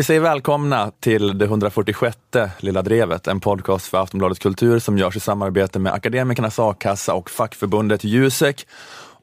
Vi 0.00 0.04
säger 0.04 0.20
välkomna 0.20 0.90
till 1.00 1.38
det 1.38 1.44
146 1.44 2.18
Lilla 2.58 2.82
Drevet, 2.82 3.26
en 3.26 3.40
podcast 3.40 3.86
för 3.86 3.98
Aftonbladet 3.98 4.38
Kultur 4.38 4.78
som 4.78 4.98
görs 4.98 5.16
i 5.16 5.20
samarbete 5.20 5.78
med 5.78 5.92
Akademikernas 5.92 6.58
A-kassa 6.58 7.14
och 7.14 7.30
fackförbundet 7.30 8.04
Jusek 8.04 8.66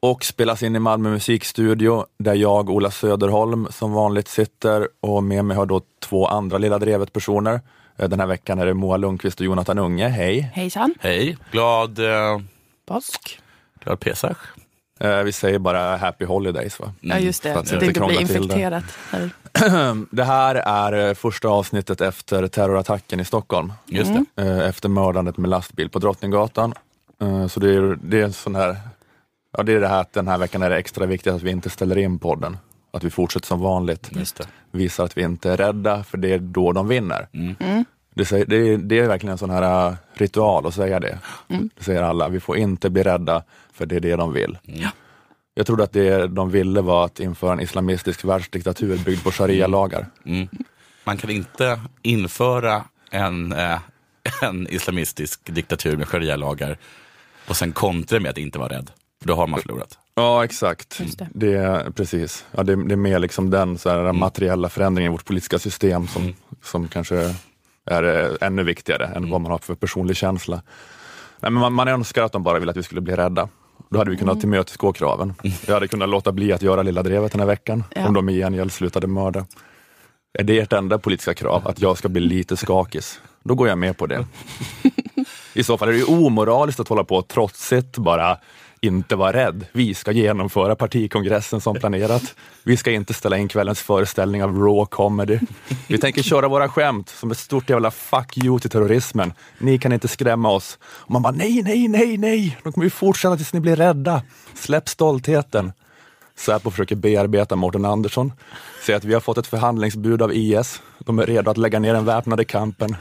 och 0.00 0.24
spelas 0.24 0.62
in 0.62 0.76
i 0.76 0.78
Malmö 0.78 1.10
musikstudio 1.10 2.06
där 2.18 2.34
jag, 2.34 2.70
Ola 2.70 2.90
Söderholm, 2.90 3.66
som 3.70 3.92
vanligt 3.92 4.28
sitter 4.28 4.88
och 5.00 5.22
med 5.22 5.44
mig 5.44 5.56
har 5.56 5.66
då 5.66 5.80
två 6.00 6.26
andra 6.26 6.58
Lilla 6.58 6.78
Drevet-personer. 6.78 7.60
Eh, 7.96 8.08
Den 8.08 8.20
här 8.20 8.26
veckan 8.26 8.58
är 8.58 8.66
det 8.66 8.74
Moa 8.74 8.96
Lundqvist 8.96 9.40
och 9.40 9.46
Jonathan 9.46 9.78
Unge. 9.78 10.08
Hej! 10.08 10.50
Hejsan. 10.54 10.94
Hej, 11.00 11.36
glad, 11.52 11.98
eh, 11.98 12.40
Påsk. 12.86 13.40
glad 13.84 14.00
Pesach. 14.00 14.38
Eh, 15.00 15.22
Vi 15.22 15.32
säger 15.32 15.58
bara 15.58 15.96
Happy 15.96 16.24
Holidays 16.24 16.80
va? 16.80 16.92
Ja 17.00 17.18
just 17.18 17.42
det, 17.42 17.52
för 17.52 17.60
att 17.60 17.68
så 17.68 17.76
det 17.76 17.86
inte 17.86 18.00
blir 18.00 18.08
det. 18.16 18.20
infekterat. 18.22 18.84
Här. 19.10 19.30
Det 20.10 20.24
här 20.24 20.54
är 20.54 21.08
eh, 21.08 21.14
första 21.14 21.48
avsnittet 21.48 22.00
efter 22.00 22.46
terrorattacken 22.48 23.20
i 23.20 23.24
Stockholm. 23.24 23.72
Just 23.86 24.10
det. 24.34 24.42
eh, 24.42 24.68
efter 24.68 24.88
mördandet 24.88 25.36
med 25.36 25.50
lastbil 25.50 25.88
på 25.90 25.98
Drottninggatan. 25.98 26.74
Eh, 27.20 27.46
Så 27.46 27.60
det 27.60 27.74
är, 27.74 27.98
det 28.02 28.20
är 28.20 28.24
en 28.24 28.32
sån 28.32 28.54
här, 28.54 28.76
ja 29.56 29.62
det 29.62 29.72
är 29.72 29.80
det 29.80 29.88
här 29.88 30.00
att 30.00 30.12
den 30.12 30.28
här 30.28 30.38
veckan 30.38 30.62
är 30.62 30.70
det 30.70 30.76
extra 30.76 31.06
viktigt 31.06 31.32
att 31.32 31.42
vi 31.42 31.50
inte 31.50 31.70
ställer 31.70 31.98
in 31.98 32.18
podden. 32.18 32.56
Att 32.92 33.04
vi 33.04 33.10
fortsätter 33.10 33.46
som 33.46 33.60
vanligt. 33.60 34.08
Just 34.12 34.36
det. 34.36 34.44
Visar 34.70 35.04
att 35.04 35.16
vi 35.18 35.22
inte 35.22 35.50
är 35.52 35.56
rädda, 35.56 36.04
för 36.04 36.18
det 36.18 36.32
är 36.34 36.38
då 36.38 36.72
de 36.72 36.88
vinner. 36.88 37.28
Mm. 37.32 37.84
Det, 38.14 38.24
säger, 38.24 38.46
det, 38.46 38.56
är, 38.56 38.76
det 38.78 38.98
är 38.98 39.08
verkligen 39.08 39.32
en 39.32 39.38
sån 39.38 39.50
här 39.50 39.96
ritual 40.14 40.66
att 40.66 40.74
säga 40.74 41.00
det. 41.00 41.18
Det 41.48 41.84
säger 41.84 42.02
alla, 42.02 42.28
vi 42.28 42.40
får 42.40 42.56
inte 42.56 42.90
bli 42.90 43.02
rädda, 43.02 43.42
för 43.78 43.86
det 43.86 43.96
är 43.96 44.00
det 44.00 44.16
de 44.16 44.32
vill. 44.32 44.58
Jag 45.54 45.66
trodde 45.66 45.82
att 45.84 45.92
det 45.92 46.26
de 46.26 46.50
ville 46.50 46.80
var 46.80 47.04
att 47.04 47.20
införa 47.20 47.52
en 47.52 47.60
islamistisk 47.60 48.24
världsdiktatur 48.24 48.98
byggd 48.98 49.22
på 49.24 49.30
sharia-lagar. 49.32 50.06
Mm. 50.26 50.48
Man 51.04 51.16
kan 51.16 51.30
inte 51.30 51.80
införa 52.02 52.84
en, 53.10 53.52
eh, 53.52 53.78
en 54.42 54.68
islamistisk 54.68 55.40
diktatur 55.54 55.96
med 55.96 56.08
sharia-lagar 56.08 56.78
och 57.48 57.56
sen 57.56 57.72
kontra 57.72 58.20
med 58.20 58.30
att 58.30 58.38
inte 58.38 58.58
vara 58.58 58.68
rädd. 58.68 58.90
För 59.20 59.28
då 59.28 59.34
har 59.34 59.46
man 59.46 59.60
förlorat. 59.60 59.98
Ja, 60.14 60.44
exakt. 60.44 61.00
Det. 61.18 61.28
Det 61.34 61.54
är, 61.54 61.90
precis. 61.90 62.44
Ja, 62.56 62.62
det, 62.62 62.76
det 62.88 62.94
är 62.94 62.96
mer 62.96 63.18
liksom 63.18 63.50
den 63.50 63.78
så 63.78 63.90
här, 63.90 63.98
Mm. 63.98 64.18
materiella 64.18 64.68
förändringen 64.68 65.12
i 65.12 65.12
vårt 65.12 65.24
politiska 65.24 65.58
system 65.58 66.06
som, 66.08 66.34
som 66.62 66.88
kanske 66.88 67.34
är 67.86 68.02
eh, 68.24 68.46
ännu 68.46 68.62
viktigare 68.62 69.06
än 69.06 69.16
Mm. 69.16 69.30
vad 69.30 69.40
man 69.40 69.50
har 69.52 69.58
för 69.58 69.74
personlig 69.74 70.16
känsla. 70.16 70.62
Nej, 71.40 71.50
men 71.52 71.60
man, 71.60 71.72
man 71.72 71.88
önskar 71.88 72.22
att 72.22 72.32
de 72.32 72.42
bara 72.42 72.58
ville 72.58 72.70
att 72.70 72.76
vi 72.76 72.82
skulle 72.82 73.00
bli 73.00 73.16
rädda. 73.16 73.48
Då 73.90 73.98
hade 73.98 74.10
vi 74.10 74.16
Mm. 74.16 74.26
kunnat 74.26 74.40
tillmötesgå 74.40 74.92
kraven. 74.92 75.34
Jag 75.66 75.74
hade 75.74 75.88
kunnat 75.88 76.08
låta 76.08 76.32
bli 76.32 76.52
att 76.52 76.62
göra 76.62 76.82
Lilla 76.82 77.02
Drevet 77.02 77.32
den 77.32 77.40
här 77.40 77.46
veckan, 77.46 77.84
Ja. 77.94 78.06
om 78.08 78.14
de 78.14 78.28
i 78.28 78.38
gengäld 78.38 78.72
slutade 78.72 79.06
mörda. 79.06 79.46
Är 80.38 80.44
det 80.44 80.58
ert 80.58 80.72
enda 80.72 80.98
politiska 80.98 81.34
krav, 81.34 81.68
att 81.68 81.80
jag 81.80 81.98
ska 81.98 82.08
bli 82.08 82.20
lite 82.20 82.56
skakis? 82.56 83.20
Då 83.44 83.54
går 83.54 83.68
jag 83.68 83.78
med 83.78 83.96
på 83.96 84.06
det. 84.06 84.26
I 85.54 85.62
så 85.62 85.78
fall 85.78 85.88
är 85.88 85.92
det 85.92 85.98
ju 85.98 86.04
omoraliskt 86.04 86.80
att 86.80 86.88
hålla 86.88 87.04
på 87.04 87.22
trotsigt 87.22 87.96
bara 87.98 88.38
inte 88.80 89.16
vara 89.16 89.32
rädd. 89.32 89.66
Vi 89.72 89.94
ska 89.94 90.12
genomföra 90.12 90.76
partikongressen 90.76 91.60
som 91.60 91.74
planerat. 91.74 92.34
Vi 92.62 92.76
ska 92.76 92.90
inte 92.90 93.14
ställa 93.14 93.38
in 93.38 93.48
kvällens 93.48 93.80
föreställning 93.80 94.44
av 94.44 94.58
raw 94.58 94.86
comedy. 94.90 95.38
Vi 95.86 95.98
tänker 95.98 96.22
köra 96.22 96.48
våra 96.48 96.68
skämt 96.68 97.08
som 97.08 97.30
ett 97.30 97.38
stort 97.38 97.70
jävla 97.70 97.90
fuck 97.90 98.36
you 98.44 98.58
till 98.60 98.70
terrorismen. 98.70 99.32
Ni 99.58 99.78
kan 99.78 99.92
inte 99.92 100.08
skrämma 100.08 100.50
oss. 100.50 100.78
Och 100.82 101.10
man 101.10 101.22
bara 101.22 101.32
nej, 101.32 101.62
nej, 101.62 101.88
nej, 101.88 102.16
nej. 102.18 102.58
De 102.62 102.72
kommer 102.72 102.84
ju 102.84 102.90
fortsätta 102.90 103.36
tills 103.36 103.52
ni 103.52 103.60
blir 103.60 103.76
rädda. 103.76 104.22
Släpp 104.54 104.88
stoltheten. 104.88 105.72
Säpo 106.36 106.70
försöker 106.70 106.96
bearbeta 106.96 107.56
Mårten 107.56 107.84
Andersson. 107.84 108.32
Säger 108.86 108.96
att 108.96 109.04
vi 109.04 109.14
har 109.14 109.20
fått 109.20 109.38
ett 109.38 109.46
förhandlingsbud 109.46 110.22
av 110.22 110.32
IS. 110.32 110.82
De 110.98 111.18
är 111.18 111.26
redo 111.26 111.50
att 111.50 111.56
lägga 111.56 111.78
ner 111.78 111.94
den 111.94 112.04
väpnade 112.04 112.44
kampen. 112.44 112.96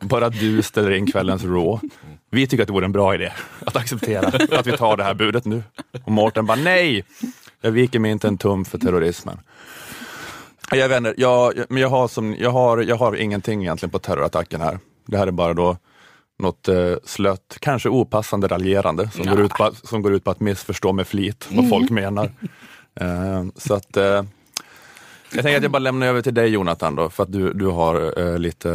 Bara 0.00 0.28
du 0.28 0.62
ställer 0.62 0.90
in 0.90 1.12
kvällens 1.12 1.44
Raw. 1.44 1.88
Vi 2.34 2.46
tycker 2.46 2.62
att 2.62 2.66
det 2.66 2.72
vore 2.72 2.84
en 2.84 2.92
bra 2.92 3.14
idé 3.14 3.32
att 3.66 3.76
acceptera 3.76 4.26
att 4.58 4.66
vi 4.66 4.76
tar 4.76 4.96
det 4.96 5.04
här 5.04 5.14
budet 5.14 5.44
nu. 5.44 5.62
Och 6.04 6.10
Mårten 6.12 6.46
bara 6.46 6.56
nej, 6.58 7.04
jag 7.60 7.70
viker 7.70 7.98
mig 7.98 8.10
inte 8.10 8.28
en 8.28 8.38
tum 8.38 8.64
för 8.64 8.78
terrorismen. 8.78 9.40
Jag 10.70 10.88
vet 10.88 10.96
inte, 10.98 11.14
jag, 11.16 11.52
men 11.68 11.82
jag 11.82 11.88
har, 11.88 12.08
som, 12.08 12.36
jag, 12.38 12.50
har, 12.50 12.78
jag 12.82 12.96
har 12.96 13.16
ingenting 13.16 13.62
egentligen 13.62 13.90
på 13.90 13.98
terrorattacken 13.98 14.60
här. 14.60 14.78
Det 15.06 15.18
här 15.18 15.26
är 15.26 15.30
bara 15.30 15.54
då 15.54 15.76
något 16.38 16.68
eh, 16.68 16.94
slött, 17.04 17.56
kanske 17.60 17.88
opassande 17.88 18.48
raljerande 18.48 19.10
som, 19.10 19.26
går 19.26 19.40
ut 19.40 19.52
på, 19.52 19.64
att- 19.64 19.86
som 19.88 20.02
går 20.02 20.12
ut 20.12 20.24
på 20.24 20.30
att 20.30 20.40
missförstå 20.40 20.92
med 20.92 21.06
flit 21.06 21.48
vad 21.50 21.68
folk 21.68 21.90
menar. 21.90 22.30
Eh, 23.00 23.44
så 23.56 23.74
att 23.74 23.96
eh, 23.96 24.22
jag 25.34 25.42
tänker 25.42 25.56
att 25.56 25.62
jag 25.62 25.72
bara 25.72 25.78
lämnar 25.78 26.06
över 26.06 26.22
till 26.22 26.34
dig 26.34 26.48
Jonathan 26.48 26.96
då, 26.96 27.10
för 27.10 27.22
att 27.22 27.32
du, 27.32 27.52
du 27.52 27.66
har 27.66 28.18
eh, 28.20 28.38
lite 28.38 28.70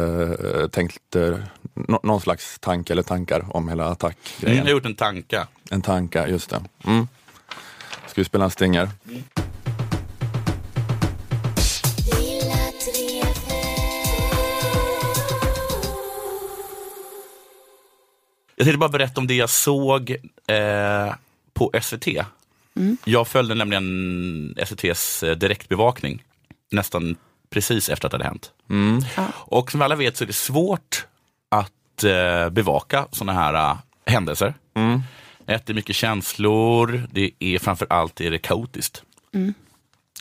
eh, 0.62 0.68
tänkt 0.68 1.16
eh, 1.16 1.36
nå- 1.74 2.00
någon 2.02 2.20
slags 2.20 2.58
tanke 2.58 2.92
eller 2.92 3.02
tankar 3.02 3.56
om 3.56 3.68
hela 3.68 3.82
Mm, 3.82 3.92
attackgrejen. 3.92 4.56
jag 4.58 4.64
har 4.64 4.70
gjort 4.70 4.86
en 4.86 4.94
tanka. 4.94 5.48
En 5.70 5.82
tanka, 5.82 6.28
just 6.28 6.50
det. 6.50 6.60
Mm. 6.86 7.08
Ska 8.06 8.20
vi 8.20 8.24
spela 8.24 8.44
en 8.44 8.50
stinger? 8.50 8.88
Jag 18.56 18.64
tänkte 18.64 18.78
bara 18.78 18.88
berätta 18.88 19.20
om 19.20 19.26
det 19.26 19.34
jag 19.34 19.50
såg 19.50 20.10
eh, 20.46 21.14
på 21.54 21.72
SVT. 21.82 22.06
Jag 23.04 23.28
följde 23.28 23.54
nämligen 23.54 24.54
SVTs 24.56 25.22
eh, 25.22 25.36
direktbevakning 25.36 26.24
nästan 26.70 27.16
precis 27.50 27.88
efter 27.88 28.06
att 28.08 28.10
det 28.12 28.16
hade 28.16 28.24
hänt. 28.28 28.52
Och 29.30 29.70
som 29.70 29.82
alla 29.82 29.96
vet 29.96 30.16
så 30.16 30.24
är 30.24 30.26
det 30.26 30.32
svårt 30.32 31.06
att 31.48 32.04
eh, 32.04 32.48
bevaka 32.50 33.06
sådana 33.12 33.32
här 33.40 33.54
eh, 33.54 33.76
händelser. 34.06 34.54
Ett, 35.46 35.66
det 35.66 35.72
är 35.72 35.74
mycket 35.74 35.96
känslor, 35.96 37.08
det 37.12 37.30
är 37.38 37.58
framför 37.58 37.86
allt 37.90 38.20
är 38.20 38.30
det 38.30 38.38
kaotiskt. 38.38 39.02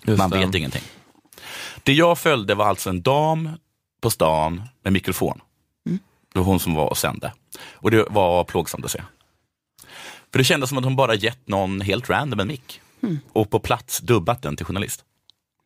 Just 0.04 0.18
Man 0.18 0.30
det. 0.30 0.38
vet 0.46 0.56
ingenting. 0.56 0.84
Det 1.84 1.94
jag 1.94 2.18
följde 2.18 2.56
var 2.56 2.66
alltså 2.66 2.90
en 2.90 3.02
dam 3.02 3.50
på 4.02 4.10
stan 4.10 4.62
med 4.84 4.94
mikrofon. 4.94 5.42
Det 6.34 6.40
var 6.40 6.46
hon 6.46 6.60
som 6.60 6.74
var 6.76 6.86
och 6.90 6.98
sände. 6.98 7.34
Och 7.74 7.92
det 7.92 8.06
var 8.10 8.44
plågsamt 8.44 8.86
att 8.86 8.92
se. 8.92 9.02
För 10.32 10.38
det 10.38 10.44
kändes 10.44 10.70
som 10.70 10.78
att 10.78 10.84
hon 10.84 10.96
bara 10.96 11.16
gett 11.16 11.48
någon 11.48 11.82
helt 11.82 12.10
random 12.10 12.40
en 12.40 12.48
mick. 12.48 12.82
Och 13.34 13.50
på 13.50 13.60
plats 13.60 14.00
dubbat 14.00 14.42
den 14.42 14.56
till 14.58 14.66
journalist. 14.66 15.04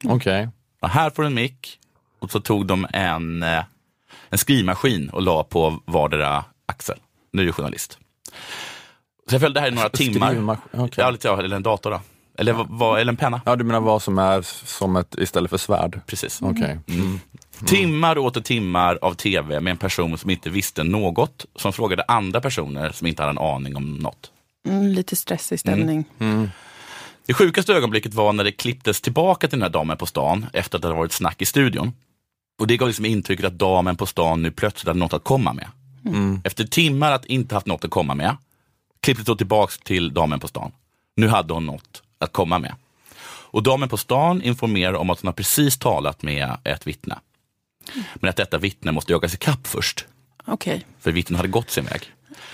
Okej. 0.06 0.48
Och 0.48 0.54
här 0.88 1.10
får 1.10 1.24
du 1.24 1.28
en 1.28 1.34
mick. 1.34 1.78
Och 2.20 2.32
så 2.32 2.40
tog 2.40 2.66
de 2.66 2.88
en, 2.94 3.44
eh, 3.44 3.64
en 4.30 4.38
skrivmaskin 4.38 5.10
och 5.10 5.22
la 5.22 5.44
på 5.44 5.80
vardera 5.86 6.46
axel. 6.66 6.98
Nu 7.34 7.42
är 7.42 7.46
du 7.46 7.52
journalist. 7.52 7.98
Så 9.30 9.36
jag 9.36 9.42
följde 9.42 9.60
det 9.60 9.62
här 9.62 9.68
i 9.72 9.76
några 9.76 9.90
timmar. 9.90 10.58
Okej. 10.74 11.04
Ja, 11.04 11.10
lite, 11.12 11.28
ja, 11.28 11.40
eller 11.40 11.56
en 11.56 11.64
dator 11.64 11.92
då. 11.92 12.02
Eller, 12.38 12.54
vad- 12.54 12.68
vad- 12.70 13.00
eller 13.00 13.12
en 13.12 13.18
penna. 13.18 13.42
Ja, 13.46 13.56
du 13.56 13.64
menar 13.64 13.80
vad 13.80 14.02
som 14.02 14.20
är 14.20 14.42
som 14.66 14.96
ett 14.96 15.16
istället 15.18 15.50
för 15.50 15.58
svärd? 15.58 16.02
Precis. 16.06 16.42
Okej. 16.42 16.80
Mm. 16.90 17.20
Timmar 17.66 18.18
och 18.18 18.26
åter 18.26 18.42
timmar 18.42 19.00
av 19.02 19.14
tv 19.14 19.60
med 19.60 19.72
en 19.72 19.78
person 19.78 20.18
som 20.18 20.30
inte 20.30 20.50
visste 20.50 20.84
något, 20.84 21.46
som 21.56 21.74
frågade 21.74 22.04
andra 22.08 22.42
personer 22.42 22.92
som 22.92 23.08
inte 23.08 23.22
hade 23.24 23.30
en 23.30 23.38
aning 23.38 23.76
om 23.76 23.94
något. 23.94 24.32
Mm, 24.68 24.88
lite 24.88 25.16
stressig 25.16 25.60
stämning. 25.60 26.06
Det 27.32 27.36
sjukaste 27.36 27.74
ögonblicket 27.74 28.14
var 28.14 28.34
när 28.34 28.44
det 28.44 28.52
klipptes 28.52 29.02
tillbaka 29.02 29.48
till 29.48 29.60
den 29.60 29.64
här 29.64 29.70
damen 29.70 29.98
på 29.98 30.06
stan 30.06 30.46
efter 30.54 30.78
att 30.78 30.82
det 30.82 30.88
hade 30.88 30.98
varit 30.98 31.12
snack 31.12 31.42
i 31.42 31.46
studion. 31.46 31.94
Och 32.60 32.68
det 32.68 32.78
gav 32.78 32.88
liksom 32.88 33.06
intrycket 33.06 33.46
att 33.46 33.54
damen 33.54 33.96
på 33.96 34.06
stan 34.06 34.42
nu 34.42 34.52
plötsligt 34.52 34.88
hade 34.88 35.00
något 35.00 35.14
att 35.14 35.24
komma 35.24 35.54
med. 35.54 35.68
Efter 36.44 36.64
timmar 36.64 37.12
att 37.12 37.26
inte 37.26 37.56
haft 37.56 37.68
något 37.68 37.86
att 37.86 37.92
komma 37.92 38.16
med, 38.16 38.38
klipptes 39.00 39.26
då 39.26 39.36
tillbaks 39.36 39.78
till 39.78 40.14
damen 40.14 40.40
på 40.40 40.48
stan. 40.48 40.72
Nu 41.16 41.28
hade 41.28 41.54
hon 41.54 41.66
något 41.66 42.04
att 42.18 42.34
komma 42.34 42.60
med. 42.60 42.76
Och 43.24 43.64
damen 43.64 43.90
på 43.90 43.98
stan 43.98 44.42
informerar 44.42 44.94
om 44.94 45.10
att 45.10 45.22
hon 45.22 45.28
har 45.28 45.34
precis 45.34 45.78
talat 45.78 46.24
med 46.24 46.58
ett 46.64 46.88
vittne. 46.88 47.20
Men 48.16 48.30
att 48.30 48.36
detta 48.36 48.58
vittne 48.58 48.92
måste 48.92 49.12
jagas 49.12 49.34
ikapp 49.34 49.68
först, 49.68 50.06
Okej. 50.46 50.86
för 51.00 51.12
vittnen 51.12 51.38
hade 51.38 51.50
gått 51.50 51.70
sin 51.70 51.86
väg. 51.86 52.02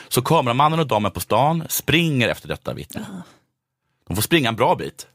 Så 0.08 0.22
kameramannen 0.22 0.80
och 0.80 0.88
damen 0.88 1.12
på 1.12 1.20
stan 1.20 1.64
springer 1.70 2.30
efter 2.30 2.48
detta 2.48 2.74
vittne. 2.74 3.06
De 4.08 4.16
får 4.16 4.22
springa 4.22 4.50
en 4.50 4.56
bra 4.56 4.76
bit. 4.76 5.08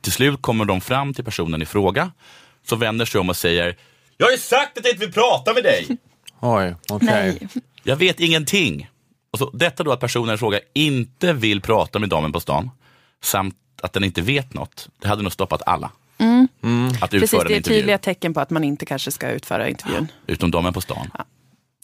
Till 0.00 0.12
slut 0.12 0.42
kommer 0.42 0.64
de 0.64 0.80
fram 0.80 1.14
till 1.14 1.24
personen 1.24 1.62
i 1.62 1.66
fråga, 1.66 2.12
som 2.66 2.78
vänder 2.78 3.04
sig 3.04 3.20
om 3.20 3.28
och 3.28 3.36
säger 3.36 3.76
Jag 4.16 4.26
har 4.26 4.32
ju 4.32 4.38
sagt 4.38 4.78
att 4.78 4.84
jag 4.84 4.92
inte 4.94 5.04
vill 5.06 5.14
prata 5.14 5.54
med 5.54 5.62
dig! 5.62 5.86
Oj, 6.40 6.74
okej. 6.90 7.08
Nej. 7.08 7.48
Jag 7.82 7.96
vet 7.96 8.20
ingenting. 8.20 8.90
Och 9.30 9.38
så, 9.38 9.50
detta 9.50 9.84
då 9.84 9.92
att 9.92 10.00
personen 10.00 10.34
i 10.34 10.38
fråga 10.38 10.60
inte 10.72 11.32
vill 11.32 11.60
prata 11.60 11.98
med 11.98 12.08
damen 12.08 12.32
på 12.32 12.40
stan, 12.40 12.70
samt 13.22 13.56
att 13.82 13.92
den 13.92 14.04
inte 14.04 14.22
vet 14.22 14.54
något, 14.54 14.88
det 14.98 15.08
hade 15.08 15.22
nog 15.22 15.32
stoppat 15.32 15.62
alla. 15.66 15.90
Att 17.00 17.14
utföra 17.14 17.20
Precis, 17.20 17.30
det 17.30 17.36
är 17.36 17.56
intervju. 17.56 17.78
tydliga 17.78 17.98
tecken 17.98 18.34
på 18.34 18.40
att 18.40 18.50
man 18.50 18.64
inte 18.64 18.86
kanske 18.86 19.10
ska 19.10 19.30
utföra 19.30 19.68
intervjun. 19.68 20.08
utom 20.26 20.50
damen 20.50 20.72
på 20.72 20.80
stan. 20.80 21.10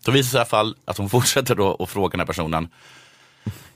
Så 0.05 0.11
visar 0.11 0.19
det 0.23 0.31
sig 0.31 0.37
i 0.37 0.41
alla 0.41 0.47
fall 0.49 0.77
att 0.85 0.99
hon 0.99 1.11
fortsätter 1.17 1.55
då 1.55 1.77
att 1.81 1.91
fråga 1.91 2.11
den 2.11 2.21
här 2.21 2.27
personen. 2.27 2.69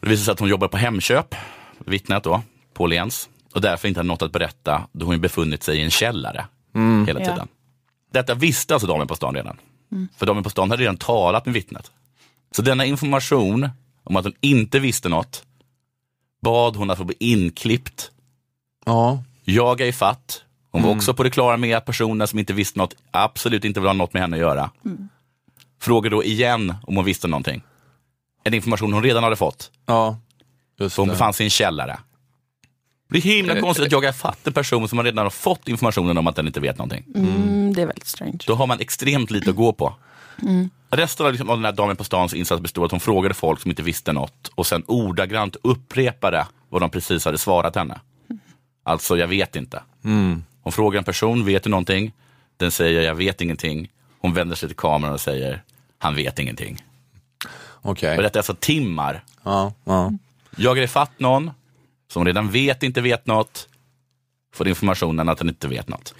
Det 0.01 0.09
visar 0.09 0.25
sig 0.25 0.33
att 0.33 0.41
hon 0.41 0.49
jobbar 0.49 0.69
på 0.69 0.77
Hemköp, 0.77 1.35
vittnet 1.79 2.25
då, 2.25 2.43
på 2.75 2.85
Åhléns. 2.85 3.29
Och 3.55 3.61
därför 3.61 3.89
inte 3.89 4.01
har 4.01 4.05
något 4.05 4.23
att 4.23 4.33
berätta 4.33 4.89
då 4.93 5.07
hon 5.07 5.21
befunnit 5.21 5.63
sig 5.63 5.79
i 5.79 5.83
en 5.83 5.91
källare 5.91 6.47
hela 7.07 7.21
Ja. 7.21 7.27
tiden. 7.27 7.49
detta 8.13 8.35
visste 8.35 8.75
alltså 8.75 8.87
damen 8.89 9.07
på 9.07 9.17
stan 9.17 9.35
redan. 9.35 9.57
För 10.17 10.27
damen 10.27 10.43
på 10.43 10.51
stan 10.51 10.71
hade 10.71 10.83
redan 10.83 10.97
talat 10.97 11.47
med 11.47 11.55
vittnet. 11.55 11.91
Så 12.51 12.63
denna 12.63 12.85
information 12.85 13.71
om 14.05 14.17
att 14.17 14.25
hon 14.25 14.35
inte 14.41 14.79
visste 14.79 15.09
något 15.09 15.45
bad 16.43 16.77
hon 16.77 16.91
att 16.91 16.99
få 16.99 17.05
bli 17.05 17.17
inklippt, 17.21 18.11
Ja. 18.87 19.23
jaga 19.45 19.87
i 19.87 19.93
fatt. 19.93 20.43
Hon 20.71 20.83
var 20.83 20.91
också 20.91 21.15
på 21.15 21.23
det 21.23 21.31
klara 21.31 21.57
med 21.57 21.77
att 21.77 21.85
personen 21.85 22.29
som 22.29 22.39
inte 22.39 22.53
visste 22.53 22.79
något 22.79 22.95
absolut 23.11 23.65
inte 23.65 23.81
vill 23.81 23.87
ha 23.89 23.95
något 23.95 24.13
med 24.13 24.23
henne 24.23 24.37
att 24.37 24.41
göra. 24.41 24.71
Frågade 25.81 26.17
då 26.17 26.25
igen 26.25 26.75
om 26.83 26.97
hon 26.97 27.05
visste 27.05 27.29
någonting. 27.29 27.63
En 28.45 28.55
information 28.55 28.93
hon 28.93 29.03
redan 29.03 29.23
hade 29.23 29.37
fått. 29.37 29.71
Ja. 29.87 30.19
Just 30.79 30.97
hon 30.97 31.09
det. 31.09 31.15
befann 31.15 31.33
sig 31.33 31.45
i 31.45 31.47
en 31.47 31.51
källare. 31.51 31.99
Det 33.09 33.19
är 33.19 33.23
himla 33.23 33.61
konstigt 33.61 33.87
att 33.87 33.93
jaga 33.93 34.09
ifatt 34.09 34.47
en 34.47 34.53
person 34.53 34.89
som 34.89 34.97
man 34.97 35.05
redan 35.05 35.25
har 35.25 35.31
fått 35.31 35.69
informationen 35.69 36.19
om 36.19 36.27
att 36.27 36.37
den 36.37 36.47
inte 36.47 36.61
vet 36.61 36.79
någonting. 36.79 37.05
Mm, 37.15 37.75
det 37.75 37.83
är 37.83 37.87
väldigt 37.87 38.07
strange. 38.07 38.39
Då 38.47 38.55
har 38.55 38.67
man 38.67 38.81
extremt 38.81 39.31
lite 39.31 39.51
att 39.51 39.57
gå 39.57 39.73
på. 39.73 39.95
Resten 40.91 41.27
av, 41.27 41.33
liksom, 41.33 41.51
av 41.51 41.57
den 41.57 41.65
här 41.65 41.73
damen 41.73 41.97
på 41.97 42.05
stans 42.05 42.35
insats 42.35 42.63
bestod 42.63 42.83
av 42.83 42.87
att 42.87 42.91
hon 42.91 43.01
frågade 43.01 43.35
folk 43.35 43.61
som 43.61 43.71
inte 43.71 43.83
visste 43.83 44.13
något 44.13 44.51
och 44.55 44.67
sen 44.67 44.83
ordagrant 44.87 45.57
upprepade 45.63 46.47
vad 46.69 46.83
de 46.83 46.91
precis 46.91 47.25
hade 47.25 47.39
svarat 47.39 47.77
henne. 47.77 48.01
Alltså, 48.83 49.17
jag 49.17 49.29
vet 49.29 49.57
inte. 49.57 49.83
Hon 50.63 50.73
frågar 50.73 50.99
en 50.99 51.05
person, 51.05 51.45
vet 51.45 51.63
du 51.63 51.71
någonting? 51.71 52.13
Den 52.57 52.71
säger, 52.71 53.03
jag 53.03 53.15
vet 53.15 53.41
ingenting. 53.41 53.89
Hon 54.21 54.35
vänder 54.35 54.57
sig 54.57 54.69
till 54.69 54.77
kameran 54.77 55.15
och 55.15 55.21
säger, 55.21 55.63
han 55.99 56.15
vet 56.15 56.39
ingenting. 56.39 56.85
Okej. 57.83 58.17
Och 58.17 58.23
detta 58.23 58.37
är 58.37 58.41
alltså 58.41 58.55
timmar. 58.55 59.25
Ja, 59.43 59.73
ja. 59.85 60.13
Jagar 60.57 60.83
ifatt 60.83 61.21
någon 61.21 61.51
som 62.09 62.25
redan 62.25 62.51
vet 62.51 62.83
inte 62.83 63.01
vet 63.01 63.27
något, 63.27 63.69
får 64.55 64.69
informationen 64.69 65.29
att 65.29 65.39
den 65.39 65.49
inte 65.49 65.69
vet 65.69 65.89
något. 65.89 66.15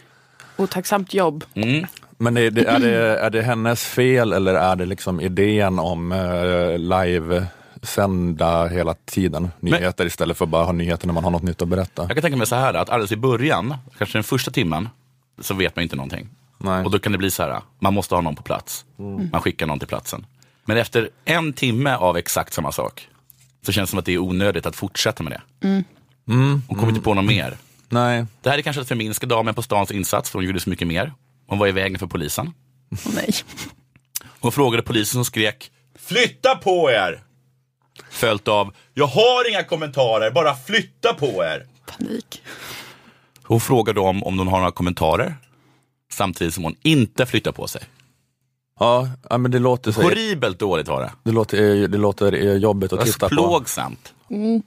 Otacksamt 0.57 1.15
jobb. 1.15 1.45
Mm. 1.55 1.87
Men 2.19 2.37
är 2.37 2.51
det, 2.51 2.65
är, 2.65 2.81
det, 2.81 3.19
är 3.19 3.31
det 3.31 3.43
hennes 3.43 3.85
fel 3.85 4.33
eller 4.33 4.55
är 4.55 4.77
det 4.77 4.87
liksom 4.87 5.21
idén 5.21 5.79
om 5.79 6.13
eh, 6.13 6.79
live-sända 6.79 8.67
hela 8.67 8.95
tiden 8.95 9.51
nyheter 9.61 10.07
istället 10.07 10.37
för 10.37 10.45
att 10.45 10.51
bara 10.51 10.65
ha 10.65 10.73
nyheter 10.73 11.07
när 11.07 11.15
man 11.15 11.25
har 11.25 11.31
något 11.31 11.43
nytt 11.43 11.63
att 11.63 11.69
berätta? 11.69 12.03
Jag 12.03 12.11
kan 12.11 12.23
tänka 12.23 12.37
mig 12.37 12.47
så 12.47 12.57
här 12.57 12.75
att 12.75 12.91
alldeles 12.91 13.13
i 13.13 13.17
början, 13.17 13.75
kanske 13.99 14.19
den 14.19 14.25
första 14.25 14.51
timmen, 14.51 14.89
så 15.41 15.55
vet 15.55 15.77
man 15.77 15.83
inte 15.83 15.97
någonting. 15.97 16.29
Nej. 16.59 16.85
Och 16.85 16.91
då 16.91 16.99
kan 16.99 17.13
det 17.13 17.19
bli 17.19 17.31
så 17.31 17.43
här, 17.43 17.61
man 17.79 17.95
måste 17.95 18.15
ha 18.15 18.23
någon 18.23 18.37
på 18.37 18.43
plats. 18.43 18.85
Man 19.33 19.41
skickar 19.41 19.67
någon 19.67 19.79
till 19.79 19.89
platsen. 19.89 20.27
Men 20.65 20.77
efter 20.77 21.11
en 21.25 21.53
timme 21.53 21.95
av 21.95 22.17
exakt 22.17 22.53
samma 22.53 22.73
sak, 22.73 23.09
så 23.67 23.73
känns 23.73 23.89
det 23.89 23.91
som 23.91 23.99
att 23.99 24.05
det 24.05 24.13
är 24.13 24.19
onödigt 24.19 24.67
att 24.67 24.77
fortsätta 24.77 25.23
med 25.23 25.33
det. 25.33 25.67
Mm. 25.67 26.63
Hon 26.69 26.79
kommer 26.79 26.89
inte 26.89 27.01
på 27.01 27.15
något 27.15 27.25
mer. 27.25 27.57
Nej. 27.89 28.27
Det 28.43 28.51
här 28.51 28.59
är 28.59 28.63
kanske 28.63 28.83
att 28.83 28.89
förminska 28.89 29.27
damen 29.27 29.55
på 29.55 29.63
stans 29.63 29.91
insats, 29.91 30.31
för 30.31 30.39
hon 30.39 30.47
gjorde 30.47 30.61
så 30.61 30.71
mycket 30.71 30.89
mer. 30.89 31.13
Hon 31.47 31.59
var 31.59 31.67
i 31.67 31.73
vägen 31.73 31.99
för 31.99 32.07
polisen. 32.07 32.53
Nej. 33.15 33.31
Hon 34.41 34.53
frågade 34.53 34.83
polisen 34.83 35.13
som 35.13 35.25
skrek 35.25 35.71
Flytta 35.99 36.57
på 36.57 36.91
er! 36.91 37.23
Följt 38.11 38.49
av 38.49 38.75
Jag 38.95 39.07
har 39.07 39.51
inga 39.51 39.65
kommentarer, 39.65 40.31
bara 40.31 40.55
flytta 40.55 41.15
på 41.15 41.27
er! 41.27 41.67
Panik. 41.87 42.43
Hon 43.43 43.61
frågar 43.61 43.95
dem 43.95 44.23
om 44.25 44.37
de 44.37 44.49
har 44.49 44.59
några 44.59 44.73
kommentarer. 44.73 45.35
Samtidigt 46.13 46.55
som 46.55 46.65
hon 46.65 46.77
inte 46.83 47.27
flyttar 47.27 47.53
på 47.53 47.69
sig. 47.69 47.83
Ja, 48.81 49.09
ja, 49.31 49.39
men 49.39 49.51
det 49.51 49.59
låter, 49.59 49.93
så, 49.93 50.03
Horribelt 50.03 50.59
dåligt 50.59 50.89
var 50.89 51.01
det. 51.01 51.13
det 51.23 51.33
låter, 51.33 51.89
det 51.89 51.99
låter 51.99 52.33
eh, 52.33 52.53
jobbigt 52.57 52.93
att 52.93 53.05
titta 53.05 53.29
på. 53.29 53.35
plågsamt. 53.35 54.15
Det 54.29 54.63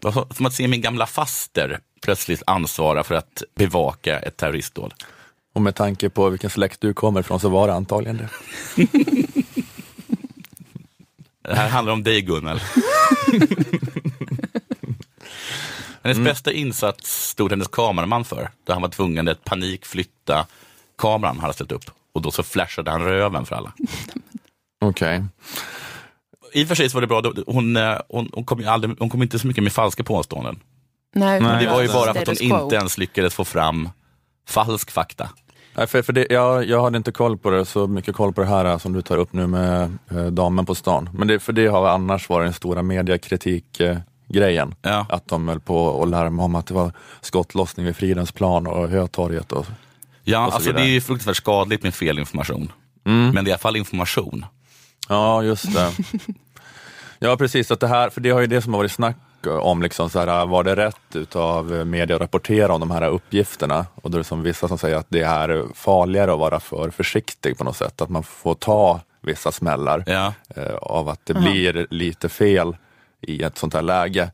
var 0.00 0.12
så- 0.12 0.26
som 0.34 0.46
att 0.46 0.54
se 0.54 0.68
min 0.68 0.80
gamla 0.80 1.06
faster 1.06 1.80
plötsligt 2.02 2.42
ansvara 2.46 3.04
för 3.04 3.14
att 3.14 3.42
bevaka 3.54 4.18
ett 4.18 4.36
terroristdåd. 4.36 4.94
Och 5.54 5.62
med 5.62 5.74
tanke 5.74 6.08
på 6.10 6.28
vilken 6.28 6.50
släkt 6.50 6.80
du 6.80 6.94
kommer 6.94 7.20
ifrån 7.20 7.40
så 7.40 7.48
var 7.48 7.68
det 7.68 7.74
antagligen 7.74 8.16
det. 8.16 8.28
Det 11.42 11.54
här 11.54 11.68
handlar 11.68 11.92
om 11.92 12.02
dig 12.02 12.22
Gunnel. 12.22 12.60
Hennes 16.02 16.18
bästa 16.18 16.52
insats 16.52 17.28
stod 17.28 17.50
hennes 17.50 17.68
kameraman 17.68 18.24
för, 18.24 18.50
då 18.64 18.72
han 18.72 18.82
var 18.82 18.88
tvungen 18.88 19.28
att 19.28 19.44
panik 19.44 19.84
flytta 19.86 20.46
kameran 20.98 21.34
han 21.36 21.40
hade 21.40 21.54
ställt 21.54 21.72
upp. 21.72 21.90
Och 22.14 22.22
då 22.22 22.30
så 22.30 22.42
flashade 22.42 22.90
han 22.90 23.02
röven 23.02 23.46
för 23.46 23.56
alla. 23.56 23.72
Okej. 24.80 25.24
I 26.52 26.64
och 26.64 26.68
för 26.68 26.74
sig 26.74 26.90
så 26.90 26.96
var 26.96 27.00
det 27.00 27.06
bra, 27.06 27.22
hon, 27.46 27.76
eh, 27.76 27.98
hon, 28.08 28.30
hon, 28.32 28.44
kom, 28.44 28.60
ju 28.60 28.66
aldrig, 28.66 28.98
hon 28.98 29.10
kom 29.10 29.22
inte 29.22 29.38
så 29.38 29.46
mycket 29.46 29.64
med 29.64 29.72
falska 29.72 30.04
påståenden. 30.04 30.60
Nej, 31.14 31.40
Men 31.40 31.64
Det 31.64 31.70
var 31.70 31.82
ju 31.82 31.88
bara 31.88 32.14
för 32.14 32.22
att 32.22 32.40
hon 32.40 32.62
inte 32.62 32.76
ens 32.76 32.98
lyckades 32.98 33.34
få 33.34 33.44
fram 33.44 33.88
falsk 34.48 34.90
fakta. 34.90 35.28
Nej, 35.76 35.86
för, 35.86 36.02
för 36.02 36.12
det, 36.12 36.26
jag, 36.30 36.64
jag 36.64 36.82
hade 36.82 36.96
inte 36.96 37.12
koll 37.12 37.38
på 37.38 37.50
det, 37.50 37.64
så 37.64 37.86
mycket 37.86 38.14
koll 38.14 38.32
på 38.32 38.40
det 38.40 38.46
här 38.46 38.78
som 38.78 38.92
du 38.92 39.02
tar 39.02 39.18
upp 39.18 39.32
nu 39.32 39.46
med 39.46 39.98
eh, 40.10 40.26
damen 40.26 40.66
på 40.66 40.74
stan. 40.74 41.10
Men 41.12 41.28
det, 41.28 41.38
för 41.38 41.52
det 41.52 41.66
har 41.66 41.88
annars 41.88 42.28
varit 42.28 42.46
den 42.46 42.52
stora 42.52 42.82
mediakritik-grejen. 42.82 43.96
Eh, 43.96 44.02
grejen. 44.28 44.74
Ja. 44.82 45.06
Att 45.08 45.28
de 45.28 45.48
höll 45.48 45.60
på 45.60 45.76
och 45.84 46.06
larma 46.06 46.42
om 46.44 46.54
att 46.54 46.66
det 46.66 46.74
var 46.74 46.92
skottlossning 47.20 47.86
vid 47.86 47.96
Fridens 47.96 48.32
plan 48.32 48.66
och 48.66 48.88
Hötorget. 48.88 49.52
Och, 49.52 49.66
Ja, 50.24 50.38
alltså 50.52 50.72
det 50.72 50.80
är 50.80 50.86
ju 50.86 51.00
fruktansvärt 51.00 51.36
skadligt 51.36 51.82
med 51.82 51.94
fel 51.94 52.18
information. 52.18 52.72
Men 53.02 53.34
det 53.34 53.40
är 53.40 53.46
i 53.46 53.50
alla 53.52 53.58
fall 53.58 53.76
information. 53.76 54.46
ja, 55.08 55.42
just 55.42 55.74
det. 55.74 55.92
ja, 57.18 57.36
precis. 57.36 57.70
Att 57.70 57.80
det 57.80 57.88
här, 57.88 58.10
för 58.10 58.20
det 58.20 58.30
har 58.30 58.40
ju 58.40 58.46
det 58.46 58.62
som 58.62 58.72
har 58.72 58.78
varit 58.80 58.92
snack 58.92 59.16
om, 59.46 59.82
liksom, 59.82 60.10
så 60.10 60.18
här, 60.18 60.46
var 60.46 60.64
det 60.64 60.76
rätt 60.76 61.16
utav 61.16 61.86
media 61.86 62.16
att 62.16 62.22
rapportera 62.22 62.74
om 62.74 62.80
de 62.80 62.90
här 62.90 63.08
uppgifterna? 63.08 63.86
Och 63.94 64.10
då 64.10 64.16
är 64.16 64.18
det 64.18 64.24
som 64.24 64.42
vissa 64.42 64.68
som 64.68 64.78
säger 64.78 64.96
att 64.96 65.06
det 65.08 65.22
är 65.22 65.64
farligare 65.74 66.32
att 66.32 66.38
vara 66.38 66.60
för 66.60 66.90
försiktig 66.90 67.58
på 67.58 67.64
något 67.64 67.76
sätt. 67.76 68.00
Att 68.00 68.08
man 68.08 68.22
får 68.22 68.54
ta 68.54 69.00
vissa 69.20 69.52
smällar. 69.52 70.04
Ja. 70.06 70.32
eh, 70.56 70.74
av 70.74 71.08
att 71.08 71.20
det 71.26 71.34
blir 71.34 71.86
lite 71.90 72.28
fel 72.28 72.76
i 73.20 73.42
ett 73.42 73.58
sånt 73.58 73.74
här 73.74 73.82
läge. 73.82 74.30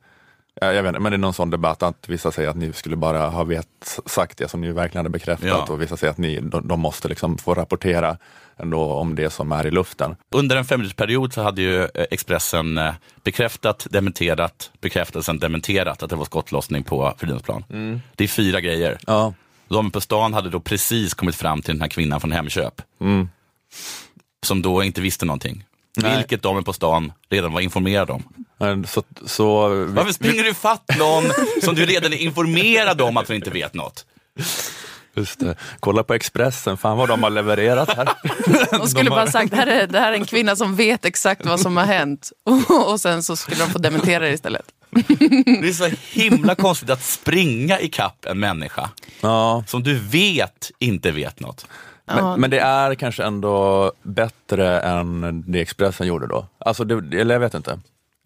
Jag, 0.60 0.74
jag 0.74 0.82
vet 0.82 0.88
inte, 0.88 1.00
men 1.00 1.12
det 1.12 1.16
är 1.16 1.18
någon 1.18 1.34
sån 1.34 1.50
debatt 1.50 1.82
att 1.82 2.08
vissa 2.08 2.32
säger 2.32 2.48
att 2.48 2.56
ni 2.56 2.72
skulle 2.72 2.96
bara 2.96 3.29
ha 3.29 3.44
vet, 3.44 4.00
sagt 4.06 4.38
det 4.38 4.48
som 4.48 4.60
ni 4.60 4.72
verkligen 4.72 4.98
hade 5.05 5.10
bekräftat 5.12 5.48
Ja. 5.48 5.67
och 5.69 5.82
vissa 5.82 5.96
säger 5.96 6.10
att 6.10 6.19
ni, 6.19 6.40
de, 6.40 6.69
de 6.69 6.81
måste 6.81 7.08
liksom 7.08 7.38
få 7.38 7.55
rapportera 7.55 8.17
ändå 8.56 8.81
om 8.93 9.14
det 9.14 9.31
som 9.31 9.52
är 9.52 9.67
i 9.67 9.70
luften. 9.70 10.17
Under 10.34 10.56
en 10.56 10.64
femminutersperiod 10.64 11.32
så 11.32 11.43
hade 11.43 11.62
ju 11.62 11.82
eh, 11.82 11.88
Expressen 12.10 12.79
eh, 12.79 12.93
bekräftat, 13.24 13.86
dementerat, 13.90 14.70
bekräftat, 14.81 15.24
sen 15.24 15.38
dementerat 15.38 16.02
att 16.02 16.10
det 16.10 16.17
var 16.17 16.24
skottlossning 16.24 16.84
på 16.84 17.14
Fridhemsplan. 17.19 17.64
Det 18.17 18.24
är 18.24 18.29
fyra 18.29 18.60
grejer. 18.60 18.98
Ja. 19.06 19.34
De 19.69 19.90
på 19.90 20.00
stan 20.00 20.34
hade 20.34 20.50
då 20.50 20.60
precis 20.60 21.14
kommit 21.14 21.34
fram 21.36 21.62
till 21.62 21.74
den 21.74 21.81
här 21.81 21.88
kvinnan 21.88 22.20
från 22.20 22.32
Hemköp. 22.32 22.82
Som 24.46 24.62
då 24.62 24.82
inte 24.82 25.00
visste 25.00 25.26
någonting. 25.26 25.64
Nej. 25.96 26.17
Vilket 26.17 26.43
de 26.43 26.64
på 26.64 26.72
stan 26.72 27.12
redan 27.31 27.52
var 27.52 27.60
informerade 27.60 28.12
om. 28.12 28.22
Så, 28.86 29.02
så, 29.26 29.69
vi, 29.69 29.84
Varför 29.84 30.12
springer 30.12 30.44
du 30.44 30.55
fatt 30.55 30.98
någon 30.98 31.24
som 31.62 31.74
du 31.74 31.86
redan 31.86 32.12
är 32.12 32.17
informerad 32.17 33.00
om 33.00 33.17
att 33.17 33.26
du 33.26 33.34
inte 33.34 33.50
vet 33.50 33.74
något? 33.74 34.06
just 35.14 35.40
det. 35.40 35.55
Kolla 35.81 36.02
på 36.02 36.14
Expressen, 36.14 36.76
fan 36.76 36.96
vad 36.96 37.08
de 37.08 37.22
har 37.22 37.31
levererat 37.31 37.96
här. 37.96 38.08
De 38.79 38.88
skulle 38.88 39.10
bara 39.10 39.26
sagt, 39.26 39.50
det 39.50 39.56
här, 39.56 39.67
är, 39.67 39.86
det 39.86 39.98
här 39.98 40.12
är 40.12 40.17
en 40.17 40.24
kvinna 40.24 40.56
som 40.56 40.76
vet 40.76 41.05
exakt 41.05 41.46
vad 41.46 41.60
som 41.60 41.76
har 41.76 41.84
hänt. 41.84 42.32
Och, 42.44 42.88
och 42.90 43.00
sen 43.00 43.22
så 43.22 43.36
skulle 43.36 43.64
de 43.64 43.70
få 43.70 43.79
dementera 43.79 44.24
det 44.24 44.32
istället. 44.32 44.64
Det 44.90 45.69
är 45.69 45.72
så 45.72 45.90
himla 46.20 46.55
konstigt 46.55 46.90
att 46.90 47.02
springa 47.05 47.81
ikapp 47.81 48.24
en 48.24 48.40
människa 48.40 48.90
Ja, 49.20 49.64
som 49.67 49.82
du 49.82 49.98
vet 49.98 50.70
inte 50.79 51.10
vet 51.10 51.40
något. 51.40 51.67
men, 52.05 52.40
men 52.40 52.50
det 52.50 52.58
är 52.60 52.94
kanske 52.94 53.24
ändå 53.24 53.93
bättre 54.02 54.81
än 54.81 55.44
det 55.46 55.60
Expressen 55.60 56.06
gjorde 56.06 56.26
då. 56.26 56.46
Alltså, 56.58 56.84
det, 56.84 57.20
eller 57.20 57.34
jag 57.34 57.40
vet 57.40 57.55
inte. 57.55 57.79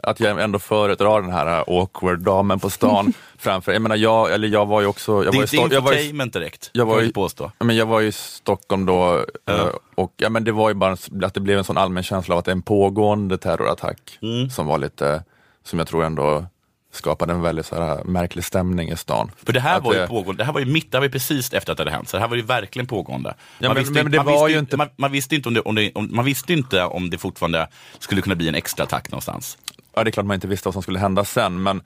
Att 0.06 0.20
jag 0.20 0.40
ändå 0.42 0.58
föredrar 0.58 1.23
den 1.23 1.30
här 1.32 1.64
awkward 1.80 2.18
damen 2.20 2.61
på 2.61 2.70
stan 2.70 3.12
framför, 3.38 3.73
jag 3.73 3.82
menar 3.82 3.96
jag, 3.96 4.32
eller 4.32 4.49
jag 4.49 4.66
var 4.66 4.80
ju 4.80 4.87
också, 4.87 5.25
jag 5.25 5.32
Det 5.34 5.38
är 5.38 5.42
inte 5.42 5.56
infotainment 5.76 6.32
direkt, 6.32 6.70
jag 6.73 6.87
var 6.87 7.00
ju- 7.00 7.12
påstå. 7.12 7.52
Ja, 7.58 7.64
men 7.64 7.76
jag 7.76 7.87
var 7.87 8.00
i 8.00 8.12
Stockholm 8.12 8.87
då 8.87 9.25
Ja. 9.44 9.52
eh, 9.52 9.66
och 9.94 10.12
ja, 10.16 10.28
men 10.28 10.44
det 10.44 10.52
var 10.52 10.68
ju 10.68 10.75
bara 10.75 10.92
att 11.25 11.34
det 11.34 11.40
blev 11.40 11.58
en 11.58 11.64
sån 11.64 11.78
allmän 11.78 12.02
känsla 12.02 12.34
av 12.34 12.38
att 12.38 12.44
det 12.44 12.50
är 12.50 12.56
en 12.56 12.62
pågående 12.62 13.38
terrorattack 13.38 14.18
Mm. 14.23 14.50
som 14.50 14.66
var 14.66 14.78
lite, 14.78 15.25
som 15.64 15.78
jag 15.78 15.88
tror 15.88 16.04
ändå 16.04 16.46
skapade 16.92 17.32
en 17.32 17.42
väldigt 17.42 17.66
så 17.66 17.75
här, 17.82 18.04
märklig 18.04 18.44
stämning 18.44 18.90
i 18.90 18.96
stan. 18.96 19.30
För 19.44 19.52
det 19.52 19.61
här 19.61 19.76
Att 19.76 19.84
var 19.84 19.94
ju 19.94 20.06
pågående, 20.06 20.40
det 20.42 20.44
här 20.46 20.52
var 20.52 20.61
ju 20.61 20.66
mitt, 20.66 20.90
det 20.92 20.96
här 20.96 21.00
var 21.00 21.06
ju 21.06 21.12
precis 21.12 21.52
efter 21.52 21.73
att 21.73 21.76
det 21.78 21.80
hade 21.84 21.90
hänt, 21.90 22.08
så 22.08 22.16
det 22.16 22.20
här 22.20 22.28
var 22.28 22.37
ju 22.37 22.42
verkligen 22.42 22.87
pågående. 22.87 23.34
Ja, 23.58 23.68
Man 23.68 23.75
men- 23.75 23.76
visste 23.82 23.92
men 23.94 24.00
inte- 24.06 24.11
det 24.11 24.16
man 24.25 24.26
var 24.26 24.32
visste 24.32 24.52
ju 24.52 24.58
inte- 24.58 24.76
Man, 24.76 24.88
man 24.96 25.12
visste 25.12 25.34
inte 25.34 25.49
om 25.49 25.54
det, 25.54 25.61
om 25.61 25.75
det 25.75 25.92
om, 25.94 26.08
man 26.12 26.25
visste 26.25 26.52
inte 26.52 26.84
om 26.84 27.11
det 27.11 27.18
fortfarande 27.18 27.68
skulle 27.99 28.23
kunna 28.23 28.34
bli 28.34 28.49
en 28.49 28.54
extra 28.54 28.84
attack 28.84 29.11
någonstans. 29.11 29.58
Ja, 29.96 30.04
det 30.04 30.10
är 30.10 30.12
klart 30.12 30.26
man 30.26 30.34
inte 30.34 30.46
visste 30.46 30.68
vad 30.68 30.72
som 30.74 30.82
skulle 30.82 30.98
hända 30.98 31.24
sen, 31.24 31.62
men, 31.62 31.82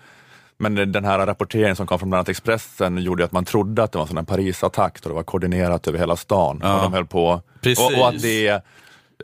men 0.59 0.93
den 0.93 1.05
här 1.05 1.27
rapporteringen 1.27 1.77
som 1.77 1.87
kom 1.87 1.99
från 1.99 2.11
bland 2.11 2.19
annat 2.19 2.29
Expressen 2.29 2.99
gjorde 2.99 3.25
att 3.25 3.33
man 3.33 3.45
trodde 3.45 3.83
att 3.83 3.93
det 3.93 3.99
var 3.99 4.03
en 4.05 4.09
sån 4.09 4.17
här 4.17 4.25
Parisattack 4.25 4.99
och 5.03 5.09
det 5.09 5.15
var 5.15 5.23
koordinerat 5.23 5.89
över 5.89 5.99
hela 5.99 6.17
stan. 6.17 6.61
Ja. 6.63 6.77
Och 6.77 6.83
de 6.83 6.93
höll 6.93 7.07
på. 7.07 7.27
Och, 7.27 8.01
och 8.01 8.09
att 8.09 8.23
det 8.23 8.49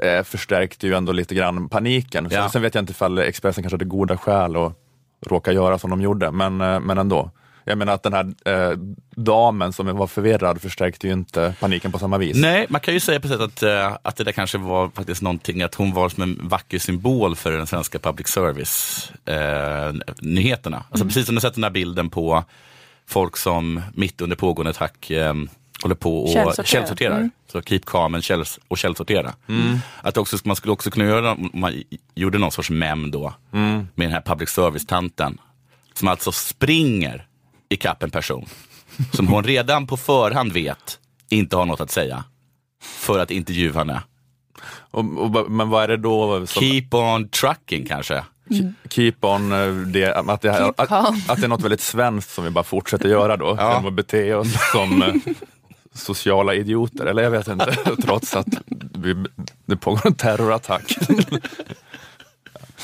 eh, 0.03 0.23
förstärkte 0.23 0.87
ju 0.87 0.95
ändå 0.95 1.13
lite 1.13 1.35
grann 1.35 1.69
paniken. 1.69 2.29
Ja. 2.31 2.43
Sen, 2.43 2.51
sen 2.51 2.63
vet 2.63 2.75
jag 2.75 2.83
inte 2.83 2.91
ifall 2.91 3.19
Expressen 3.19 3.63
kanske 3.63 3.75
hade 3.75 3.85
goda 3.85 4.17
skäl 4.17 4.57
att 4.57 4.73
råka 5.27 5.53
göra 5.53 5.79
som 5.79 5.91
de 5.91 6.01
gjorde, 6.03 6.31
men, 6.31 6.61
eh, 6.61 6.81
men 6.81 6.99
ändå. 6.99 7.31
Jag 7.67 7.79
menar 7.79 7.93
att 7.93 8.03
den 8.03 8.13
här 8.13 8.33
eh, 8.45 8.71
damen 9.17 9.73
som 9.73 9.97
var 9.97 10.07
förvirrad 10.07 10.61
förstärkte 10.63 11.07
ju 11.07 11.13
inte 11.13 11.55
paniken 11.61 11.93
på 11.93 11.99
samma 11.99 12.19
vis. 12.19 12.37
Nej, 12.37 12.67
man 12.69 12.81
kan 12.81 12.95
ju 12.95 13.01
säga 13.01 13.21
på 13.21 13.29
sätt 13.29 13.41
att, 13.41 13.63
eh, 13.63 13.97
att 14.03 14.17
det 14.17 14.25
där 14.25 14.33
kanske 14.33 14.59
var 14.59 14.89
faktiskt 14.89 15.23
någonting, 15.23 15.63
att 15.63 15.75
hon 15.75 15.93
var 15.93 16.09
som 16.09 16.23
en 16.23 16.41
vacker 16.43 16.79
symbol 16.79 17.37
för 17.37 17.53
den 17.53 17.67
svenska 17.67 17.99
public 17.99 18.29
service-nyheterna. 18.29 20.77
alltså 20.77 20.95
Mm. 21.05 21.09
precis 21.09 21.27
som 21.27 21.35
du 21.35 21.41
sett 21.41 21.55
den 21.55 21.65
här 21.65 21.71
bilden 21.71 22.11
på 22.11 22.45
folk 23.07 23.37
som 23.37 23.81
mitt 23.95 24.21
under 24.21 24.37
pågående 24.37 24.71
attack 24.71 25.11
eh, 25.11 25.35
håller 25.83 25.95
på 25.95 26.25
och 26.25 26.29
Källsorterar. 26.33 26.65
källsorterar. 26.67 27.17
Mm. 27.17 27.31
Så 27.53 27.63
keep 27.63 27.81
calm 27.87 28.15
and 28.15 28.25
källs 28.25 28.59
och 28.69 28.79
källsortera. 28.79 29.35
Att 30.03 30.17
också, 30.17 30.37
man 30.45 30.57
skulle 30.57 30.73
också 30.73 30.91
kunna 30.91 31.05
göra, 31.07 31.33
om 31.33 31.51
man 31.55 31.83
gjorde 32.15 32.39
någon 32.39 32.53
sorts 32.53 32.71
mem 32.71 33.11
då, 33.11 33.35
med 33.51 33.87
den 33.95 34.13
här 34.13 34.21
public 34.21 34.51
service-tanten. 34.51 35.39
Som 35.95 36.09
alltså 36.09 36.33
springer 36.33 37.27
ikapp 37.69 38.03
en 38.03 38.11
person 38.11 38.47
som 39.13 39.29
hon 39.29 39.45
redan 39.45 39.87
på 39.87 39.97
förhand 39.97 40.53
vet 40.53 40.99
inte 41.29 41.57
har 41.57 41.67
något 41.67 41.81
att 41.81 41.91
säga 41.91 42.25
för 42.83 43.19
att 43.19 43.31
intervjua 43.31 43.79
henne. 43.79 44.03
Och, 44.91 45.05
och, 45.19 45.51
men 45.51 45.69
vad 45.69 45.85
är 45.85 45.89
det 45.89 45.97
då? 45.97 46.47
Som, 46.47 46.63
Keep 46.63 46.89
on 46.91 47.29
trucking 47.29 47.87
kanske. 47.87 48.25
keep 48.91 49.15
on, 49.21 49.53
eh, 49.53 49.73
det, 49.73 50.15
att, 50.15 50.41
det, 50.41 50.53
Keep 50.53 50.73
att, 50.77 50.93
att 51.31 51.41
det 51.41 51.47
är 51.47 51.49
något 51.49 51.63
väldigt 51.63 51.81
svenskt 51.81 52.31
som 52.35 52.45
vi 52.45 52.51
bara 52.51 52.65
fortsätter 52.65 53.09
göra 53.09 53.37
då, 53.37 53.47
Ja. 53.59 53.69
genom 53.71 53.87
att 53.87 53.93
bete 53.93 54.35
oss 54.35 54.49
som 54.73 55.03
eh, 55.03 55.15
sociala 55.95 56.55
idioter, 56.55 57.07
eller 57.07 57.23
jag 57.23 57.31
vet 57.31 57.49
inte, 57.49 57.77
trots 58.03 58.37
att 58.37 58.47
vi, 58.95 59.25
det 59.67 59.77
pågår 59.77 60.07
en 60.07 60.15
terrorattack. 60.15 60.97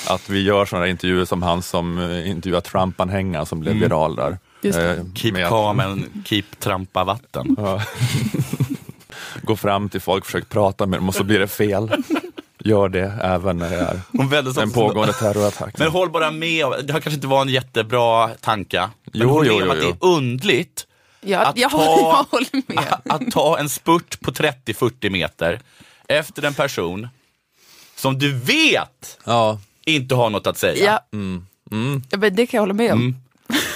Att 0.09 0.29
vi 0.29 0.43
gör 0.43 0.65
sådana 0.65 0.89
intervjuer 0.89 1.25
som 1.25 1.43
han 1.43 1.63
som 1.63 1.99
eh, 1.99 2.31
intervjuade 2.31 2.67
Trump-anhängaren 2.67 3.47
som 3.47 3.61
blev 3.61 3.75
viral 3.75 4.17
där. 4.17 4.39
Just 4.63 4.79
det. 4.79 4.91
Eh, 4.97 5.05
Keep 5.15 5.33
med 5.33 5.45
att- 5.45 5.51
calm 5.51 5.81
and 5.81 6.05
keep 6.25 6.43
trampa 6.59 7.05
vatten. 7.05 7.57
Ja. 7.59 7.83
Gå 9.43 9.57
fram 9.57 9.89
till 9.89 10.01
folk, 10.01 10.25
försök 10.25 10.49
prata 10.49 10.87
med 10.87 10.99
dem 10.99 11.09
och 11.09 11.15
så 11.15 11.25
blir 11.25 11.39
det 11.39 11.49
fel. 11.49 11.91
Gör 12.59 12.89
det 12.89 13.19
även 13.23 13.57
när 13.59 13.71
det 13.71 13.77
är 13.77 14.63
en 14.63 14.71
pågående 14.71 15.13
terrorattack. 15.13 15.79
Men 15.79 15.89
håll 15.89 16.11
bara 16.11 16.31
med, 16.31 16.67
det 16.85 16.93
här 16.93 17.01
kanske 17.01 17.11
inte 17.15 17.27
var 17.27 17.43
en 17.43 17.49
jättebra 17.49 18.29
tanke. 18.29 18.81
Men 19.05 19.21
Jo, 19.23 19.29
håll 19.29 19.47
jo, 19.47 19.55
med 19.59 19.63
om 19.63 19.69
jo, 19.69 19.73
att 19.73 20.01
det 20.01 20.07
är 20.07 20.09
undligt 20.11 20.87
Ja, 21.21 21.39
Att 21.39 21.59
jag, 21.59 21.71
ta- 21.71 22.27
jag 22.33 22.47
med. 22.67 22.85
att 23.05 23.31
ta 23.33 23.59
en 23.59 23.69
spurt 23.69 24.21
på 24.21 24.31
30-40 24.33 25.11
meter 25.11 25.61
efter 26.09 26.43
en 26.43 26.55
person 26.55 27.09
som 27.97 28.19
du 28.19 28.33
vet 28.39 29.19
Ja, 29.25 29.59
inte 29.85 30.15
har 30.15 30.31
något 30.31 30.47
att 30.47 30.59
säga. 30.59 30.85
Ja. 31.13 31.19
Mm. 31.19 32.03
Ja, 32.11 32.19
men 32.19 32.35
det 32.35 32.47
kan 32.47 32.59
jag 32.59 32.63
hålla 32.63 32.75
med 32.75 32.93
om. 32.93 33.17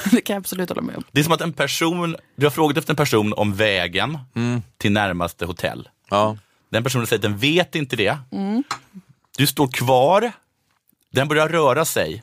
Det 0.10 0.20
kan 0.20 0.34
jag 0.34 0.40
absolut 0.40 0.68
hålla 0.68 0.82
med 0.82 0.96
om. 0.96 1.04
Det 1.12 1.20
är 1.20 1.24
som 1.24 1.32
att 1.32 1.40
en 1.40 1.52
person, 1.52 2.16
du 2.36 2.46
har 2.46 2.50
frågat 2.50 2.76
efter 2.76 2.92
en 2.92 2.96
person 2.96 3.32
om 3.32 3.54
vägen 3.54 4.18
till 4.78 4.92
närmaste 4.92 5.46
hotell. 5.46 5.88
ja. 6.10 6.36
Den 6.70 6.84
personen 6.84 7.06
säger 7.06 7.18
att 7.18 7.22
den 7.22 7.38
vet 7.38 7.74
inte 7.74 7.96
det. 7.96 8.18
Du 9.36 9.46
står 9.46 9.68
kvar, 9.68 10.32
den 11.12 11.28
börjar 11.28 11.48
röra 11.48 11.84
sig. 11.84 12.22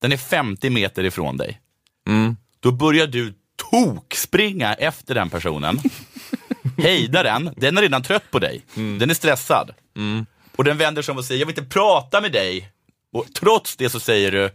Den 0.00 0.12
är 0.12 0.16
50 0.16 0.70
meter 0.70 1.04
ifrån 1.04 1.36
dig. 1.36 1.60
Mm. 2.08 2.36
Då 2.60 2.72
börjar 2.72 3.06
du 3.06 3.34
tokspringa 3.70 4.74
efter 4.74 5.14
den 5.14 5.30
personen. 5.30 5.80
Hejda 6.78 7.22
den, 7.22 7.50
den 7.56 7.78
är 7.78 7.82
redan 7.82 8.02
trött 8.02 8.30
på 8.30 8.38
dig. 8.38 8.64
Den 8.74 9.10
är 9.10 9.14
stressad. 9.14 9.70
Och 10.56 10.64
den 10.64 10.78
vänder 10.78 11.02
sig 11.02 11.12
om 11.12 11.18
och 11.18 11.24
säger, 11.24 11.40
jag 11.40 11.46
vill 11.46 11.58
inte 11.58 11.74
prata 11.74 12.20
med 12.20 12.32
dig. 12.32 12.70
Och 13.12 13.26
trots 13.34 13.76
det 13.76 13.90
så 13.90 14.00
säger 14.00 14.32
du, 14.32 14.50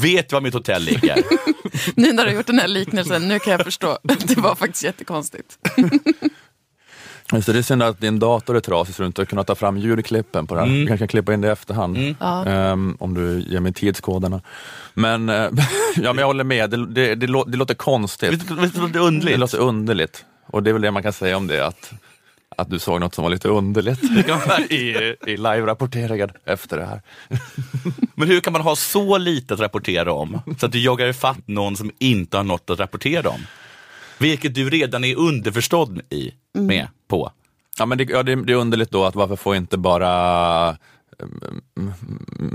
vet 0.00 0.28
du 0.28 0.34
var 0.36 0.40
mitt 0.40 0.54
hotell 0.54 0.82
ligger? 0.82 1.16
Nu 1.96 2.12
när 2.12 2.24
du 2.24 2.30
har 2.30 2.36
gjort 2.36 2.46
den 2.46 2.58
här 2.58 2.68
liknelsen, 2.68 3.28
nu 3.28 3.38
kan 3.38 3.52
jag 3.52 3.64
förstå. 3.64 3.98
Det 4.02 4.36
var 4.38 4.54
faktiskt 4.54 4.84
jättekonstigt. 4.84 5.58
Just 7.32 7.46
det, 7.46 7.52
det 7.52 7.58
är 7.58 7.62
synd 7.62 7.82
att 7.82 8.00
din 8.00 8.18
dator 8.18 8.56
är 8.56 8.60
trasig 8.60 8.94
så 8.94 9.02
du 9.02 9.06
inte 9.06 9.20
har 9.20 9.26
kunnat 9.26 9.46
ta 9.46 9.54
fram 9.54 9.78
ljudklippen 9.78 10.46
på 10.46 10.54
det 10.54 10.60
här. 10.60 10.66
Mm. 10.68 10.80
Du 10.80 10.86
kanske 10.86 10.98
kan 11.02 11.08
klippa 11.08 11.34
in 11.34 11.40
det 11.40 11.48
i 11.48 11.50
efterhand. 11.50 12.14
Ja. 12.20 12.46
Ehm, 12.46 12.96
om 13.00 13.14
du 13.14 13.40
ger 13.48 13.60
mig 13.60 13.72
tidskoderna. 13.72 14.40
Men, 14.94 15.28
eh, 15.28 15.34
ja, 15.96 16.12
men 16.12 16.18
jag 16.18 16.26
håller 16.26 16.44
med, 16.44 16.70
det, 16.70 16.86
det, 16.86 17.14
det, 17.14 17.26
lå- 17.26 17.50
det 17.50 17.56
låter 17.56 17.74
konstigt. 17.74 18.32
Visst 18.32 18.50
visst 18.50 18.76
låter 18.76 18.92
det 18.92 18.92
Det 18.92 18.98
underligt? 18.98 19.38
låter 19.38 19.58
underligt. 19.58 20.24
Och 20.46 20.62
det 20.62 20.70
är 20.70 20.72
väl 20.72 20.82
det 20.82 20.90
man 20.90 21.02
kan 21.02 21.12
säga 21.12 21.36
om 21.36 21.46
det, 21.46 21.66
att, 21.66 21.90
att 22.62 22.70
du 22.70 22.78
såg 22.78 23.00
något 23.00 23.14
som 23.14 23.22
var 23.24 23.30
lite 23.30 23.48
underligt 23.48 24.02
i, 24.70 24.76
i 25.26 25.36
live-rapporteringen 25.36 26.30
efter 26.44 26.76
det 26.78 26.84
här. 26.86 27.02
Men 28.14 28.28
hur 28.28 28.40
kan 28.40 28.52
man 28.52 28.62
ha 28.62 28.76
så 28.76 29.18
lite 29.18 29.54
att 29.54 29.60
rapportera 29.60 30.12
om 30.12 30.40
så 30.60 30.66
att 30.66 30.72
du 30.72 30.78
jagar 30.80 31.06
ifatt 31.06 31.48
någon 31.48 31.76
som 31.76 31.90
inte 31.98 32.36
har 32.36 32.44
något 32.44 32.70
att 32.70 32.80
rapportera 32.80 33.28
om? 33.30 33.40
Vilket 34.18 34.54
du 34.54 34.70
redan 34.70 35.04
är 35.04 35.16
underförstådd 35.16 36.00
i, 36.10 36.30
med 36.52 36.88
på. 37.08 37.32
Ja, 37.78 37.86
men 37.86 37.98
det, 37.98 38.04
ja, 38.04 38.22
det, 38.22 38.44
det 38.44 38.52
är 38.52 38.56
underligt 38.56 38.90
då 38.90 39.04
att 39.04 39.14
varför 39.14 39.36
får 39.36 39.56
inte 39.56 39.78
bara 39.78 40.08
mm, 41.78 41.92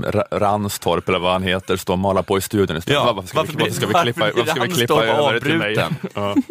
Ra- 0.02 0.38
Ranstorp 0.38 1.08
eller 1.08 1.18
vad 1.18 1.32
han 1.32 1.42
heter 1.42 1.76
stå 1.76 1.92
och 1.92 1.98
mala 1.98 2.22
på 2.22 2.38
i 2.38 2.40
studion 2.40 2.76
istället? 2.76 3.00
Ja, 3.06 3.12
varför, 3.12 3.28
ska 3.28 3.38
varför 3.38 3.52
vi, 3.52 3.56
blir- 3.56 3.64
varför 3.66 3.76
ska 3.80 3.86
vi 3.86 4.02
klippa, 4.12 4.30
varför 4.36 4.50
ska 4.52 4.62
vi 4.62 4.68
klippa 4.72 5.04
över 5.06 5.34
det 5.34 5.40
till 5.40 5.58
mig? 5.58 5.76
Ja. 6.14 6.36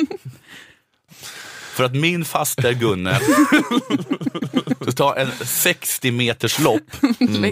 För 1.77 1.83
att 1.83 1.95
min 1.95 2.25
faster 2.25 2.73
Gunnel 2.73 3.21
ska 4.81 4.91
ta 4.91 5.15
en 5.15 5.31
60 5.45 6.11
meters 6.11 6.59
lopp 6.59 6.83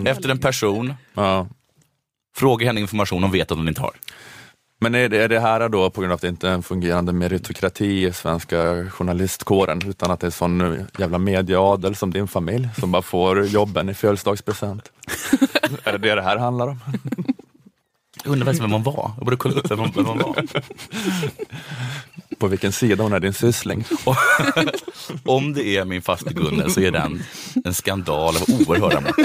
efter 0.06 0.30
en 0.30 0.40
person, 0.40 0.94
Ja. 1.14 1.48
fråga 2.38 2.68
henne 2.68 2.82
information 2.82 3.24
hon 3.24 3.32
vet 3.32 3.52
att 3.52 3.58
hon 3.58 3.68
inte 3.68 3.82
har. 3.82 3.92
Men 4.80 4.96
är 4.96 5.10
det, 5.10 5.24
är 5.24 5.30
det 5.30 5.40
här 5.40 5.70
då 5.70 5.90
på 5.90 6.02
grund 6.02 6.12
av 6.12 6.16
att 6.16 6.22
det 6.22 6.28
inte 6.28 6.50
är 6.50 6.54
en 6.54 6.64
fungerande 6.64 7.14
meritokrati 7.14 8.06
i 8.06 8.14
svenska 8.14 8.90
journalistkåren 8.90 9.82
utan 9.90 10.12
att 10.12 10.20
det 10.20 10.28
är 10.28 10.32
sån 10.32 10.86
jävla 10.98 11.18
medieadel 11.18 11.96
som 11.96 12.12
din 12.14 12.28
familj 12.28 12.70
som 12.80 12.92
bara 12.92 13.02
får 13.02 13.46
jobben 13.46 13.90
i 13.90 13.94
födelsedagspresent? 13.94 14.92
är 15.84 15.92
det 15.92 15.98
det 15.98 16.16
det 16.16 16.22
här 16.22 16.38
handlar 16.38 16.68
om? 16.68 16.80
Jag 18.26 18.32
undrar 18.32 18.54
vem 18.54 18.72
hon 18.72 18.84
var. 18.84 19.12
Jag 19.18 19.26
borde 19.26 19.38
kolla 19.38 19.56
upp 19.56 19.72
vem 19.72 19.80
hon, 19.80 19.92
vem 19.96 20.06
hon 20.06 20.18
var. 20.18 20.46
På 22.38 22.48
vilken 22.48 22.72
sida 22.72 23.04
hon 23.04 23.14
är 23.14 23.20
din 23.20 23.34
syssling? 23.34 23.86
Om 25.26 25.54
det 25.54 25.78
är 25.78 25.86
min 25.86 26.02
faster 26.02 26.34
Gunnel 26.34 26.72
så 26.72 26.80
är 26.82 26.92
den 26.92 27.24
en 27.66 27.74
skandal 27.74 28.36
av 28.36 28.44
oerhörda 28.50 29.02
mått. 29.02 29.16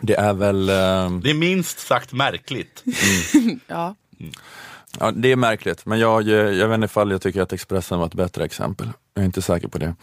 Det 0.00 0.14
är 0.14 0.32
väl 0.32 0.68
eh, 0.68 1.10
Det 1.22 1.30
är 1.30 1.34
minst 1.34 1.78
sagt 1.78 2.12
märkligt. 2.12 2.84
Ja. 3.66 3.94
Ja, 4.98 5.10
det 5.10 5.32
är 5.32 5.36
märkligt, 5.36 5.86
men 5.86 5.98
jag, 5.98 6.22
jag 6.28 6.68
vet 6.68 6.74
inte 6.74 6.84
ifall 6.84 7.10
jag 7.10 7.22
tycker 7.22 7.42
att 7.42 7.52
Expressen 7.52 7.98
var 7.98 8.06
ett 8.06 8.14
bättre 8.14 8.44
exempel. 8.44 8.88
Jag 9.14 9.22
är 9.22 9.26
inte 9.26 9.42
säker 9.42 9.68
på 9.68 9.78
det. 9.78 9.94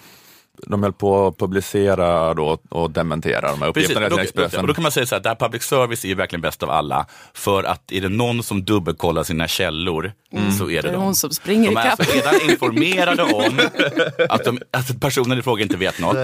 De 0.68 0.84
höll 0.84 0.94
på 0.94 1.28
att 1.28 1.38
publicera 1.38 2.34
då 2.34 2.58
och 2.70 2.92
dementera 2.92 3.52
de 3.52 3.62
här 3.62 3.72
Precis, 3.72 3.90
uppgifterna 3.90 4.10
då, 4.10 4.16
till 4.16 4.24
Expressen. 4.24 4.62
och 4.62 4.68
då 4.68 4.74
kan 4.74 4.82
man 4.84 4.92
säga 4.92 5.06
så 5.06 5.16
här, 5.16 5.36
public 5.36 5.64
service 5.64 6.04
är 6.04 6.08
ju 6.08 6.16
verkligen 6.16 6.42
bäst 6.42 6.64
av 6.64 6.70
alla. 6.70 7.06
För 7.34 7.64
att 7.64 7.92
är 7.92 8.02
det 8.02 8.10
någon 8.10 8.44
som 8.44 8.64
dubbelkollar 8.66 9.24
sina 9.24 9.48
källor 9.48 10.12
så 10.60 10.70
är 10.70 10.76
det, 10.76 10.82
Det 10.82 10.88
är 10.88 10.92
de. 10.94 11.02
hon 11.02 11.16
som 11.16 11.30
springer 11.32 11.70
De 11.70 11.78
är 11.78 11.90
alltså 11.90 12.14
redan 12.16 12.42
informerade 12.52 13.24
om 13.24 13.60
att, 14.30 14.44
de, 14.46 14.60
att 14.72 15.02
personen 15.02 15.40
i 15.40 15.42
fråga 15.42 15.64
inte 15.64 15.78
vet 15.78 16.00
något. 16.00 16.18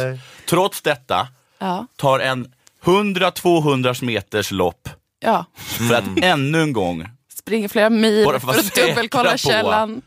Trots 0.50 0.82
detta 0.82 1.28
Ja. 1.60 1.86
tar 1.96 2.20
en 2.20 2.48
100-200 2.84 4.04
meters 4.06 4.52
lopp 4.52 4.90
ja. 5.20 5.46
för 5.56 5.94
att 5.96 6.04
ännu 6.22 6.62
en 6.62 6.74
gång 6.74 7.08
Springer 7.34 7.68
flera 7.68 7.90
mil 7.90 8.26
för 8.26 8.40
för 8.40 8.50
att 8.50 8.76
dubbelkolla 8.76 9.38
källan. 9.38 10.02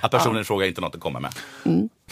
att 0.00 0.10
personen 0.10 0.40
i 0.40 0.44
fråga 0.44 0.66
inte 0.66 0.80
har 0.80 0.86
något 0.86 0.94
att 0.94 1.00
komma 1.00 1.20
med. 1.20 1.34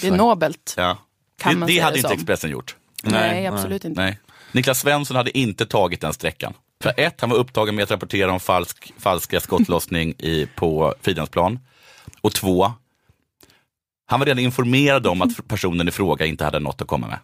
Det 0.00 0.06
är 0.06 0.10
nobelt. 0.10 0.74
Ja. 0.76 0.96
Kan 1.38 1.52
det 1.52 1.58
man 1.58 1.68
det 1.68 1.78
hade 1.78 1.94
det 1.94 1.98
inte 1.98 2.08
som. 2.08 2.14
Expressen 2.18 2.50
gjort. 2.50 2.76
Nej, 3.02 3.12
Nej, 3.12 3.46
absolut 3.46 3.84
inte. 3.84 4.00
Nej. 4.00 4.18
Niklas 4.52 4.80
Svensson 4.80 5.16
hade 5.16 5.38
inte 5.38 5.66
tagit 5.66 6.00
den 6.00 6.12
sträckan. 6.12 6.54
För 6.82 6.92
ett, 6.96 7.20
han 7.20 7.30
var 7.30 7.36
upptagen 7.36 7.74
med 7.74 7.82
att 7.82 7.90
rapportera 7.90 8.32
om 8.32 8.40
falsk, 8.40 8.92
falska 8.98 9.40
skottlossning 9.40 10.14
i, 10.18 10.46
på 10.54 10.94
Fridhemsplan. 11.02 11.58
Och 12.20 12.32
två, 12.32 12.72
han 14.06 14.20
var 14.20 14.26
redan 14.26 14.38
informerad 14.38 15.06
om 15.06 15.22
att 15.22 15.48
personen 15.48 15.88
i 15.88 15.90
fråga 15.90 16.26
inte 16.26 16.44
hade 16.44 16.58
något 16.60 16.82
att 16.82 16.88
komma 16.88 17.06
med. 17.06 17.18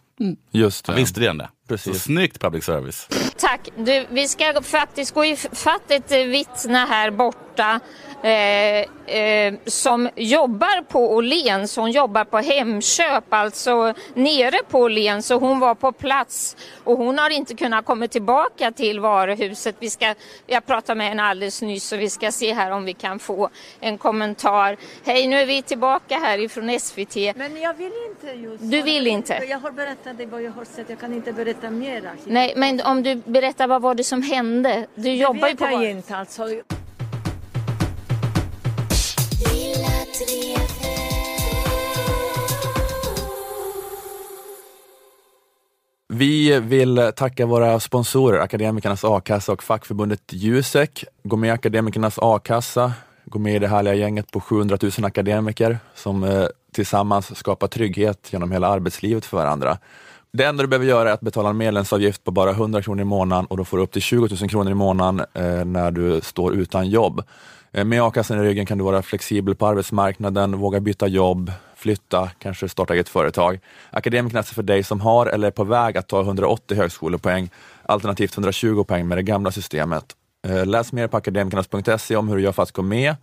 Just 0.51 0.87
Han 0.87 0.95
det. 0.95 1.01
visste 1.01 1.19
redan 1.19 1.37
det. 1.37 1.49
Precis. 1.67 1.93
Så 1.93 1.99
snyggt 1.99 2.39
public 2.39 2.63
service. 2.63 3.07
Tack. 3.37 3.69
Du, 3.77 4.05
vi 4.09 4.27
ska 4.27 4.61
faktiskt 4.61 5.13
gå 5.13 5.25
ifatt 5.25 5.91
ett 5.91 6.11
eh, 6.11 6.17
vittne 6.17 6.77
här 6.77 7.11
borta 7.11 7.79
eh, 8.23 9.15
eh, 9.17 9.53
som 9.65 10.09
jobbar 10.15 10.83
på 10.83 11.15
Åhléns. 11.15 11.75
Hon 11.77 11.91
jobbar 11.91 12.25
på 12.25 12.37
Hemköp, 12.37 13.33
alltså 13.33 13.93
nere 14.13 14.57
på 14.69 14.79
Åhléns. 14.79 15.27
Så 15.27 15.39
hon 15.39 15.59
var 15.59 15.75
på 15.75 15.91
plats 15.91 16.55
och 16.83 16.97
hon 16.97 17.17
har 17.17 17.29
inte 17.29 17.55
kunnat 17.55 17.85
komma 17.85 18.07
tillbaka 18.07 18.71
till 18.71 18.99
varuhuset. 18.99 19.75
Vi 19.79 19.89
ska, 19.89 20.15
jag 20.47 20.65
pratade 20.65 20.97
med 20.97 21.07
henne 21.07 21.23
alldeles 21.23 21.61
nyss 21.61 21.87
så 21.87 21.97
vi 21.97 22.09
ska 22.09 22.31
se 22.31 22.53
här 22.53 22.71
om 22.71 22.85
vi 22.85 22.93
kan 22.93 23.19
få 23.19 23.49
en 23.79 23.97
kommentar. 23.97 24.77
Hej, 25.05 25.27
nu 25.27 25.35
är 25.39 25.45
vi 25.45 25.61
tillbaka 25.61 26.17
här 26.17 26.37
ifrån 26.37 26.79
SVT. 26.79 27.15
Men 27.35 27.61
jag 27.61 27.73
vill 27.73 27.93
inte 28.09 28.27
just... 28.27 28.71
Du 28.71 28.81
vill 28.81 29.07
inte? 29.07 29.43
Jag 29.49 29.59
har 29.59 29.71
berättat 29.71 30.02
det 30.17 30.25
vad 30.25 30.41
jag 30.41 30.51
har 30.51 30.65
sett, 30.65 30.89
jag 30.89 30.99
kan 30.99 31.13
inte 31.13 31.33
berätta 31.33 31.69
mera. 31.69 32.09
Nej, 32.25 32.53
men 32.57 32.81
om 32.81 33.03
du 33.03 33.15
berättar 33.15 33.67
vad 33.67 33.81
var 33.81 33.95
det 33.95 34.03
som 34.03 34.21
hände? 34.21 34.87
Du 34.95 35.01
Det 35.03 35.15
jobbar 35.15 35.47
ju 35.47 35.53
vet 35.53 35.57
på 35.57 35.65
jag 35.65 35.71
var- 35.71 35.85
inte 35.87 36.15
alltså. 36.17 36.47
Vi 46.13 46.59
vill 46.59 47.11
tacka 47.15 47.45
våra 47.45 47.79
sponsorer, 47.79 48.39
Akademikernas 48.39 49.03
a-kassa 49.03 49.51
och 49.51 49.63
fackförbundet 49.63 50.21
Jusek. 50.33 51.05
Gå 51.23 51.35
med 51.35 51.47
i 51.47 51.51
Akademikernas 51.51 52.19
a-kassa, 52.21 52.93
gå 53.25 53.39
med 53.39 53.55
i 53.55 53.59
det 53.59 53.67
härliga 53.67 53.93
gänget 53.93 54.31
på 54.31 54.39
700 54.39 54.77
000 54.81 54.91
akademiker 55.03 55.79
som 55.95 56.23
eh, 56.23 56.45
tillsammans 56.73 57.37
skapar 57.37 57.67
trygghet 57.67 58.27
genom 58.31 58.51
hela 58.51 58.67
arbetslivet 58.67 59.25
för 59.25 59.37
varandra. 59.37 59.77
Det 60.31 60.43
enda 60.43 60.63
du 60.63 60.67
behöver 60.67 60.85
göra 60.85 61.09
är 61.09 61.13
att 61.13 61.21
betala 61.21 61.49
en 61.49 61.57
medlemsavgift 61.57 62.23
på 62.23 62.31
bara 62.31 62.51
100 62.51 62.81
kronor 62.81 63.01
i 63.01 63.05
månaden 63.05 63.45
och 63.45 63.57
då 63.57 63.65
får 63.65 63.77
du 63.77 63.83
upp 63.83 63.91
till 63.91 64.01
20 64.01 64.27
000 64.41 64.49
kronor 64.49 64.71
i 64.71 64.75
månaden 64.75 65.25
eh, 65.33 65.65
när 65.65 65.91
du 65.91 66.21
står 66.21 66.53
utan 66.53 66.89
jobb. 66.89 67.23
Eh, 67.71 67.85
med 67.85 68.03
a-kassan 68.03 68.39
i 68.39 68.43
ryggen 68.43 68.65
kan 68.65 68.77
du 68.77 68.83
vara 68.83 69.01
flexibel 69.01 69.55
på 69.55 69.67
arbetsmarknaden, 69.67 70.57
våga 70.57 70.79
byta 70.79 71.07
jobb, 71.07 71.51
flytta, 71.75 72.29
kanske 72.39 72.69
starta 72.69 72.93
eget 72.93 73.09
företag. 73.09 73.59
Akademikerna 73.89 74.39
är 74.39 74.43
för 74.43 74.63
dig 74.63 74.83
som 74.83 75.01
har 75.01 75.25
eller 75.25 75.47
är 75.47 75.51
på 75.51 75.63
väg 75.63 75.97
att 75.97 76.07
ta 76.07 76.21
180 76.21 76.77
högskolepoäng, 76.77 77.49
alternativt 77.83 78.33
120 78.33 78.83
poäng 78.83 79.07
med 79.07 79.17
det 79.17 79.23
gamla 79.23 79.51
systemet. 79.51 80.15
Eh, 80.47 80.65
läs 80.65 80.93
mer 80.93 81.07
på 81.07 81.17
akademikernas.se 81.17 82.15
om 82.15 82.29
hur 82.29 82.35
du 82.35 82.43
gör 82.43 82.51
för 82.51 82.63
att 82.63 82.71
gå 82.71 82.81
med. 82.81 83.15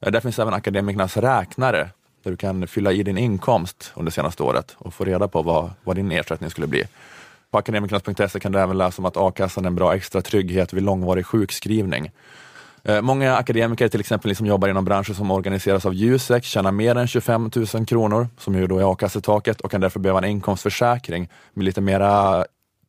Eh, 0.00 0.12
där 0.12 0.20
finns 0.20 0.38
även 0.38 0.54
Akademikernas 0.54 1.16
räknare 1.16 1.90
där 2.22 2.30
du 2.30 2.36
kan 2.36 2.66
fylla 2.66 2.92
i 2.92 3.02
din 3.02 3.18
inkomst 3.18 3.92
under 3.94 4.12
senaste 4.12 4.42
året 4.42 4.76
och 4.78 4.94
få 4.94 5.04
reda 5.04 5.28
på 5.28 5.42
vad, 5.42 5.70
vad 5.84 5.96
din 5.96 6.12
ersättning 6.12 6.50
skulle 6.50 6.66
bli. 6.66 6.84
På 7.50 7.58
akademikernas.se 7.58 8.40
kan 8.40 8.52
du 8.52 8.60
även 8.60 8.78
läsa 8.78 9.02
om 9.02 9.06
att 9.06 9.16
a-kassan 9.16 9.64
är 9.64 9.66
en 9.66 9.74
bra 9.74 9.94
extra 9.94 10.22
trygghet 10.22 10.72
vid 10.72 10.82
långvarig 10.82 11.26
sjukskrivning. 11.26 12.10
Eh, 12.84 13.00
många 13.00 13.36
akademiker, 13.36 13.88
till 13.88 14.00
exempel 14.00 14.28
ni 14.28 14.34
som 14.34 14.46
jobbar 14.46 14.68
inom 14.68 14.84
branscher 14.84 15.12
som 15.12 15.30
organiseras 15.30 15.86
av 15.86 15.94
Jusek, 15.94 16.44
tjänar 16.44 16.72
mer 16.72 16.96
än 16.96 17.06
25 17.06 17.50
000 17.74 17.86
kronor, 17.86 18.28
som 18.38 18.54
ju 18.54 18.66
då 18.66 18.78
är 18.78 18.92
a-kassetaket 18.92 19.60
och 19.60 19.70
kan 19.70 19.80
därför 19.80 20.00
behöva 20.00 20.18
en 20.18 20.24
inkomstförsäkring 20.24 21.28
med 21.52 21.64
lite 21.64 21.80
mera 21.80 22.44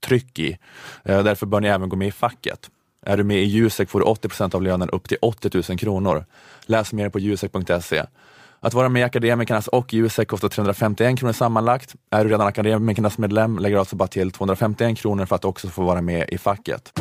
tryck 0.06 0.40
i. 0.40 0.58
Därför 1.04 1.46
bör 1.46 1.62
ni 1.62 1.68
även 1.68 1.90
gå 1.90 1.96
med 1.96 2.08
i 2.08 2.12
facket. 2.12 2.70
Är 3.06 3.18
du 3.18 3.24
med 3.24 3.38
i 3.38 3.46
Jusek 3.46 3.90
får 3.90 4.00
du 4.00 4.06
80 4.06 4.28
procent 4.28 4.56
av 4.56 4.62
lönen 4.62 4.90
upp 4.90 5.10
till 5.10 5.18
80 5.22 5.64
000 5.70 5.78
kronor. 5.80 6.26
Läs 6.66 6.94
mer 6.94 7.10
på 7.10 7.20
jusek.se. 7.20 8.04
Att 8.60 8.74
vara 8.74 8.90
med 8.90 9.00
i 9.00 9.04
Akademikernas 9.04 9.68
och 9.68 9.94
Jusek 9.94 10.28
kostar 10.28 10.50
351 10.50 11.20
kronor 11.20 11.34
sammanlagt. 11.34 11.96
Är 12.10 12.24
du 12.24 12.30
redan 12.30 12.48
Akademikernas 12.48 13.18
medlem 13.18 13.60
lägger 13.60 13.76
du 13.76 13.80
alltså 13.80 13.96
bara 13.96 14.08
till 14.08 14.32
251 14.32 14.98
kronor 14.98 15.26
för 15.26 15.36
att 15.36 15.46
också 15.46 15.68
få 15.68 15.84
vara 15.84 16.02
med 16.02 16.30
i 16.30 16.38
facket. 16.38 17.00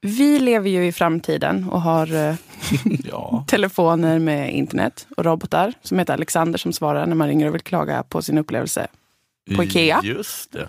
Vi 0.00 0.38
lever 0.38 0.70
ju 0.70 0.86
i 0.86 0.92
framtiden 0.92 1.68
och 1.68 1.80
har 1.80 2.14
eh, 2.14 2.34
Ja. 3.04 3.44
telefoner 3.48 4.18
med 4.18 4.54
internet 4.54 5.06
och 5.16 5.24
robotar 5.24 5.72
som 5.82 5.98
heter 5.98 6.12
Alexander 6.14 6.58
som 6.58 6.72
svarar 6.72 7.06
när 7.06 7.14
man 7.14 7.28
ringer 7.28 7.46
och 7.48 7.54
vill 7.54 7.60
klaga 7.62 8.02
på 8.02 8.22
sin 8.22 8.38
upplevelse 8.38 8.86
på 9.56 9.64
Ikea. 9.64 10.00
Just 10.04 10.52
det. 10.52 10.68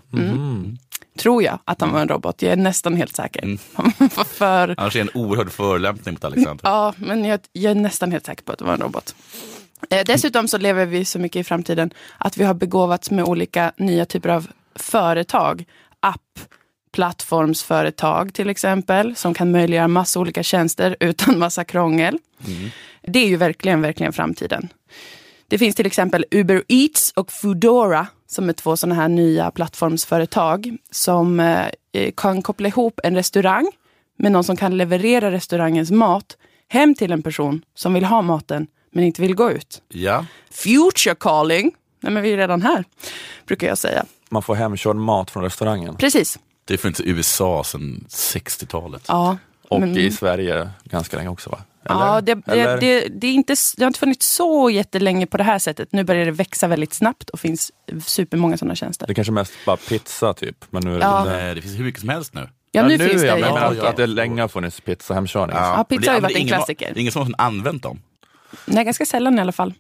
Tror 1.20 1.44
jag 1.44 1.60
att 1.66 1.82
han 1.82 1.92
var 1.92 2.02
en 2.02 2.08
robot. 2.08 2.42
Jag 2.42 2.52
är 2.52 2.56
nästan 2.58 2.96
helt 2.96 3.16
säker. 3.16 3.44
Mm. 3.44 3.58
För, 4.26 4.76
Annars 4.78 4.96
är 4.96 5.04
det 5.04 5.10
en 5.14 5.22
oerhörd 5.22 5.52
förolämpning 5.52 6.14
mot 6.14 6.24
Alexander. 6.24 6.70
ja, 6.70 6.94
men 6.98 7.26
jag, 7.26 7.40
jag 7.52 7.72
är 7.72 7.76
nästan 7.76 8.12
helt 8.12 8.26
säker 8.26 8.44
på 8.44 8.52
att 8.52 8.60
det 8.60 8.66
var 8.66 8.74
en 8.74 8.80
robot. 8.82 9.16
Eh, 9.90 10.04
dessutom 10.06 10.48
så 10.48 10.58
lever 10.58 10.86
vi 10.86 11.06
så 11.06 11.20
mycket 11.20 11.40
i 11.40 11.44
framtiden 11.44 11.94
att 12.18 12.38
vi 12.38 12.44
har 12.44 12.54
begåvats 12.54 13.12
med 13.12 13.26
olika 13.26 13.72
nya 13.78 14.06
typer 14.06 14.30
av 14.30 14.48
företag. 14.76 15.66
App, 16.00 16.40
plattformsföretag 16.98 18.34
till 18.34 18.50
exempel, 18.50 19.16
som 19.16 19.34
kan 19.34 19.52
möjliggöra 19.52 19.88
massa 19.88 20.20
olika 20.20 20.44
tjänster 20.44 20.96
utan 21.00 21.40
massa 21.46 21.64
krångel. 21.64 22.18
Det 23.02 23.20
är 23.20 23.28
ju 23.28 23.36
verkligen, 23.38 23.82
verkligen 23.82 24.14
framtiden. 24.14 24.70
Det 25.48 25.58
finns 25.58 25.76
till 25.76 25.86
exempel 25.86 26.26
Uber 26.32 26.64
Eats 26.68 27.12
och 27.16 27.32
Foodora 27.32 28.08
som 28.28 28.50
är 28.50 28.54
två 28.54 28.78
sådana 28.78 28.96
här 28.96 29.08
nya 29.08 29.52
plattformsföretag 29.52 30.78
som 30.92 31.40
eh, 31.40 32.12
kan 32.18 32.42
koppla 32.42 32.68
ihop 32.68 33.00
en 33.04 33.16
restaurang 33.16 33.72
med 34.18 34.32
någon 34.32 34.44
som 34.44 34.58
kan 34.58 34.78
leverera 34.78 35.32
restaurangens 35.32 35.92
mat 35.92 36.38
hem 36.68 36.96
till 36.96 37.12
en 37.12 37.22
person 37.22 37.62
som 37.76 37.94
vill 37.94 38.06
ha 38.06 38.22
maten 38.22 38.68
men 38.92 39.04
inte 39.04 39.22
vill 39.22 39.36
gå 39.36 39.52
ut. 39.52 39.82
Ja. 39.90 40.26
Future 40.52 41.16
calling. 41.20 41.72
Nej, 42.00 42.14
men 42.14 42.24
vi 42.24 42.34
är 42.34 42.38
redan 42.38 42.62
här, 42.62 42.84
brukar 43.46 43.68
jag 43.68 43.78
säga. 43.78 44.06
Man 44.30 44.42
får 44.42 44.56
hemkörd 44.56 44.96
mat 44.96 45.32
från 45.32 45.44
restaurangen. 45.44 45.96
Precis. 45.96 46.40
Det 46.68 46.78
finns 46.78 47.00
i 47.00 47.10
USA 47.10 47.64
sedan 47.64 48.06
60-talet. 48.10 49.04
Ja. 49.08 49.38
Och 49.70 49.80
men- 49.80 49.98
i 49.98 50.12
Sverige 50.12 50.70
ganska 50.84 51.18
länge 51.18 51.30
också 51.30 51.50
va? 51.50 51.60
Ja, 51.90 52.22
det, 52.22 52.36
det, 52.36 52.52
Eller? 52.52 52.78
det, 52.82 53.08
det, 53.08 53.28
är 53.28 53.32
inte, 53.34 53.56
det 53.78 53.84
har 53.84 53.88
inte 53.88 54.00
funnits 54.00 54.28
så 54.36 54.70
jättelänge 54.70 55.26
på 55.28 55.38
det 55.38 55.44
här 55.44 55.60
sättet. 55.60 55.90
Nu 55.92 56.04
börjar 56.04 56.26
det 56.26 56.32
växa 56.32 56.68
väldigt 56.68 56.94
snabbt 56.94 57.30
och 57.30 57.40
finns 57.40 57.72
supermånga 58.06 58.58
sådana 58.58 58.76
tjänster. 58.76 59.08
Det 59.08 59.14
är 59.14 59.16
kanske 59.16 59.32
mest 59.34 59.54
bara 59.66 59.78
pizza 59.78 60.34
typ. 60.34 60.66
Men 60.70 60.84
nu 60.84 60.96
är 60.96 61.00
det 61.00 61.06
Ja. 61.06 61.24
Nej, 61.26 61.56
det 61.56 61.62
finns 61.62 61.80
hur 61.80 61.84
mycket 61.84 62.00
som 62.02 62.10
helst 62.10 62.34
nu. 62.34 62.50
Ja, 62.72 62.84
nu 62.88 62.98
nu 62.98 63.08
finns 63.10 63.22
det 63.22 63.28
ja, 63.28 63.34
men 63.34 63.44
jag 63.44 63.54
menar 63.54 63.62
jättemycket. 63.66 63.90
att 63.90 63.98
det 63.98 64.08
länge 64.08 64.42
har 64.42 64.48
funnits 64.48 64.82
pizza 64.82 65.14
hemkörning. 65.14 65.56
Ja, 65.58 65.86
pizza 65.90 66.00
men 66.02 66.08
har 66.10 66.16
ju 66.16 66.22
men 66.22 66.24
varit 66.24 66.36
en 66.36 66.42
ingen- 66.42 66.56
klassiker. 66.58 66.92
Det 66.94 67.00
är 67.00 67.02
ingen 67.02 67.12
som 67.14 67.22
har 67.22 67.34
använt 67.38 67.84
dem. 67.84 68.00
Nej, 68.66 68.84
ganska 68.84 69.06
sällan 69.06 69.38
i 69.38 69.42
alla 69.42 69.52
fall. 69.52 69.74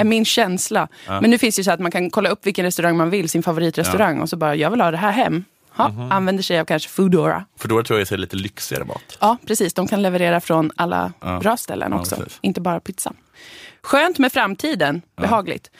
Är 0.00 0.04
min 0.04 0.24
känsla. 0.24 0.88
Men 1.06 1.30
nu 1.30 1.38
finns 1.38 1.54
det 1.56 1.60
ju 1.60 1.64
så 1.64 1.70
att 1.70 1.80
man 1.80 1.90
kan 1.90 2.10
kolla 2.10 2.28
upp 2.28 2.46
vilken 2.46 2.64
restaurang 2.64 2.96
man 2.96 3.10
vill, 3.10 3.28
sin 3.28 3.42
favoritrestaurang 3.42 4.20
och 4.20 4.28
så 4.28 4.36
bara, 4.36 4.54
jag 4.56 4.70
vill 4.70 4.80
ha 4.80 4.90
det 4.90 4.96
här 4.96 5.12
hem. 5.12 5.44
Ha, 5.76 5.84
Använder 6.10 6.42
sig 6.42 6.60
av 6.60 6.64
kanske 6.64 6.88
Foodora. 6.88 7.44
Då 7.62 7.82
tror 7.82 7.98
jag 7.98 8.08
det 8.08 8.12
är 8.14 8.16
lite 8.18 8.36
lyxigare 8.36 8.84
mat. 8.84 9.18
Ja, 9.20 9.36
precis. 9.46 9.74
De 9.74 9.88
kan 9.88 10.02
leverera 10.02 10.40
från 10.40 10.70
alla 10.76 11.12
Ja. 11.20 11.38
bra 11.40 11.56
ställen 11.56 11.92
Ja, 11.92 12.00
också. 12.00 12.16
precis. 12.16 12.38
Inte 12.42 12.60
bara 12.60 12.80
pizza. 12.80 13.12
Skönt 13.82 14.18
med 14.18 14.32
framtiden. 14.32 15.02
Behagligt. 15.16 15.70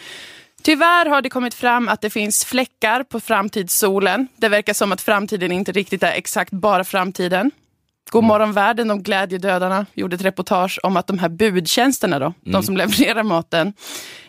Tyvärr 0.62 1.06
har 1.06 1.22
det 1.22 1.30
kommit 1.30 1.54
fram 1.54 1.88
att 1.88 2.00
det 2.00 2.10
finns 2.10 2.44
fläckar 2.44 3.02
på 3.02 3.20
framtidssolen. 3.20 4.28
Det 4.36 4.48
verkar 4.48 4.72
som 4.72 4.92
att 4.92 5.00
framtiden 5.00 5.52
inte 5.52 5.72
riktigt 5.72 6.02
är 6.02 6.12
exakt 6.12 6.50
bara 6.52 6.84
framtiden. 6.84 7.50
God 8.10 8.24
morgon 8.24 8.52
världen, 8.52 8.88
de 8.88 9.02
glädjedödarna, 9.02 9.86
gjorde 9.94 10.16
ett 10.16 10.22
reportage 10.22 10.80
om 10.82 10.96
att 10.96 11.06
de 11.06 11.18
här 11.18 11.28
budtjänsterna 11.28 12.18
då, 12.18 12.32
de 12.40 12.62
som 12.62 12.76
levererar 12.76 13.22
maten, 13.22 13.72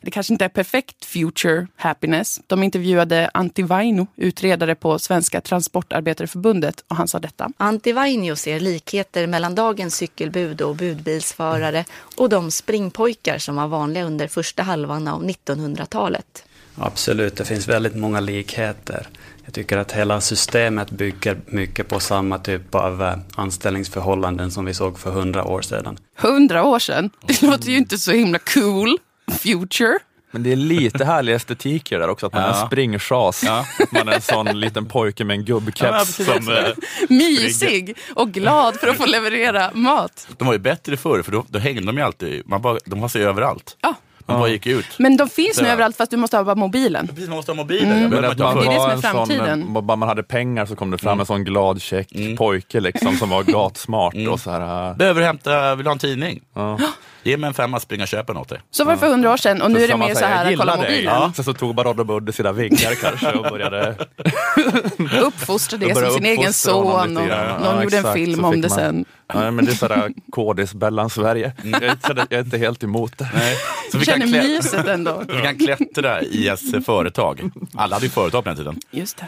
det 0.02 0.12
kanske 0.12 0.34
inte 0.34 0.46
är 0.46 0.50
perfekt 0.50 1.06
future 1.06 1.68
happiness. 1.76 2.40
De 2.48 2.64
intervjuade 2.64 3.30
Antti 3.34 3.62
Vaino, 3.64 4.08
utredare 4.16 4.76
på 4.76 5.00
Svenska 5.00 5.42
Transportarbetareförbundet 5.42 6.84
och 6.88 6.96
han 6.96 7.08
sa 7.08 7.20
detta. 7.20 7.50
Antti 7.58 7.92
Vainio 7.92 8.36
ser 8.36 8.60
likheter 8.60 9.28
mellan 9.28 9.56
dagens 9.56 9.96
cykelbud 9.96 10.62
och 10.62 10.76
budbilsförare 10.76 11.86
och 12.18 12.30
de 12.30 12.52
springpojkar 12.52 13.38
som 13.38 13.56
var 13.56 13.68
vanliga 13.68 14.04
under 14.04 14.28
första 14.28 14.64
halvan 14.64 15.08
av 15.08 15.24
1900-talet. 15.24 16.46
Absolut, 16.78 17.36
det 17.38 17.46
finns 17.46 17.68
väldigt 17.68 17.96
många 17.96 18.20
likheter. 18.20 19.08
Jag 19.46 19.54
tycker 19.54 19.78
att 19.78 19.92
hela 19.92 20.22
systemet 20.22 20.92
bygger 20.92 21.38
mycket 21.46 21.88
på 21.88 22.00
samma 22.00 22.38
typ 22.40 22.76
av 22.76 23.04
eh, 23.04 23.16
anställningsförhållanden 23.36 24.52
som 24.52 24.66
vi 24.66 24.74
såg 24.74 25.00
för 25.00 25.12
hundra 25.12 25.44
år 25.46 25.62
sedan. 25.62 25.98
Hundra 26.18 26.64
år 26.64 26.80
sedan. 26.80 27.10
Det 27.28 27.42
låter 27.42 27.70
ju 27.70 27.78
inte 27.78 27.98
så 27.98 28.12
himla 28.12 28.40
cool. 28.40 28.98
Future. 29.32 30.00
Men 30.32 30.44
det 30.44 30.52
är 30.52 30.56
lite 30.56 31.06
härlig 31.06 31.34
estetik 31.34 31.92
i 31.92 31.96
det 31.96 32.02
där 32.02 32.10
också, 32.10 32.26
att 32.26 32.34
man 32.34 32.42
är 32.44 32.48
Ja. 32.48 32.62
en 32.62 32.68
springchas. 32.68 33.44
Ja. 33.44 33.66
Man 33.92 34.08
är 34.08 34.14
en 34.14 34.22
sån 34.22 34.60
liten 34.60 34.86
pojke 34.86 35.24
med 35.24 35.34
en 35.34 35.40
Ja, 35.40 35.46
gubbkeps 35.46 36.18
precis. 36.18 36.26
som... 36.28 36.50
eh, 36.54 36.64
Mysig 37.10 37.98
och 38.16 38.32
glad 38.32 38.76
för 38.80 38.88
att 38.88 38.98
få 38.98 39.06
leverera 39.06 39.72
mat. 39.74 40.28
De 40.38 40.46
var 40.48 40.54
ju 40.54 40.60
bättre 40.60 40.98
förr, 40.98 41.22
för 41.22 41.32
då, 41.32 41.46
då 41.50 41.60
hängde 41.60 41.82
de 41.86 41.98
ju 41.98 42.04
alltid. 42.04 42.42
Man 42.50 42.62
bara, 42.62 42.78
de 42.86 43.02
var 43.02 43.08
sig 43.10 43.24
överallt. 43.26 43.78
Ja. 43.82 43.94
Man 44.28 44.40
bara 44.40 44.50
gick 44.50 44.66
ut. 44.68 44.86
Men 45.00 45.18
de 45.18 45.30
finns 45.30 45.62
nu 45.62 45.68
överallt 45.68 45.98
fast 45.98 46.12
du 46.12 46.18
måste 46.18 46.38
ha 46.38 46.44
bara 46.44 46.56
mobilen. 46.56 47.08
Precis, 47.08 47.28
man 47.28 47.36
måste 47.36 47.52
ha 47.52 47.56
mobilen. 47.56 47.92
Mm. 47.92 48.10
Men 48.10 48.26
att 48.26 48.38
man 48.38 48.56
Det 48.58 48.66
är 48.66 48.70
det 48.70 48.76
som 48.76 48.90
är 48.90 48.94
en 48.94 49.02
sån, 49.02 49.12
framtiden. 49.12 49.76
eh, 49.76 49.82
bara 49.82 49.96
man 49.96 50.10
hade 50.10 50.24
pengar 50.24 50.66
så 50.66 50.76
kom 50.76 50.92
det 50.92 50.98
fram 50.98 51.12
Mm. 51.12 51.20
en 51.20 51.26
sån 51.26 51.44
glad, 51.44 51.82
check 51.82 52.08
pojke 52.38 52.80
liksom, 52.80 53.16
som 53.18 53.30
var 53.30 53.44
gatsmart 53.44 54.16
och 54.32 54.40
så 54.40 54.52
här... 54.52 54.90
eh, 54.92 54.98
Behöver 54.98 55.22
hämta, 55.22 55.76
vill 55.76 55.84
du 55.84 55.90
ha 55.90 55.94
en 55.94 56.00
tidning? 56.00 56.42
Ja. 56.54 56.78
Ge 57.24 57.38
mig 57.38 57.48
en 57.48 57.54
femma, 57.54 57.80
springa 57.80 58.04
och 58.04 58.08
köpa 58.08 58.34
dig. 58.34 58.60
Så 58.72 58.84
var 58.86 58.92
det 58.92 58.98
för 58.98 59.08
hundra 59.08 59.32
år 59.34 59.38
sedan 59.38 59.62
och 59.62 59.72
nu 59.72 59.84
är 59.84 59.88
det 59.88 59.98
mer 59.98 60.10
så 60.14 60.20
så 60.20 60.26
här, 60.26 60.36
här, 60.36 60.52
"Jag 60.52 60.60
kolla 60.60 60.74
gillar 60.74 60.88
dig." 60.88 60.96
mobilen. 60.96 61.14
Ja. 61.22 61.32
Sen 61.36 61.46
så 61.46 61.54
tog 61.54 61.76
Barodd 61.76 62.00
och 62.00 62.06
Budde 62.06 62.34
sina 62.34 62.52
vingar 62.52 62.96
kanske 63.02 63.32
och 63.32 63.44
började... 63.52 63.96
Uppfostra 65.22 65.78
det 65.78 65.96
som 65.96 66.10
sin 66.12 66.26
egen 66.26 66.54
son 66.54 66.86
och 66.88 67.10
någon 67.10 67.28
Ja, 67.28 67.84
gjorde 67.84 67.98
en 67.98 68.14
film 68.14 68.40
så 68.40 68.46
om 68.46 68.62
det 68.62 68.70
sen. 68.70 69.06
Ja, 69.28 69.52
men 69.52 69.66
det 69.66 69.72
är 69.72 69.76
sådär 69.76 70.12
kodis-Bellan 70.32 71.10
Sverige. 71.10 71.54
Jag, 71.64 71.84
är 71.84 71.92
inte, 71.92 72.14
jag 72.30 72.34
är 72.34 72.44
inte 72.44 72.58
helt 72.58 72.84
emot 72.84 73.18
det. 73.18 73.30
Nej. 73.34 73.56
Så 73.92 73.98
vi 73.98 74.06
kan, 74.06 74.22
känner 74.22 74.44
myset 74.44 74.88
ändå. 74.88 75.24
vi 75.28 75.42
kan 75.42 75.58
klättra 75.58 76.22
i 76.22 76.48
ett 76.48 76.86
företag. 76.86 77.52
Alla 77.74 77.96
hade 77.96 78.06
ju 78.06 78.10
företag 78.12 78.44
på 78.44 78.50
den 78.50 78.58
tiden. 78.58 78.80
Just 78.92 79.18
det. 79.18 79.28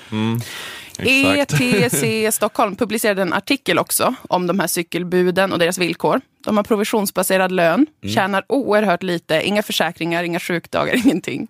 Exakt. 0.99 1.61
ETC 1.61 2.35
Stockholm 2.35 2.75
publicerade 2.75 3.21
en 3.21 3.33
artikel 3.33 3.79
också 3.79 4.15
om 4.29 4.47
de 4.47 4.59
här 4.59 4.67
cykelbuden 4.67 5.53
och 5.53 5.59
deras 5.59 5.77
villkor. 5.77 6.21
De 6.45 6.57
har 6.57 6.63
provisionsbaserad 6.63 7.51
lön, 7.51 7.85
tjänar 8.15 8.43
oerhört 8.47 9.03
lite, 9.03 9.41
inga 9.41 9.63
försäkringar, 9.63 10.23
inga 10.23 10.39
sjukdagar, 10.39 10.95
ingenting. 11.05 11.47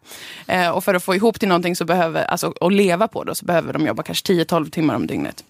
Eh, 0.47 0.69
och 0.69 0.83
för 0.83 0.93
att 0.93 1.03
få 1.03 1.15
ihop 1.15 1.39
till 1.39 1.47
någonting 1.49 1.75
så 1.75 1.85
behöver, 1.85 2.25
alltså 2.25 2.53
att 2.61 2.73
leva 2.73 3.07
på 3.07 3.23
det, 3.23 3.35
så 3.35 3.45
behöver 3.45 3.73
de 3.73 3.85
jobba 3.87 4.03
kanske 4.03 4.33
10-12 4.33 4.69
timmar 4.69 4.95
om 4.95 5.07
dygnet. 5.07 5.43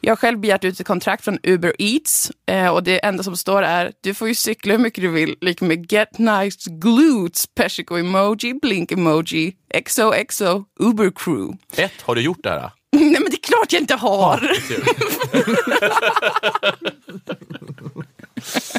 Jag 0.00 0.10
har 0.10 0.16
själv 0.16 0.38
begärt 0.38 0.64
ut 0.64 0.80
ett 0.80 0.86
kontrakt 0.86 1.24
från 1.24 1.38
Uber 1.42 1.72
Eats 1.78 2.32
eh, 2.46 2.68
och 2.68 2.82
det 2.82 3.04
enda 3.04 3.22
som 3.22 3.36
står 3.36 3.62
är 3.62 3.92
du 4.00 4.14
får 4.14 4.28
ju 4.28 4.34
cykla 4.34 4.72
hur 4.72 4.78
mycket 4.78 5.02
du 5.02 5.08
vill, 5.08 5.36
lik 5.40 5.60
med 5.60 5.92
get 5.92 6.18
nice 6.18 6.70
glutes, 6.70 7.46
persiko-emoji, 7.54 8.60
blink-emoji, 8.62 9.52
XOXO, 9.84 10.64
Uber 10.80 11.12
crew. 11.14 11.58
Ett, 11.76 12.02
har 12.02 12.14
du 12.14 12.20
gjort 12.20 12.42
det 12.42 12.50
här? 12.50 12.70
Nej 12.92 13.10
men 13.10 13.24
det 13.24 13.36
är 13.36 13.42
klart 13.42 13.72
jag 13.72 13.82
inte 13.82 13.94
har! 13.94 14.52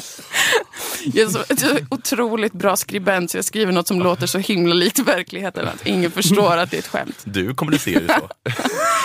Jag 1.04 1.26
är 1.26 1.56
så, 1.56 1.78
otroligt 1.90 2.52
bra 2.52 2.76
skribent 2.76 3.30
så 3.30 3.38
jag 3.38 3.44
skriver 3.44 3.72
något 3.72 3.88
som 3.88 3.98
låter 4.02 4.26
så 4.26 4.38
himla 4.38 4.74
likt 4.74 4.98
verkligheten 4.98 5.68
att 5.68 5.86
ingen 5.86 6.10
förstår 6.10 6.56
att 6.56 6.70
det 6.70 6.76
är 6.76 6.78
ett 6.78 6.86
skämt. 6.86 7.22
Du 7.24 7.54
kommunicerar 7.54 8.00
ju 8.00 8.08
så. 8.08 8.28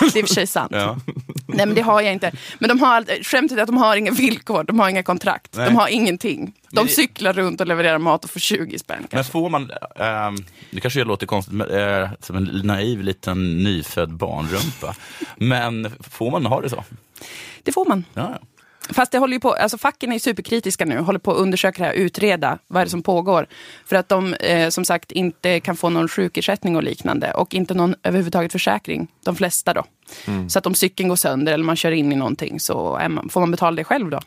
Det 0.12 0.18
är 0.18 0.18
i 0.18 0.22
och 0.22 0.28
för 0.28 0.34
sig 0.34 0.46
sant. 0.46 0.72
Ja. 0.74 0.98
Nej 1.46 1.66
men 1.66 1.74
det 1.74 1.80
har 1.80 2.00
jag 2.00 2.12
inte. 2.12 2.32
Men 2.58 2.68
de 2.68 2.80
har, 2.80 3.22
skämtet 3.24 3.58
är 3.58 3.62
att 3.62 3.68
de 3.68 3.76
har 3.76 3.96
inga 3.96 4.10
villkor, 4.12 4.64
de 4.64 4.80
har 4.80 4.88
inga 4.88 5.02
kontrakt, 5.02 5.56
Nej. 5.56 5.66
de 5.66 5.76
har 5.76 5.88
ingenting. 5.88 6.52
De 6.70 6.80
Men 6.84 6.88
cyklar 6.88 7.32
runt 7.32 7.60
och 7.60 7.66
levererar 7.66 7.98
mat 7.98 8.24
och 8.24 8.30
får 8.30 8.40
20 8.40 8.78
spänn 8.78 8.96
Men 9.00 9.08
kanske. 9.08 9.32
får 9.32 9.48
man, 9.50 9.70
ehm, 9.96 10.36
det 10.70 10.80
kanske 10.80 11.04
låter 11.04 11.26
konstigt, 11.26 11.54
men, 11.54 11.70
eh, 11.70 12.08
som 12.20 12.36
en 12.36 12.44
naiv 12.64 13.02
liten 13.02 13.62
nyfödd 13.62 14.14
barnrumpa. 14.16 14.94
Men 15.36 15.92
får 16.10 16.30
man 16.30 16.46
ha 16.46 16.60
det 16.60 16.70
så? 16.70 16.84
Det 17.62 17.72
får 17.72 17.84
man. 17.86 18.04
Ja. 18.14 18.38
Fast 18.90 19.12
det 19.12 19.18
håller 19.18 19.32
ju 19.32 19.40
på, 19.40 19.52
alltså 19.52 19.78
facken 19.78 20.12
är 20.12 20.18
superkritiska 20.18 20.84
nu, 20.84 20.98
håller 20.98 21.18
på 21.18 21.32
att 21.32 21.38
undersöka 21.38 21.82
det 21.82 21.88
här, 21.88 21.94
utreda 21.94 22.58
vad 22.66 22.80
är 22.80 22.84
det 22.86 22.90
som 22.90 23.02
pågår. 23.02 23.46
För 23.84 23.96
att 23.96 24.08
de 24.08 24.34
eh, 24.34 24.68
som 24.68 24.84
sagt 24.84 25.12
inte 25.12 25.60
kan 25.60 25.76
få 25.76 25.88
någon 25.88 26.08
sjukersättning 26.08 26.76
och 26.76 26.82
liknande 26.82 27.32
och 27.32 27.54
inte 27.54 27.74
någon 27.74 27.94
överhuvudtaget 28.02 28.52
försäkring, 28.52 29.08
de 29.24 29.36
flesta 29.36 29.74
då. 29.74 29.84
Så 30.48 30.58
att 30.58 30.66
om 30.66 30.74
cykeln 30.74 31.08
går 31.08 31.16
sönder 31.16 31.52
eller 31.52 31.64
man 31.64 31.76
kör 31.76 31.92
in 31.92 32.12
i 32.12 32.16
någonting 32.16 32.60
så 32.60 33.00
man, 33.10 33.28
får 33.28 33.40
man 33.40 33.50
betala 33.50 33.76
det 33.76 33.84
själv 33.84 34.10
då. 34.10 34.20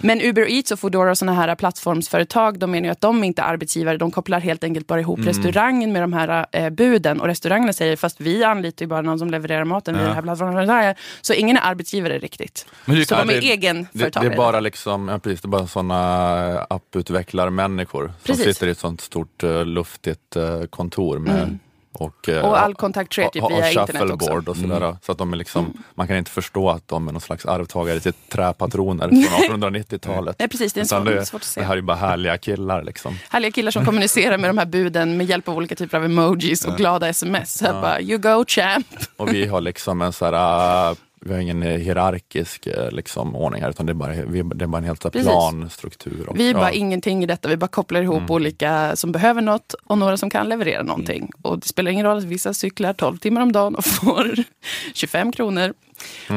Men 0.00 0.20
Uber 0.20 0.50
Eats 0.50 0.70
och 0.70 0.80
Foodora 0.80 1.10
och 1.10 1.18
sådana 1.18 1.36
här 1.40 1.54
plattformsföretag, 1.54 2.58
de 2.58 2.70
menar 2.70 2.84
ju 2.86 2.92
att 2.92 3.00
de 3.00 3.24
inte 3.24 3.42
är 3.42 3.46
arbetsgivare, 3.46 3.96
de 3.96 4.10
kopplar 4.10 4.40
helt 4.40 4.64
enkelt 4.64 4.86
bara 4.86 5.00
ihop 5.00 5.20
restaurangen 5.26 5.92
med 5.92 6.02
de 6.02 6.12
här 6.12 6.46
eh, 6.52 6.70
buden 6.70 7.20
och 7.20 7.26
restaurangerna 7.26 7.72
säger 7.72 7.96
fast 7.96 8.20
vi 8.20 8.44
anlitar 8.44 8.84
ju 8.84 8.88
bara 8.88 9.02
någon 9.02 9.18
som 9.18 9.30
levererar 9.30 9.64
maten 9.64 9.94
via 9.94 10.04
den 10.04 10.14
här 10.14 10.22
plattformen. 10.22 10.94
Så 11.20 11.32
ingen 11.32 11.56
är 11.56 11.60
arbetsgivare 11.60 12.18
riktigt. 12.18 12.66
Men 12.84 13.04
så 13.04 13.14
kan 13.14 13.26
de 13.26 13.32
är 13.34 13.40
det- 13.40 13.46
Det, 13.46 13.52
egenföretagare. 13.52 14.28
det 14.28 14.34
är 14.34 14.36
bara 14.36 14.60
liksom, 14.60 15.08
ja, 15.08 15.18
precis, 15.18 15.40
det 15.40 15.46
är 15.46 15.50
bara 15.50 15.66
sådana 15.66 16.66
apputvecklarmänniskor 16.70 18.04
som 18.06 18.14
Precis. 18.24 18.44
sitter 18.44 18.66
i 18.66 18.70
ett 18.70 18.78
sånt 18.78 19.00
stort 19.00 19.44
uh, 19.44 19.64
luftigt 19.64 20.36
eh, 20.36 20.62
kontor 20.70 21.18
med 21.18 21.58
och, 22.00 22.28
eh, 22.28 22.44
Och 22.44 22.60
all 22.62 22.74
kontakt 22.74 23.12
sker 23.12 23.28
typ 23.28 23.50
via 23.50 23.70
internet 23.70 24.10
också. 24.10 24.32
och 24.50 24.56
sådär. 24.56 24.96
Så 25.02 25.12
att 25.12 25.18
de 25.18 25.32
är 25.32 25.36
liksom, 25.36 25.82
man 25.94 26.06
kan 26.06 26.16
inte 26.16 26.30
förstå 26.30 26.70
att 26.70 26.88
de 26.88 27.08
är 27.08 27.12
någon 27.12 27.20
slags 27.20 27.46
arvtagare 27.46 28.00
till 28.00 28.12
träpatroner 28.12 29.08
från 29.48 29.62
1890-talet. 29.64 30.36
Nej, 30.38 30.48
precis, 30.48 30.72
det 30.72 30.80
är 30.80 30.84
svår- 30.84 31.04
det, 31.04 31.26
svårt 31.26 31.40
att 31.40 31.46
se. 31.46 31.60
det 31.60 31.66
här 31.66 31.72
är 31.72 31.76
ju 31.76 31.82
bara 31.82 31.96
härliga 31.96 32.38
killar 32.38 32.82
liksom. 32.82 33.18
Härliga 33.30 33.50
killar 33.52 33.70
som 33.70 33.84
kommunicerar 33.84 34.38
med 34.38 34.50
de 34.50 34.58
här 34.58 34.66
buden 34.66 35.16
med 35.16 35.26
hjälp 35.26 35.48
av 35.48 35.56
olika 35.56 35.74
typer 35.74 35.96
av 35.98 36.04
emojis 36.04 36.64
och 36.64 36.76
glada 36.76 37.08
sms. 37.08 37.58
Så 37.58 37.64
jag 37.64 37.74
bara, 37.82 38.00
you 38.00 38.18
go 38.18 38.44
champ. 38.48 38.86
Och 39.16 39.34
vi 39.34 39.46
har 39.46 39.60
liksom 39.60 40.02
en 40.02 40.12
så 40.12 40.24
här, 40.24 40.96
vi 41.20 41.32
har 41.32 41.40
ingen 41.40 41.62
hierarkisk 41.62 42.66
eh, 42.66 42.90
liksom, 42.90 43.36
ordning 43.36 43.62
här, 43.62 43.70
utan 43.70 43.86
det 43.86 43.92
är 43.92 43.94
bara, 43.94 44.12
vi, 44.12 44.42
det 44.42 44.64
är 44.64 44.66
bara 44.66 44.78
en 44.78 44.84
helt 44.84 45.12
plan 45.12 45.70
struktur. 45.70 46.28
Och, 46.28 46.38
Vi 46.38 46.50
är 46.50 46.54
bara 46.54 46.72
ja. 46.72 46.78
ingenting 46.78 47.22
i 47.22 47.26
detta. 47.26 47.48
Vi 47.48 47.56
bara 47.56 47.68
kopplar 47.68 48.02
ihop 48.02 48.30
olika 48.30 48.96
som 48.96 49.12
behöver 49.12 49.42
något 49.42 49.74
och 49.84 49.98
några 49.98 50.16
som 50.16 50.30
kan 50.30 50.48
leverera 50.48 50.82
någonting. 50.82 51.30
Och 51.42 51.58
det 51.58 51.66
spelar 51.66 51.90
ingen 51.90 52.06
roll 52.06 52.18
att 52.18 52.24
vissa 52.24 52.54
cyklar 52.54 52.92
12 52.92 53.18
timmar 53.18 53.40
om 53.40 53.52
dagen 53.52 53.74
och 53.74 53.84
får 53.84 54.34
25 54.94 55.32
kronor. 55.32 55.74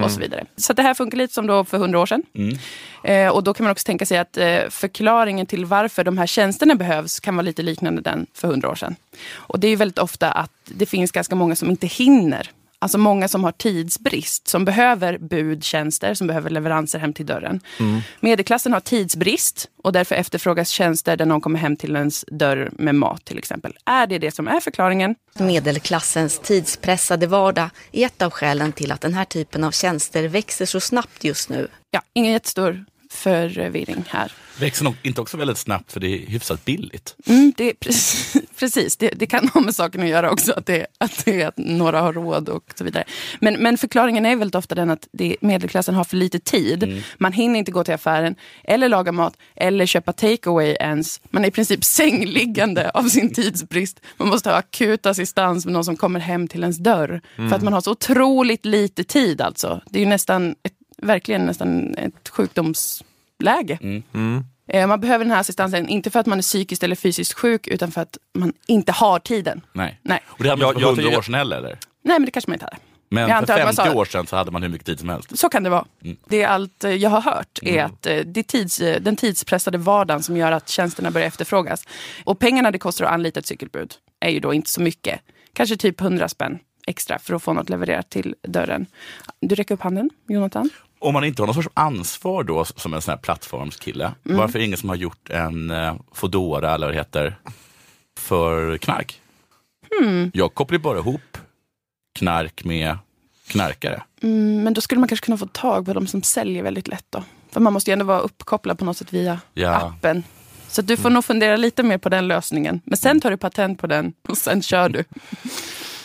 Och 0.03 0.11
så 0.11 0.19
vidare. 0.19 0.45
Så 0.57 0.73
det 0.73 0.81
här 0.81 0.93
funkar 0.93 1.17
lite 1.17 1.33
som 1.33 1.47
då 1.47 1.65
för 1.65 1.77
100 1.77 1.99
år 1.99 2.05
sedan. 2.05 2.23
Eh, 3.03 3.27
och 3.27 3.43
då 3.43 3.53
kan 3.53 3.63
man 3.63 3.71
också 3.71 3.85
tänka 3.85 4.05
sig 4.05 4.17
att 4.17 4.37
eh, 4.37 4.59
förklaringen 4.69 5.45
till 5.45 5.65
varför 5.65 6.03
de 6.03 6.17
här 6.17 6.27
tjänsterna 6.27 6.75
behövs 6.75 7.19
kan 7.19 7.35
vara 7.35 7.45
lite 7.45 7.61
liknande 7.61 8.01
den 8.01 8.27
för 8.33 8.47
100 8.47 8.69
år 8.69 8.75
sedan. 8.75 8.95
Och 9.33 9.59
det 9.59 9.67
är 9.67 9.77
väldigt 9.77 9.99
ofta 9.99 10.31
att 10.31 10.51
det 10.65 10.85
finns 10.85 11.11
ganska 11.11 11.35
många 11.35 11.55
som 11.55 11.69
inte 11.69 11.87
hinner. 11.87 12.49
Alltså 12.83 12.97
många 12.97 13.27
som 13.27 13.43
har 13.43 13.51
tidsbrist, 13.51 14.47
som 14.47 14.65
behöver 14.65 15.17
budtjänster, 15.17 16.13
som 16.13 16.27
behöver 16.27 16.49
leveranser 16.49 16.99
hem 16.99 17.13
till 17.13 17.25
dörren. 17.25 17.61
Medelklassen 18.19 18.73
har 18.73 18.79
tidsbrist 18.79 19.69
och 19.83 19.93
därför 19.93 20.15
efterfrågas 20.15 20.69
tjänster 20.69 21.17
där 21.17 21.25
någon 21.25 21.41
kommer 21.41 21.59
hem 21.59 21.75
till 21.75 21.95
ens 21.95 22.25
dörr 22.27 22.69
med 22.73 22.95
mat 22.95 23.25
till 23.25 23.37
exempel. 23.37 23.73
Är 23.85 24.07
det 24.07 24.19
det 24.19 24.31
som 24.31 24.47
är 24.47 24.59
förklaringen? 24.59 25.15
Medelklassens 25.39 26.39
tidspressade 26.39 27.27
vardag 27.27 27.69
är 27.91 28.05
ett 28.05 28.21
av 28.21 28.31
skälen 28.31 28.71
till 28.71 28.91
att 28.91 29.01
den 29.01 29.13
här 29.13 29.25
typen 29.25 29.63
av 29.63 29.71
tjänster 29.71 30.27
växer 30.27 30.65
så 30.65 30.79
snabbt 30.79 31.23
just 31.23 31.49
nu. 31.49 31.67
Ja, 31.91 32.01
ingen 32.13 32.31
jättestor 32.31 32.85
förvirring 33.13 34.05
här. 34.09 34.31
Växer 34.59 34.93
inte 35.01 35.21
också 35.21 35.37
väldigt 35.37 35.57
snabbt 35.57 35.91
för 35.91 35.99
det 35.99 36.07
är 36.07 36.27
hyfsat 36.27 36.65
billigt. 36.65 37.15
Mm, 37.25 37.53
det 37.57 37.73
precis, 37.73 38.35
precis. 38.59 38.97
Det, 38.97 39.09
det 39.09 39.25
kan 39.25 39.47
ha 39.47 39.61
med 39.61 39.75
saken 39.75 40.01
att 40.01 40.09
göra 40.09 40.31
också, 40.31 40.53
att, 40.53 40.65
det, 40.65 40.85
att, 40.97 41.25
det 41.25 41.43
att 41.43 41.57
några 41.57 42.01
har 42.01 42.13
råd 42.13 42.49
och 42.49 42.73
så 42.75 42.83
vidare. 42.83 43.03
Men, 43.39 43.53
men 43.53 43.77
förklaringen 43.77 44.25
är 44.25 44.35
väldigt 44.35 44.55
ofta 44.55 44.75
den 44.75 44.89
att 44.89 45.07
det, 45.11 45.35
medelklassen 45.41 45.95
har 45.95 46.03
för 46.03 46.17
lite 46.17 46.39
tid. 46.39 47.03
Man 47.17 47.33
hinner 47.33 47.59
inte 47.59 47.71
gå 47.71 47.83
till 47.83 47.93
affären, 47.93 48.35
eller 48.63 48.89
laga 48.89 49.11
mat, 49.11 49.37
eller 49.55 49.85
köpa 49.85 50.13
takeaway 50.13 50.75
ens. 50.79 51.21
Man 51.29 51.43
är 51.43 51.47
i 51.47 51.51
princip 51.51 51.83
sängliggande 51.83 52.89
av 52.89 53.03
sin 53.03 53.33
tidsbrist. 53.33 53.99
Man 54.17 54.27
måste 54.27 54.49
ha 54.49 54.57
akut 54.57 55.05
assistans 55.05 55.65
med 55.65 55.73
någon 55.73 55.85
som 55.85 55.97
kommer 55.97 56.19
hem 56.19 56.47
till 56.47 56.61
ens 56.61 56.77
dörr. 56.77 57.21
För 57.35 57.55
att 57.55 57.63
man 57.63 57.73
har 57.73 57.81
så 57.81 57.91
otroligt 57.91 58.65
lite 58.65 59.03
tid 59.03 59.41
alltså. 59.41 59.81
Det 59.89 59.99
är 59.99 60.03
ju 60.03 60.09
nästan, 60.09 60.55
ett, 60.63 60.73
verkligen 61.03 61.45
nästan 61.45 61.95
ett 61.97 62.29
sjukdomsläge. 62.29 63.79
Eh, 64.67 64.87
Man 64.87 64.99
behöver 65.01 65.25
den 65.25 65.31
här 65.31 65.39
assistansen, 65.39 65.89
inte 65.89 66.09
för 66.09 66.19
att 66.19 66.25
man 66.25 66.37
är 66.37 66.41
psykiskt 66.41 66.83
eller 66.83 66.95
fysiskt 66.95 67.33
sjuk, 67.33 67.67
utan 67.67 67.91
för 67.91 68.01
att 68.01 68.17
man 68.33 68.53
inte 68.67 68.91
har 68.91 69.19
tiden. 69.19 69.61
Nej. 69.73 69.99
Nej, 70.01 70.19
Och 70.27 70.43
det 70.43 70.49
hade 70.49 70.59
man 70.63 70.67
Jag- 70.67 70.71
inte 70.73 70.81
jag 70.81 70.95
för 70.95 71.01
100 71.01 71.03
tycker- 71.03 71.17
år 71.17 71.21
sedan 71.21 71.33
heller, 71.33 71.57
eller? 71.57 71.69
Nej 72.03 72.19
men 72.19 72.25
det 72.25 72.31
kanske 72.31 72.49
man 72.51 72.55
inte 72.55 72.65
hade. 72.65 72.77
Men 73.09 73.21
Jag 73.21 73.29
för 73.29 73.35
antar 73.37 73.53
att 73.53 73.65
man 73.65 73.73
50 73.75 73.91
sa- 73.93 73.97
år 73.99 74.05
sedan 74.05 74.27
så 74.27 74.35
hade 74.35 74.51
man 74.51 74.61
hur 74.63 74.69
mycket 74.69 74.85
tid 74.85 74.99
som 74.99 75.09
helst. 75.09 75.37
Så 75.39 75.49
kan 75.49 75.63
det 75.63 75.69
vara. 75.69 75.85
Mm. 76.03 76.17
Det 76.27 76.41
är 76.41 76.47
allt 76.47 76.83
eh, 76.83 76.91
jag 76.91 77.09
har 77.09 77.21
hört, 77.21 77.59
är 77.61 77.83
att 77.83 78.05
eh, 78.05 78.17
det 78.17 78.39
är 78.39 78.43
tids, 78.43 78.77
den 78.77 79.15
tidspressade 79.15 79.77
vardagen 79.77 80.23
som 80.23 80.37
gör 80.37 80.51
att 80.51 80.69
tjänsterna 80.69 81.11
börjar 81.11 81.27
efterfrågas. 81.27 81.83
Och 82.23 82.39
pengarna 82.39 82.71
det 82.71 82.77
kostar 82.79 83.05
att 83.05 83.11
anlita 83.11 83.39
ett 83.39 83.45
cykelbud 83.45 83.93
är 84.19 84.29
ju 84.29 84.39
då 84.39 84.53
inte 84.53 84.69
så 84.69 84.81
mycket. 84.81 85.19
Kanske 85.53 85.77
typ 85.77 86.01
100 86.01 86.27
spänn 86.29 86.59
extra 86.87 87.19
för 87.19 87.35
att 87.35 87.43
få 87.43 87.53
något 87.53 87.69
levererat 87.69 88.09
till 88.09 88.35
dörren. 88.47 88.85
Du 89.39 89.55
räcker 89.55 89.73
upp 89.75 89.81
handen, 89.81 90.09
Jonathan. 90.27 90.69
Om 91.03 91.13
man 91.13 91.23
inte 91.23 91.41
har 91.41 91.47
någon 91.47 91.53
sorts 91.55 91.69
ansvar 91.73 92.43
då 92.43 92.65
som 92.65 92.93
en 92.93 93.01
sån 93.01 93.11
här 93.11 93.17
plattformskille, 93.19 94.11
Mm. 94.25 94.37
varför 94.37 94.55
är 94.55 94.59
det 94.59 94.65
ingen 94.65 94.77
som 94.77 94.89
har 94.89 94.95
gjort 94.95 95.29
en 95.29 95.71
eh, 95.71 95.95
Foodora 96.13 96.73
eller 96.73 96.87
vad 96.87 96.93
det 96.95 96.99
heter 96.99 97.35
för 98.19 98.77
knark? 98.77 99.21
Hmm. 99.99 100.31
Jag 100.33 100.53
kopplar 100.53 100.79
bara 100.79 100.97
ihop 100.97 101.37
knark 102.19 102.63
med 102.63 102.97
knarkare. 103.47 104.03
Mm, 104.21 104.63
men 104.63 104.73
då 104.73 104.81
skulle 104.81 104.99
man 104.99 105.07
kanske 105.07 105.25
kunna 105.25 105.37
få 105.37 105.45
tag 105.47 105.85
på 105.85 105.93
de 105.93 106.07
som 106.07 106.23
säljer 106.23 106.63
väldigt 106.63 106.87
lätt 106.87 107.05
då. 107.09 107.23
För 107.51 107.59
man 107.59 107.73
måste 107.73 107.91
ju 107.91 107.93
ändå 107.93 108.05
vara 108.05 108.19
uppkopplad 108.19 108.79
på 108.79 108.85
något 108.85 108.97
sätt 108.97 109.13
via 109.13 109.39
Ja. 109.53 109.69
appen. 109.75 110.23
Så 110.67 110.81
du 110.81 110.97
får 110.97 111.09
nog 111.09 111.25
fundera 111.25 111.55
lite 111.57 111.83
mer 111.83 111.97
på 111.97 112.09
den 112.09 112.27
lösningen. 112.27 112.81
Men 112.85 112.97
sen 112.97 113.21
tar 113.21 113.31
du 113.31 113.37
patent 113.37 113.79
på 113.79 113.87
den 113.87 114.13
och 114.27 114.37
sen 114.37 114.61
kör 114.61 114.89
du. 114.89 115.03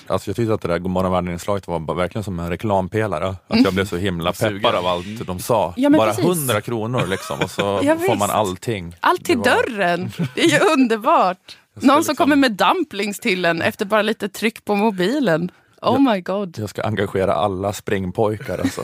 Alltså 0.08 0.30
jag 0.30 0.36
tyckte 0.36 0.54
att 0.54 0.60
det 0.60 0.68
där 0.68 0.78
Godmorgon 0.78 1.12
världen-inslaget 1.12 1.66
var 1.68 1.94
verkligen 1.94 2.24
som 2.24 2.40
en 2.40 2.48
reklampelare. 2.50 3.28
Att 3.48 3.64
jag 3.64 3.74
blev 3.74 3.84
så 3.84 3.96
himla 3.96 4.32
Sugen. 4.32 4.56
peppad 4.60 4.74
av 4.74 4.86
allt 4.86 5.26
de 5.26 5.38
sa. 5.38 5.74
Ja, 5.76 5.90
bara. 5.90 6.10
100 6.12 6.60
kronor 6.60 7.06
liksom 7.06 7.40
och 7.40 7.50
så 7.50 7.80
Ja, 7.84 7.96
får 7.96 8.16
man 8.16 8.30
allting. 8.30 8.96
Allt 9.00 9.24
till 9.24 9.36
var- 9.38 9.44
dörren. 9.44 10.10
Det 10.34 10.40
är 10.40 10.48
ju 10.48 10.58
underbart. 10.72 11.56
Någon 11.74 11.82
som 11.88 11.96
liksom- 11.98 12.16
kommer 12.16 12.36
med 12.36 12.52
dumplings 12.52 13.20
till 13.20 13.44
en 13.44 13.62
efter 13.62 13.84
bara 13.84 14.02
lite 14.02 14.28
tryck 14.28 14.64
på 14.64 14.74
mobilen. 14.74 15.50
Oh 15.82 16.00
my 16.12 16.20
god. 16.20 16.58
Jag 16.58 16.70
ska 16.70 16.82
engagera 16.82 17.34
alla 17.34 17.72
springpojkar 17.72 18.58
alltså. 18.58 18.82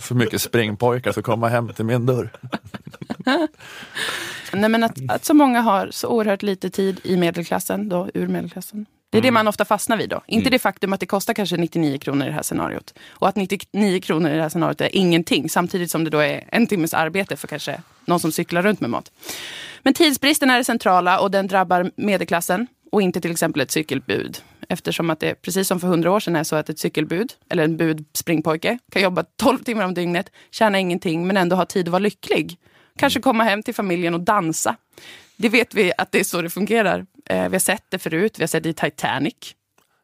så 0.00 0.14
mycket 0.14 0.40
springpojkar 0.42 1.12
som 1.12 1.22
kommer 1.22 1.48
hem 1.48 1.68
till 1.68 1.84
min 1.84 2.06
dörr. 2.06 2.30
Nej, 4.52 4.68
men 4.70 4.84
att, 4.84 4.98
att 5.08 5.24
så 5.24 5.34
många 5.34 5.60
har 5.60 5.88
så 5.92 6.08
oerhört 6.08 6.42
lite 6.42 6.70
tid 6.70 7.00
i 7.02 7.16
medelklassen, 7.16 7.88
då, 7.88 8.08
ur 8.14 8.26
medelklassen. 8.28 8.86
Det 9.10 9.18
är 9.18 9.22
det 9.22 9.30
man 9.30 9.48
ofta 9.48 9.64
fastnar 9.64 9.96
vid 9.96 10.08
då. 10.08 10.22
Inte 10.26 10.50
det 10.50 10.58
faktum 10.58 10.92
att 10.92 11.00
det 11.00 11.06
kostar 11.06 11.34
kanske 11.34 11.56
99 11.56 11.98
kronor 11.98 12.26
i 12.26 12.28
det 12.28 12.34
här 12.34 12.42
scenariot. 12.42 12.94
Och 13.08 13.28
att 13.28 13.36
99 13.36 14.00
kronor 14.00 14.30
i 14.30 14.34
det 14.34 14.42
här 14.42 14.48
scenariot 14.48 14.80
är 14.80 14.96
ingenting. 14.96 15.50
Samtidigt 15.50 15.90
som 15.90 16.04
det 16.04 16.10
då 16.10 16.18
är 16.18 16.44
en 16.52 16.66
timmes 16.66 16.94
arbete 16.94 17.36
för 17.36 17.48
kanske 17.48 17.82
någon 18.04 18.20
som 18.20 18.32
cyklar 18.32 18.62
runt 18.62 18.80
med 18.80 18.90
mat. 18.90 19.12
Men 19.82 19.94
tidsbristen 19.94 20.50
är 20.50 20.58
det 20.58 20.64
centrala 20.64 21.20
och 21.20 21.30
den 21.30 21.46
drabbar 21.46 21.90
medelklassen. 21.96 22.66
Och 22.92 23.02
inte 23.02 23.20
till 23.20 23.30
exempel 23.30 23.62
ett 23.62 23.70
cykelbud. 23.70 24.42
Eftersom 24.68 25.10
att 25.10 25.20
det, 25.20 25.34
precis 25.34 25.68
som 25.68 25.80
för 25.80 25.88
100 25.88 26.10
år 26.10 26.20
sedan, 26.20 26.36
är 26.36 26.44
så 26.44 26.56
att 26.56 26.68
ett 26.68 26.78
cykelbud, 26.78 27.32
eller 27.48 27.64
en 27.64 27.76
budspringpojke, 27.76 28.78
kan 28.92 29.02
jobba 29.02 29.24
12 29.36 29.58
timmar 29.58 29.84
om 29.84 29.94
dygnet, 29.94 30.30
tjäna 30.50 30.78
ingenting, 30.78 31.26
men 31.26 31.36
ändå 31.36 31.56
ha 31.56 31.64
tid 31.64 31.88
att 31.88 31.92
vara 31.92 31.98
lycklig. 31.98 32.56
Kanske 32.98 33.20
komma 33.20 33.44
hem 33.44 33.62
till 33.62 33.74
familjen 33.74 34.14
och 34.14 34.20
dansa. 34.20 34.76
Det 35.36 35.48
vet 35.48 35.74
vi 35.74 35.92
att 35.98 36.12
det 36.12 36.20
är 36.20 36.24
så 36.24 36.42
det 36.42 36.50
fungerar. 36.50 37.06
Eh, 37.28 37.48
vi 37.48 37.54
har 37.54 37.58
sett 37.58 37.84
det 37.88 37.98
förut, 37.98 38.38
vi 38.38 38.42
har 38.42 38.48
sett 38.48 38.62
det 38.62 38.68
i 38.68 38.72
Titanic. 38.74 39.34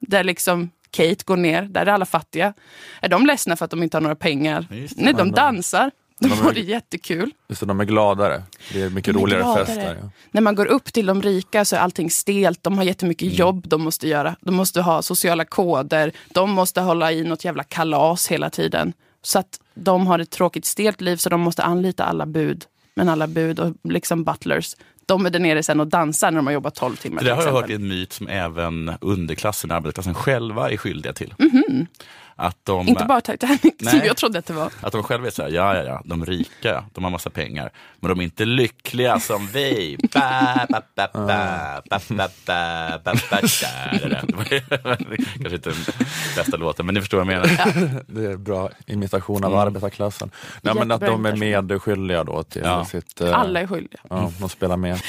Där 0.01 0.25
liksom 0.25 0.71
Kate 0.91 1.25
går 1.25 1.37
ner, 1.37 1.63
där 1.63 1.87
är 1.87 1.93
alla 1.93 2.07
fattiga. 2.07 2.55
Är 3.01 3.09
de 3.09 3.27
ledsna 3.27 3.57
för 3.57 3.65
att 3.65 3.71
de 3.71 3.83
inte 3.83 3.97
har 3.97 4.03
några 4.03 4.15
pengar? 4.17 4.67
Just. 4.71 4.97
Nej, 4.99 5.15
de 5.15 5.31
dansar. 5.33 5.91
De 6.21 6.29
De 6.29 6.39
har 6.39 6.53
det 6.53 6.61
jättekul. 6.61 7.31
Just 7.49 7.61
det, 7.61 7.67
de 7.67 7.81
är 7.81 7.85
gladare. 7.85 8.43
Det 8.73 8.83
är 8.83 8.91
mycket 8.91 9.15
De 9.15 9.19
är 9.19 9.23
roligare 9.23 9.43
gladare. 9.43 9.99
Ja. 10.03 10.11
När 10.31 10.41
man 10.41 10.55
går 10.55 10.67
upp 10.67 10.93
till 10.93 11.07
de 11.07 11.23
rika 11.23 11.65
så 11.65 11.77
är 11.77 11.81
allting 11.81 12.11
stelt. 12.11 12.63
De 12.63 12.79
har 12.79 12.85
jättemycket 12.85 13.27
Mm. 13.27 13.37
jobb 13.37 13.69
de 13.69 13.83
måste 13.83 14.09
göra. 14.09 14.37
De 14.41 14.55
måste 14.55 14.81
ha 14.81 15.03
sociala 15.03 15.45
koder. 15.45 16.13
De 16.33 16.51
måste 16.51 16.81
hålla 16.81 17.13
i 17.13 17.25
något 17.25 17.45
jävla 17.45 17.65
kalas 17.65 18.29
hela 18.29 18.51
tiden. 18.51 18.93
Så 19.23 19.39
att 19.39 19.61
de 19.75 20.07
har 20.07 20.19
ett 20.19 20.31
tråkigt 20.31 20.65
stelt 20.65 21.01
liv 21.01 21.17
så 21.17 21.29
de 21.29 21.41
måste 21.41 21.63
anlita 21.63 22.05
alla 22.05 22.27
bud. 22.27 22.65
Men 22.95 23.09
alla 23.09 23.27
bud 23.27 23.59
och 23.61 23.73
liksom 23.85 24.25
butlers. 24.25 24.77
De 25.07 25.27
är 25.27 25.31
där 25.31 25.41
nere 25.41 25.63
sen 25.63 25.81
och 25.81 25.87
dansar 25.87 26.31
när 26.31 26.37
de 26.37 26.47
har 26.47 26.53
jobbat 26.55 26.75
12 26.75 26.97
timmar. 26.97 27.23
Det 27.23 27.31
har 27.31 27.43
jag 27.43 27.53
hört 27.53 27.71
är 27.71 27.75
en 27.75 27.89
myt 27.89 28.13
som 28.13 28.29
även 28.29 28.93
underklassen, 29.01 29.71
arbetarklassen 29.71 30.15
själva 30.15 30.71
är 30.71 30.77
skyldiga 30.77 31.13
till. 31.13 31.35
Att 32.37 32.59
de, 32.63 32.89
Inte 32.89 33.05
bara 33.05 33.21
Titanic, 33.21 33.61
nej, 33.63 33.91
som 33.91 34.01
jag 34.07 34.17
trodde 34.17 34.39
att 34.39 34.47
det 34.47 34.53
var. 34.53 34.73
Att 34.81 34.93
de 34.93 35.03
själva 35.03 35.27
är 35.27 35.31
såhär, 35.31 35.51
ja, 35.51 35.77
ja, 35.77 35.83
ja, 35.83 36.03
de 36.05 36.27
rika, 36.27 36.85
de 36.93 37.05
har 37.05 37.11
massa 37.11 37.31
pengar, 37.31 37.71
men 38.01 38.09
de 38.09 38.21
är 38.21 38.25
inte 38.25 38.45
lyckliga 38.45 39.21
som 39.21 39.47
vi. 39.47 39.99
Kanske 45.43 45.55
inte 45.55 45.71
den 45.71 45.85
bästa 46.37 46.57
låten, 46.57 46.87
men 46.87 46.95
ni 46.95 47.01
förstår 47.01 47.19
vad 47.25 47.27
jag 47.27 47.43
menar. 47.43 48.03
Det 48.07 48.33
är 48.33 48.37
bra 48.37 48.71
imitation 48.87 49.45
av 49.45 49.57
arbetarklassen. 49.57 50.31
Nej, 50.63 50.75
men 50.75 50.91
att 50.91 51.01
de 51.01 51.27
är 51.27 51.37
medskyldiga 51.37 52.25
då 52.25 52.43
till 52.43 52.63
ja. 52.65 52.85
sitt... 52.85 53.21
Alla 53.21 53.61
är 53.61 53.67
skyldiga. 53.67 54.01
Ja, 54.11 54.33
de 54.41 54.49
spelar 54.49 54.77
med. 54.77 55.01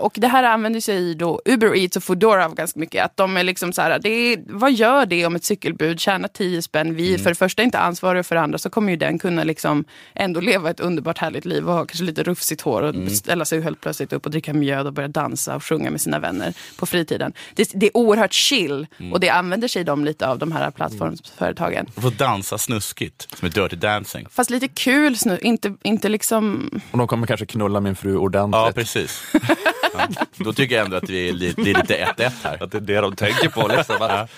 Och 0.00 0.12
det 0.16 0.28
här 0.28 0.42
använder 0.42 0.80
sig 0.80 1.14
då 1.14 1.40
Uber 1.44 1.76
Eats 1.76 1.96
och 1.96 2.02
Foodora 2.02 2.44
av 2.44 2.54
ganska 2.54 2.80
mycket. 2.80 3.04
Att 3.04 3.16
de 3.16 3.36
är 3.36 3.44
liksom 3.44 3.72
så 3.72 3.82
här, 3.82 3.98
det 3.98 4.08
är, 4.08 4.38
vad 4.46 4.72
gör 4.72 5.06
det 5.06 5.26
om 5.26 5.36
ett 5.36 5.44
cykelbud 5.44 6.00
tjänar 6.00 6.28
10 6.28 6.62
spänn? 6.62 6.94
Vi 6.94 7.08
Mm. 7.08 7.20
för 7.22 7.30
det 7.30 7.34
första 7.36 7.62
inte 7.62 7.78
ansvariga 7.78 8.22
för 8.22 8.34
det 8.34 8.40
andra 8.40 8.58
så 8.58 8.70
kommer 8.70 8.90
ju 8.90 8.96
den 8.96 9.18
kunna 9.18 9.44
liksom 9.44 9.84
ändå 10.14 10.40
leva 10.40 10.70
ett 10.70 10.80
underbart 10.80 11.18
härligt 11.18 11.44
liv 11.44 11.68
och 11.68 11.74
ha 11.74 11.84
kanske 11.86 12.04
lite 12.04 12.22
rufsigt 12.22 12.60
hår 12.62 12.82
och 12.82 12.94
Mm. 12.94 13.10
ställa 13.10 13.44
sig 13.44 13.60
helt 13.60 13.80
plötsligt 13.80 14.12
upp 14.12 14.24
och 14.26 14.30
dricka 14.32 14.52
mjöd 14.54 14.86
och 14.86 14.92
börja 14.92 15.08
dansa 15.08 15.56
och 15.56 15.64
sjunga 15.64 15.90
med 15.90 16.00
sina 16.00 16.18
vänner 16.18 16.54
på 16.78 16.86
fritiden. 16.86 17.32
Det, 17.54 17.70
det 17.74 17.86
är 17.86 17.96
oerhört 17.96 18.32
chill 18.32 18.86
Mm. 19.00 19.12
och 19.12 19.20
det 19.20 19.28
använder 19.30 19.68
sig 19.68 19.84
de 19.84 20.04
lite 20.04 20.26
av 20.28 20.38
de 20.38 20.52
här 20.52 20.70
plattformsföretagen. 20.70 21.86
De 21.94 22.00
får 22.00 22.10
dansa 22.10 22.58
snuskigt, 22.58 23.28
som 23.38 23.46
är 23.46 23.50
dirty 23.52 23.76
dancing. 23.76 24.26
Fast 24.30 24.50
lite 24.50 24.68
kul 24.68 25.16
snö, 25.18 25.38
inte, 25.42 25.74
inte 25.82 26.08
liksom... 26.08 26.70
Och 26.90 26.98
de 26.98 27.06
kommer 27.08 27.26
kanske 27.26 27.46
knulla 27.46 27.80
min 27.80 27.96
fru 27.96 28.16
ordentligt. 28.16 28.56
Ja, 28.60 28.72
precis. 28.74 29.22
Ja. 29.92 30.08
Då 30.36 30.52
tycker 30.52 30.76
jag 30.76 30.84
ändå 30.84 30.96
att 30.96 31.10
vi 31.10 31.28
är 31.28 31.32
lite, 31.32 31.62
det 31.62 31.70
är 31.70 31.74
lite 31.74 32.12
1-1 32.16 32.32
här. 32.44 32.62
Att 32.62 32.72
det 32.72 32.78
är 32.78 32.82
det 32.82 33.00
de 33.00 33.16
tänker 33.16 33.48
på. 33.48 33.68
Liksom, 33.68 33.96
att... 34.00 34.30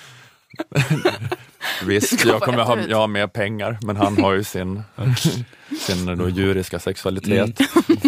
Visst, 1.84 2.18
Ska 2.20 2.28
jag 2.28 2.40
kommer 2.42 2.58
ha 2.62 2.78
jag 2.88 2.96
har 2.96 3.08
mer 3.08 3.26
pengar, 3.26 3.78
men 3.82 3.96
han 3.96 4.18
har 4.22 4.32
ju 4.32 4.44
sin, 4.44 4.82
sin 5.80 6.18
då, 6.18 6.28
djuriska 6.28 6.78
sexualitet. 6.78 7.60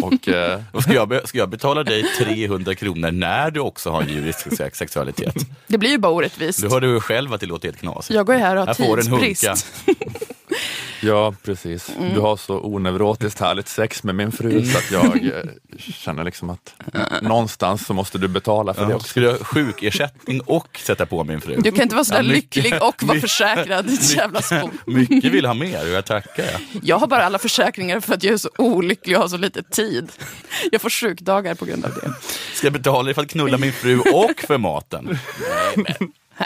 Och, 0.03 0.29
eh, 0.29 0.61
Och 0.73 0.83
ska, 0.83 0.95
jag, 0.95 1.29
ska 1.29 1.39
jag 1.39 1.49
betala 1.49 1.85
dig 1.85 2.05
300 2.19 2.75
kronor 2.75 3.11
när 3.11 3.51
du 3.51 3.61
också 3.61 3.91
har 3.91 4.03
en 4.03 4.09
djurisk 4.09 4.57
sex- 4.57 4.79
sexualitet? 4.79 5.35
Det 5.67 5.79
blir 5.79 5.91
ju 5.91 5.99
bara 5.99 6.13
orättvist. 6.13 6.61
Du 6.63 6.69
hörde 6.69 6.87
ju 6.87 7.01
själv 7.01 7.33
att 7.33 7.41
det 7.41 7.47
låter 7.47 7.69
helt 7.69 7.81
knasigt. 7.81 8.15
Jag 8.15 8.27
går 8.27 8.35
ju 8.35 8.41
här 8.41 8.57
och 8.57 8.61
har 8.61 8.67
Jag 8.69 8.77
får 8.77 9.01
en 9.01 9.21
tidsbrist. 9.21 9.75
ja, 11.03 11.35
precis. 11.45 11.91
Mm. 11.99 12.15
Du 12.15 12.21
har 12.21 12.37
så 12.37 12.61
oneurotiskt 12.61 13.41
härligt 13.41 13.69
sex 13.69 14.03
med 14.03 14.15
min 14.15 14.33
fru 14.33 14.65
så 14.67 14.79
att 14.79 14.91
jag 14.91 15.05
eh, 15.27 15.33
känner 15.79 16.25
liksom 16.25 16.51
att 16.51 16.75
någonstans 17.23 17.87
så 17.87 17.95
måste 17.95 18.19
du 18.19 18.29
betala 18.29 18.75
för 18.75 18.85
det 18.85 18.91
Ja. 18.91 18.97
också. 18.97 19.09
Skulle 19.09 19.27
jag 19.27 19.33
ha 19.37 19.45
sjukersättning 19.45 20.41
och 20.41 20.79
sätta 20.83 21.07
på 21.07 21.25
min 21.25 21.41
fru? 21.41 21.57
Du 21.61 21.73
kan 21.73 21.83
inte 21.83 21.95
vara 21.95 22.05
sådär 22.05 22.23
Ja, 22.23 22.29
lycklig 22.33 22.75
och 22.83 23.03
vara 23.03 23.15
mycket- 23.15 23.31
försäkrad. 23.49 23.85
Ditt 23.89 24.17
jävla 24.17 24.43
spår. 24.43 24.71
Mycket 24.87 25.33
vill 25.33 25.47
ha 25.47 25.55
mer 25.55 25.83
och 25.83 25.89
jag 25.89 26.05
tackar. 26.05 26.47
Jag. 26.83 26.99
Har 26.99 27.07
bara 27.07 27.25
alla 27.25 27.39
försäkringar 27.39 28.01
för 28.01 28.15
att 28.15 28.23
jag 28.23 28.35
är 28.35 28.39
så 28.39 28.51
olycklig 28.59 29.17
och 29.17 29.23
har 29.23 29.29
så 29.29 29.37
lite 29.37 29.63
tid. 29.63 30.13
Jag 30.73 30.81
får 30.81 30.91
sjukdagar 30.91 31.55
på 31.55 31.65
grund 31.65 31.85
av 31.85 31.91
det. 31.95 32.13
Ska 32.55 32.67
jag 32.67 32.73
betala 32.73 33.03
dig 33.03 33.15
för 33.15 33.23
att 33.23 33.31
knulla 33.31 33.59
min 33.59 33.73
fru 33.73 33.99
och 34.01 34.41
för 34.47 34.59
maten? 34.59 35.19
Nej. 35.77 35.97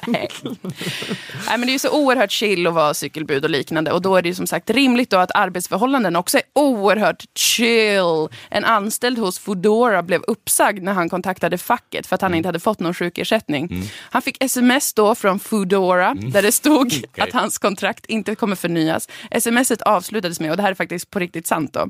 Nej, 0.06 1.58
men 1.58 1.60
det 1.60 1.70
är 1.70 1.72
ju 1.72 1.78
så 1.78 1.90
oerhört 1.90 2.30
chill 2.30 2.66
att 2.66 2.74
vara 2.74 2.94
cykelbud 2.94 3.44
och 3.44 3.50
liknande. 3.50 3.92
Och 3.92 4.02
då 4.02 4.16
är 4.16 4.22
det 4.22 4.28
ju 4.28 4.34
som 4.34 4.46
sagt 4.46 4.70
rimligt 4.70 5.10
då 5.10 5.16
att 5.16 5.30
arbetsförhållanden 5.34 6.16
också 6.16 6.38
är 6.38 6.42
oerhört 6.52 7.24
chill. 7.34 8.28
En 8.50 8.64
anställd 8.64 9.18
hos 9.18 9.38
Foodora 9.38 10.02
blev 10.02 10.22
uppsagd 10.22 10.82
när 10.82 10.92
han 10.92 11.08
kontaktade 11.08 11.58
facket 11.58 12.06
för 12.06 12.14
att 12.14 12.22
han 12.22 12.34
inte 12.34 12.48
hade 12.48 12.60
fått 12.60 12.80
någon 12.80 12.94
sjukersättning. 12.94 13.90
Han 13.98 14.22
fick 14.22 14.44
sms 14.44 14.94
då 14.94 15.14
från 15.14 15.38
Foodora 15.38 16.14
där 16.14 16.42
det 16.42 16.52
stod 16.52 17.04
att 17.18 17.32
hans 17.32 17.58
kontrakt 17.58 18.06
inte 18.06 18.34
kommer 18.34 18.56
förnyas. 18.56 19.08
Smset 19.40 19.82
avslutades 19.82 20.40
med, 20.40 20.50
och 20.50 20.56
det 20.56 20.62
här 20.62 20.70
är 20.70 20.74
faktiskt 20.74 21.10
på 21.10 21.18
riktigt 21.18 21.46
sant 21.46 21.72
då. 21.72 21.88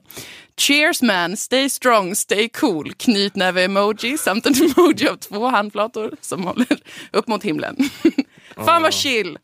Cheers 0.56 1.02
man, 1.02 1.36
stay 1.36 1.68
strong, 1.68 2.14
stay 2.14 2.48
cool. 2.48 2.92
Knytnäve-emoji 2.92 4.18
samt 4.18 4.46
en 4.46 4.54
emoji 4.76 5.08
av 5.08 5.16
två 5.16 5.46
handflator 5.46 6.10
som 6.20 6.44
håller 6.44 6.66
upp 7.12 7.28
mot 7.28 7.44
himlen. 7.44 7.87
Fan 8.56 8.82
vad 8.82 8.94
chill! 8.94 9.38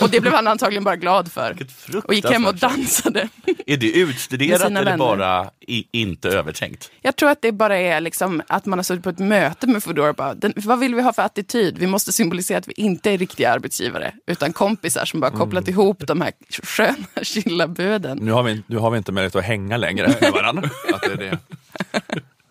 Och 0.00 0.10
det 0.10 0.20
blev 0.20 0.32
han 0.32 0.46
antagligen 0.46 0.84
bara 0.84 0.96
glad 0.96 1.32
för. 1.32 1.56
Och 2.04 2.14
gick 2.14 2.30
hem 2.30 2.46
och 2.46 2.54
dansade. 2.54 3.28
Är 3.66 3.76
det 3.76 3.92
utstuderat 3.92 4.60
eller 4.66 4.84
vänner. 4.84 4.96
bara 4.96 5.50
i, 5.60 5.84
inte 5.92 6.28
övertänkt? 6.28 6.90
Jag 7.02 7.16
tror 7.16 7.30
att 7.30 7.42
det 7.42 7.52
bara 7.52 7.78
är 7.78 8.00
liksom 8.00 8.42
att 8.48 8.66
man 8.66 8.78
har 8.78 8.84
suttit 8.84 9.04
på 9.04 9.10
ett 9.10 9.18
möte 9.18 9.66
med 9.66 9.82
Foodora. 9.82 10.10
och 10.10 10.16
Bara, 10.16 10.34
den, 10.34 10.52
vad 10.56 10.78
vill 10.78 10.94
vi 10.94 11.02
ha 11.02 11.12
för 11.12 11.22
attityd? 11.22 11.78
Vi 11.78 11.86
måste 11.86 12.12
symbolisera 12.12 12.58
att 12.58 12.68
vi 12.68 12.72
inte 12.76 13.10
är 13.10 13.18
riktiga 13.18 13.52
arbetsgivare. 13.52 14.14
Utan 14.26 14.52
kompisar 14.52 15.04
som 15.04 15.20
bara 15.20 15.30
kopplat 15.30 15.68
ihop 15.68 16.06
de 16.06 16.20
här 16.20 16.32
sköna, 16.62 16.96
chilla 17.22 17.68
buden. 17.68 18.18
Nu 18.18 18.32
har, 18.32 18.42
vi, 18.42 18.62
nu 18.66 18.76
har 18.76 18.90
vi 18.90 18.98
inte 18.98 19.12
möjlighet 19.12 19.36
att 19.36 19.44
hänga 19.44 19.76
längre 19.76 20.14
med 20.20 20.32
varandra. 20.32 20.70
Att 20.94 21.00
det 21.02 21.12
är 21.12 21.16
det. 21.16 21.38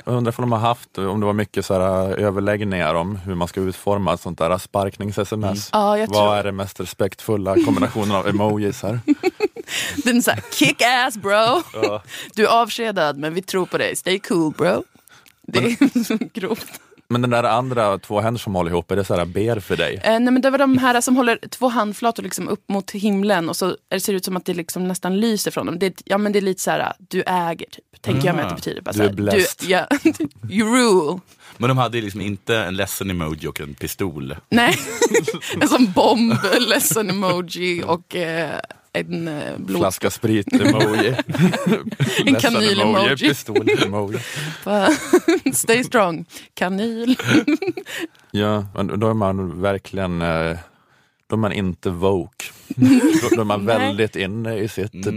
Jag 0.08 0.16
undrar 0.16 0.34
om 0.38 0.42
de 0.42 0.52
har 0.52 0.60
haft, 0.60 0.98
om 0.98 1.20
det 1.20 1.26
var 1.26 1.34
mycket 1.34 1.66
så 1.66 1.74
här, 1.74 2.10
överläggningar 2.20 2.96
om 2.96 3.16
hur 3.16 3.36
man 3.36 3.48
ska 3.48 3.62
utforma 3.62 4.14
ett 4.14 4.22
sånt 4.22 4.38
där 4.40 4.58
sparknings-sms. 4.58 5.70
Ja, 5.74 5.98
jag 5.98 6.08
Vad 6.08 6.16
tror- 6.18 6.36
är 6.36 6.44
den 6.44 6.56
mest 6.56 6.80
respektfulla 6.80 7.56
kombinationen 7.66 8.12
av 8.16 8.28
emojis 8.28 8.84
här? 8.84 9.00
Den 10.04 10.18
är 10.18 10.22
så 10.22 10.32
här, 10.32 10.44
kick 10.52 10.82
ass 10.82 11.18
bro. 11.18 11.62
Du 12.36 12.46
är 12.48 12.62
avskedad 12.62 13.18
men 13.18 13.34
vi 13.34 13.42
tror 13.42 13.66
på 13.66 13.78
dig. 13.78 13.96
Stay 13.96 14.20
cool 14.20 14.54
bro. 14.58 14.84
Det 15.48 15.60
är 15.60 16.04
så 16.04 16.18
grovt. 16.34 16.80
Men 17.10 17.22
den 17.22 17.30
där 17.30 17.44
andra 17.44 17.98
två 17.98 18.20
händer 18.22 18.40
som 18.40 18.56
håller 18.56 18.72
ihop, 18.72 18.92
är 18.92 18.96
det 18.96 19.04
så 19.04 19.16
här 19.16 19.26
ber 19.26 19.60
för 19.60 19.78
dig? 19.78 20.00
Eh, 20.04 20.20
nej, 20.20 20.34
men 20.34 20.42
det 20.42 20.50
var 20.50 20.58
de 20.58 20.78
här 20.78 21.02
som 21.02 21.16
håller 21.16 21.40
två 21.50 21.68
handflator 21.68 22.24
liksom 22.24 22.48
upp 22.48 22.70
mot 22.70 22.92
himlen 22.92 23.50
och 23.50 23.56
så 23.56 23.76
det 23.90 24.00
ser 24.00 24.14
det 24.14 24.18
ut 24.18 24.26
som 24.26 24.38
att 24.38 24.46
det 24.46 24.54
liksom 24.54 24.88
nästan 24.88 25.20
lyser 25.20 25.52
från 25.52 25.66
dem. 25.66 25.80
Det, 25.80 26.02
ja, 26.06 26.18
men 26.18 26.32
det 26.32 26.40
är 26.40 26.42
lite 26.42 26.62
så 26.62 26.72
här, 26.72 26.94
du 26.98 27.24
äger 27.28 27.66
typ. 27.66 28.02
Tänker 28.02 28.28
jag 28.28 28.36
mig 28.36 28.44
att 28.46 28.50
det 28.50 28.56
betyder. 28.56 28.82
Bara 28.82 28.92
Du 28.92 29.04
är 29.04 29.14
blessed. 29.14 29.70
ja, 29.70 29.88
you 30.50 30.76
rule. 30.76 31.20
Men 31.58 31.68
de 31.68 31.78
hade 31.78 32.02
liksom 32.02 32.22
inte 32.22 32.58
en 32.58 32.76
ledsen 32.76 33.10
emoji 33.10 33.48
och 33.48 33.62
en 33.62 33.74
pistol. 33.74 34.36
Nej, 34.50 34.76
en 35.62 35.68
sån 35.68 35.92
bomb, 35.92 36.34
ledsen 36.60 37.10
emoji 37.10 37.84
och 37.86 38.16
eh, 38.16 38.60
en 38.94 39.28
eh, 39.28 39.58
blod... 39.58 39.80
Flaska 39.80 40.10
sprit-emoji. 40.10 41.16
En 42.26 42.36
kanyl-emoji. 42.36 43.18
Pistol-emoji. 43.18 44.20
Stay 45.54 45.84
strong, 45.84 46.26
kanyl. 46.54 47.16
Ja, 48.32 48.66
men 48.76 49.00
då 49.00 49.10
är 49.10 49.14
man 49.14 49.62
verkligen 49.62 50.22
eh, 50.22 50.58
då 51.28 51.36
är 51.36 51.38
man 51.38 51.54
inte 51.54 51.90
woke. 51.90 52.46
Då, 53.36 53.42
är 53.42 53.44
man 53.44 53.66
väldigt 53.66 54.16
inne 54.16 54.58
i 54.58 54.68
sitt, 54.68 55.08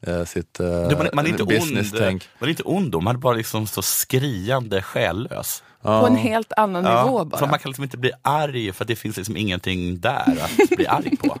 eh, 0.00 0.24
sitt 0.24 0.60
eh, 0.60 0.88
Du, 0.88 0.96
man, 0.96 1.08
man 1.12 1.26
är 1.26 1.30
inte 1.30 1.42
ond, 1.42 1.52
business-tänk. 1.52 2.28
man 2.38 2.48
är 2.48 2.50
inte 2.50 2.62
ond 2.62 2.92
då, 2.92 3.00
man 3.00 3.16
är 3.16 3.20
bara 3.20 3.34
liksom 3.34 3.66
så 3.66 3.82
skriande 3.82 4.82
själlös. 4.82 5.62
På 5.82 6.06
en 6.06 6.16
helt 6.16 6.52
annan 6.56 6.84
nivå 6.84 7.24
bara. 7.24 7.38
För 7.38 7.46
man 7.46 7.58
kan 7.58 7.70
liksom 7.70 7.84
inte 7.84 7.98
bli 7.98 8.12
arg 8.22 8.72
för 8.72 8.84
att 8.84 8.88
det 8.88 8.96
finns 8.96 9.16
liksom 9.16 9.36
ingenting 9.36 10.00
där 10.00 10.38
att 10.42 10.76
bli 10.76 10.86
arg 10.86 11.16
på. 11.16 11.38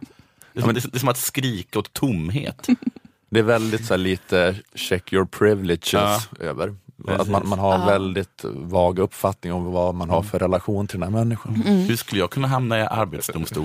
Det 0.60 0.70
är, 0.78 0.80
som, 0.80 0.90
det 0.90 0.96
är 0.96 1.00
som 1.00 1.08
att 1.08 1.16
skrika 1.18 1.78
åt 1.78 1.92
tomhet. 1.92 2.66
Det 3.32 3.38
är 3.38 3.42
väldigt 3.42 3.84
så 3.86 3.94
här, 3.94 3.98
lite 3.98 4.56
check 4.74 5.12
your 5.12 5.24
privileges 5.24 5.92
Ja. 5.92 6.20
över. 6.40 6.74
Precis. 7.06 7.20
Att 7.20 7.28
man, 7.28 7.48
man 7.48 7.58
har 7.58 7.86
väldigt 7.86 8.44
vag 8.44 8.98
uppfattning 8.98 9.52
om 9.52 9.64
vad 9.64 9.94
man 9.94 10.10
har 10.10 10.22
för 10.22 10.38
relation 10.38 10.86
till 10.86 11.00
den 11.00 11.14
här 11.14 11.20
människan. 11.24 11.54
Hur 11.54 11.96
skulle 11.96 12.20
jag 12.20 12.30
kunna 12.30 12.48
hamna 12.48 12.78
i 12.80 12.82
arbetsdomstol? 12.82 13.64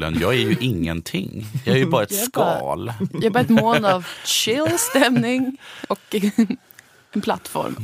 Jag 0.00 0.22
är 0.34 0.38
ju 0.38 0.56
ingenting. 0.60 1.46
Jag 1.64 1.74
är 1.74 1.78
ju 1.78 1.86
bara 1.86 2.02
ett 2.02 2.10
Jag 2.12 2.20
är 2.20 2.28
bara- 2.32 2.56
skal. 2.56 2.92
Jag 3.12 3.24
är 3.24 3.30
bara 3.30 3.40
ett 3.40 3.48
moln 3.48 3.84
av 3.84 4.06
chill 4.24 4.78
stämning 4.78 5.56
och 5.88 5.98
en 7.12 7.20
plattform. 7.20 7.76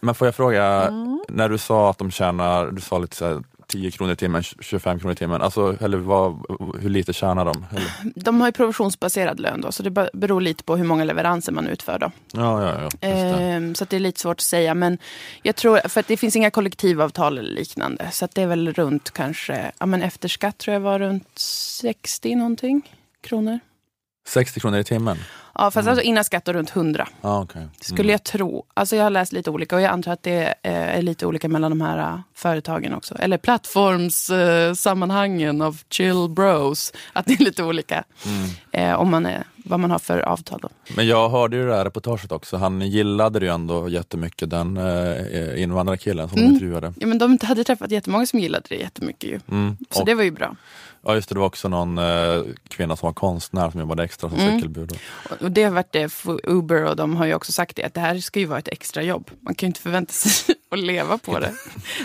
Men 0.00 0.14
får 0.14 0.26
jag 0.26 0.34
fråga, 0.34 0.64
Mm. 0.64 1.20
när 1.28 1.48
du 1.48 1.58
sa 1.58 1.90
att 1.90 1.98
de 1.98 2.10
tjänar, 2.10 2.66
du 2.70 2.80
sa 2.80 2.98
lite 2.98 3.16
så 3.16 3.26
här, 3.26 3.42
10 3.68 3.90
kronor 3.90 4.12
i 4.12 4.16
timmen, 4.16 4.42
25 4.42 4.98
kronor 4.98 5.12
i 5.12 5.16
timmen, 5.16 5.42
alltså, 5.42 5.76
eller 5.80 5.98
vad, 5.98 6.44
hur 6.80 6.90
lite 6.90 7.12
tjänar 7.12 7.44
de? 7.44 7.66
Eller? 7.70 8.12
De 8.14 8.40
har 8.40 8.48
ju 8.48 8.52
provisionsbaserad 8.52 9.40
lön 9.40 9.60
då, 9.60 9.72
så 9.72 9.82
det 9.82 9.90
be- 9.90 10.10
beror 10.12 10.40
lite 10.40 10.64
på 10.64 10.76
hur 10.76 10.84
många 10.84 11.04
leveranser 11.04 11.52
man 11.52 11.66
utför. 11.66 11.98
Då. 11.98 12.10
Ja, 12.32 12.62
ja, 12.64 12.80
ja. 13.00 13.08
Ehm, 13.08 13.74
så 13.74 13.84
det 13.84 13.96
är 13.96 14.00
lite 14.00 14.20
svårt 14.20 14.36
att 14.36 14.40
säga. 14.40 14.74
Men 14.74 14.98
jag 15.42 15.56
tror, 15.56 15.88
för 15.88 16.00
att 16.00 16.06
det 16.08 16.16
finns 16.16 16.36
inga 16.36 16.50
kollektivavtal 16.50 17.38
eller 17.38 17.50
liknande. 17.50 18.08
Så 18.12 18.28
det 18.34 18.42
är 18.42 18.46
väl 18.46 18.72
runt 18.72 19.10
kanske, 19.10 19.72
ja 19.78 19.86
men 19.86 20.02
efter 20.02 20.28
skatt 20.28 20.58
tror 20.58 20.72
jag 20.74 20.80
var 20.80 20.98
runt 20.98 21.38
60 21.38 22.34
någonting 22.34 22.82
kronor. 23.20 23.60
60 24.28 24.60
kronor 24.60 24.78
i 24.78 24.84
timmen? 24.84 25.18
Ja, 25.54 25.70
fast 25.70 25.88
alltså 25.88 26.02
innan 26.02 26.24
skatt 26.24 26.48
och 26.48 26.54
runt 26.54 26.76
100. 26.76 27.08
Ja, 27.20 27.42
okej. 27.42 27.66
Skulle 27.80 28.12
jag 28.12 28.24
tro. 28.24 28.64
Alltså 28.74 28.96
jag 28.96 29.02
har 29.04 29.10
läst 29.10 29.32
lite 29.32 29.50
olika 29.50 29.76
och 29.76 29.82
jag 29.82 29.90
antar 29.92 30.12
att 30.12 30.22
det 30.22 30.54
eh, 30.62 30.96
är 30.96 31.02
lite 31.02 31.26
olika 31.26 31.48
mellan 31.48 31.70
de 31.70 31.80
här 31.80 31.98
eh, 31.98 32.20
företagen 32.34 32.94
också. 32.94 33.14
Eller 33.18 33.38
plattformssammanhangen 33.38 35.62
av 35.62 35.78
chill 35.90 36.28
bros. 36.28 36.92
Att 37.12 37.26
det 37.26 37.32
är 37.40 37.44
lite 37.44 37.62
olika 37.64 38.04
eh, 38.72 38.92
om 38.94 39.10
man 39.10 39.26
är, 39.26 39.44
vad 39.56 39.80
man 39.80 39.90
har 39.90 39.98
för 39.98 40.18
avtal. 40.18 40.58
Då. 40.62 40.68
Men 40.96 41.06
jag 41.06 41.28
hörde 41.30 41.56
ju 41.56 41.66
det 41.66 41.76
här 41.76 41.84
reportaget 41.84 42.32
också, 42.32 42.56
han 42.56 42.80
gillade 42.80 43.38
ju 43.38 43.48
ändå 43.48 43.88
jättemycket, 43.88 44.50
den 44.50 44.76
eh, 44.76 45.62
invandrarkillen 45.62 46.28
som 46.28 46.38
Mm. 46.38 46.48
de 46.50 46.54
intervjuade. 46.54 46.92
Ja, 47.00 47.06
men 47.06 47.18
de 47.18 47.38
hade 47.42 47.64
träffat 47.64 47.90
jättemånga 47.90 48.26
som 48.26 48.38
gillade 48.38 48.64
det 48.68 48.76
jättemycket 48.76 49.30
ju. 49.30 49.40
Mm. 49.50 49.76
Så 49.90 50.00
Och, 50.00 50.06
det 50.06 50.14
var 50.14 50.22
ju 50.22 50.30
bra. 50.30 50.56
Ja 51.08 51.14
just 51.14 51.28
det, 51.28 51.34
det 51.34 51.38
var 51.38 51.46
också 51.46 51.68
någon 51.68 51.98
eh, 51.98 52.42
kvinna 52.68 52.96
som 52.96 53.06
var 53.06 53.12
konstnär 53.14 53.70
som 53.70 53.80
jobbade 53.80 54.04
extra 54.04 54.30
som 54.30 54.38
Mm. 54.38 54.56
cykelbud. 54.56 54.98
Och- 55.40 55.50
det 55.52 55.62
har 55.62 55.70
varit 55.70 55.92
det 55.92 56.08
för 56.08 56.40
Uber 56.50 56.84
och 56.84 56.96
de 56.96 57.16
har 57.16 57.26
ju 57.26 57.34
också 57.34 57.52
sagt 57.52 57.76
det, 57.76 57.84
att 57.84 57.94
det 57.94 58.00
här 58.00 58.18
ska 58.18 58.40
ju 58.40 58.46
vara 58.46 58.58
ett 58.58 58.68
extra 58.68 59.02
jobb. 59.02 59.30
Man 59.40 59.54
kan 59.54 59.66
ju 59.66 59.68
inte 59.68 59.80
förvänta 59.80 60.12
sig 60.12 60.54
att 60.70 60.78
leva 60.78 61.18
på 61.18 61.38
det. 61.38 61.52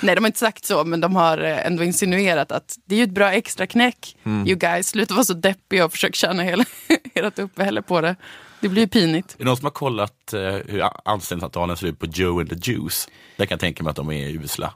Nej, 0.02 0.16
de 0.16 0.22
har 0.24 0.28
inte 0.30 0.40
sagt 0.40 0.66
så, 0.66 0.84
men 0.84 1.02
de 1.02 1.16
har 1.16 1.38
eh, 1.38 1.66
ändå 1.66 1.84
insinuerat 1.84 2.52
att 2.52 2.76
det 2.86 2.96
är 2.96 2.98
ju 2.98 3.04
ett 3.04 3.10
bra 3.12 3.32
extra 3.34 3.68
knäck. 3.68 4.18
Mm. 4.24 4.48
You 4.48 4.58
guys, 4.58 4.88
sluta 4.88 5.14
vara 5.14 5.24
så 5.26 5.34
deppiga 5.34 5.86
och 5.86 5.92
försök 5.92 6.16
tjäna 6.16 6.44
hela 6.44 6.66
ert 7.16 7.40
uppehälle 7.40 7.82
på 7.82 8.02
det. 8.02 8.16
Det 8.60 8.70
blir 8.70 8.82
ju 8.82 8.88
pinigt. 8.88 9.34
Är 9.34 9.38
det 9.38 9.44
någon 9.46 9.58
som 9.58 9.66
har 9.66 9.72
kollat 9.72 10.34
eh, 10.34 10.40
hur 10.42 10.84
anställningsavtalen 11.06 11.78
ser 11.78 11.88
ut 11.88 12.00
på 12.00 12.06
Joe 12.06 12.40
and 12.40 12.50
the 12.50 12.72
Juice? 12.72 13.08
Där 13.38 13.46
kan 13.46 13.56
jag 13.56 13.60
tänka 13.60 13.84
mig 13.84 13.90
att 13.92 13.96
de 13.96 14.12
är 14.12 14.28
usla. 14.30 14.74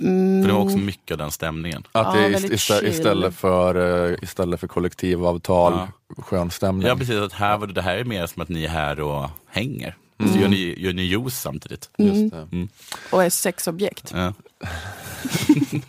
För 0.00 0.46
det 0.48 0.52
var 0.52 0.60
också 0.60 0.76
mycket 0.78 1.12
av 1.12 1.18
den 1.18 1.30
stämningen. 1.30 1.82
Att 1.92 2.14
Ja, 2.16 2.20
det 2.22 2.28
väldigt 2.28 2.52
ist- 2.52 2.80
ist- 2.82 2.84
istället, 2.88 3.34
för, 3.34 4.08
eh, 4.10 4.16
istället 4.22 4.60
för 4.60 4.66
kollektivavtal, 4.66 5.72
Ja. 6.16 6.22
skön 6.22 6.50
stämning. 6.50 6.88
Ja 6.88 6.96
precis, 6.96 7.16
att 7.16 7.32
här 7.32 7.58
var 7.58 7.66
det, 7.66 7.72
det 7.72 7.82
här 7.82 7.96
är 7.96 8.04
mer 8.04 8.26
som 8.26 8.42
att 8.42 8.48
ni 8.48 8.64
är 8.64 8.68
här 8.68 9.00
och 9.00 9.30
hänger. 9.48 9.96
Så 10.32 10.38
gör 10.38 10.48
ni, 10.48 10.74
gör 10.78 10.92
ni 10.92 11.02
juice 11.02 11.40
samtidigt. 11.40 11.90
Just 11.98 12.34
det. 12.34 12.68
Och 13.10 13.24
är 13.24 13.30
sexobjekt. 13.30 14.12
Ja. 14.14 14.32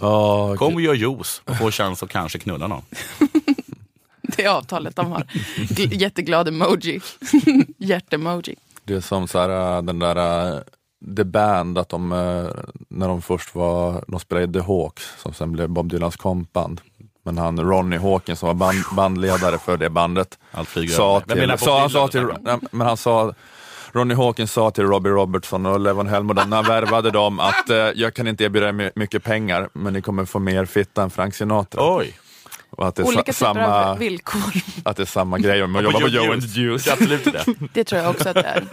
Ja, 0.00 0.56
Kom 0.56 0.74
och 0.74 0.80
gör 0.80 0.94
juice 0.94 1.42
och 1.44 1.56
få 1.56 1.70
chans 1.70 2.02
att 2.02 2.08
kanske 2.10 2.38
knulla 2.38 2.66
någon. 2.66 2.82
Det 4.22 4.44
är 4.44 4.48
avtalet 4.48 4.96
de 4.96 5.12
har. 5.12 5.20
Gl- 5.56 5.94
Jätteglad 5.94 6.48
emoji. 6.48 7.00
Hjärt-emoji. 7.78 8.54
Det 8.84 8.94
är 8.94 9.00
som 9.00 9.28
så 9.28 9.38
här, 9.38 9.76
äh, 9.76 9.82
den 9.82 9.98
där 9.98 10.16
äh, 10.56 10.60
The 11.16 11.24
Band, 11.24 11.78
att 11.78 11.88
de, 11.88 12.12
äh, 12.12 12.46
när 12.88 13.08
de 13.08 13.22
först 13.22 13.54
var, 13.54 14.04
de 14.08 14.20
spelade 14.20 14.46
i 14.46 14.52
The 14.52 14.60
Hawks, 14.66 15.12
som 15.22 15.32
sen 15.34 15.52
blev 15.52 15.68
Bob 15.68 15.90
Dylans 15.90 16.16
kompband. 16.16 16.80
Men 17.24 17.38
han 17.38 17.60
Ronnie 17.60 17.98
Hawkins 17.98 18.38
som 18.38 18.46
var 18.46 18.54
band, 18.54 18.78
bandledare 18.96 19.58
för 19.58 19.76
det 19.76 19.90
bandet, 19.90 20.38
sa 20.90 21.20
till, 21.20 21.58
sa, 21.58 21.80
han 21.80 21.90
sa 21.90 22.08
till, 22.08 22.26
men 22.70 22.86
han 22.86 22.96
sa 22.96 23.32
Ronnie 23.92 24.14
Hawkins 24.14 24.52
sa 24.52 24.70
till 24.70 24.84
Robbie 24.84 25.10
Robertson 25.10 25.66
och 25.66 25.80
Levon 25.80 26.08
Helmond 26.08 26.40
när 26.46 26.56
han 26.56 26.64
värvade 26.66 27.10
dem 27.10 27.40
att 27.40 27.70
eh, 27.70 27.76
jag 27.76 28.14
kan 28.14 28.28
inte 28.28 28.44
erbjuda 28.44 28.68
er 28.68 28.72
my- 28.72 28.90
mycket 28.94 29.24
pengar, 29.24 29.68
men 29.72 29.92
ni 29.92 30.02
kommer 30.02 30.24
få 30.24 30.38
mer 30.38 30.64
fitta 30.64 31.02
än 31.02 31.10
Frank 31.10 31.34
Sinatra. 31.34 31.96
Oj! 31.96 32.18
Och 32.70 32.88
att 32.88 32.94
det 32.94 33.02
är 33.02 33.06
Olika 33.06 33.32
sa, 33.32 33.44
samma, 33.54 33.94
villkor. 33.94 34.40
att 34.84 34.96
det 34.96 35.02
är 35.02 35.06
samma 35.06 35.38
grej 35.38 35.62
om 35.62 35.70
man 35.72 35.84
jobbar 35.84 36.00
på 36.00 36.08
Joe 36.08 36.32
and 36.32 36.42
Juice. 36.42 36.84
Det 36.84 36.90
är 36.90 36.92
absolut 36.92 37.24
det. 37.24 37.44
Det 37.72 37.84
tror 37.84 38.02
jag 38.02 38.10
också 38.10 38.28
att 38.28 38.34
det 38.34 38.42
är. 38.42 38.68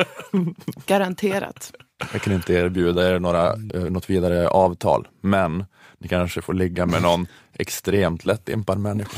Garanterat. 0.85 1.71
Jag 2.11 2.21
kan 2.21 2.33
inte 2.33 2.53
erbjuda 2.53 3.09
er 3.15 3.19
några, 3.19 3.47
eh, 3.53 3.81
något 3.81 4.09
vidare 4.09 4.47
avtal, 4.49 5.07
men 5.21 5.65
ni 5.97 6.07
kanske 6.07 6.41
får 6.41 6.53
ligga 6.53 6.85
med 6.85 7.01
någon 7.01 7.27
extremt 7.53 8.25
lättimpad 8.25 8.79
människa. 8.79 9.17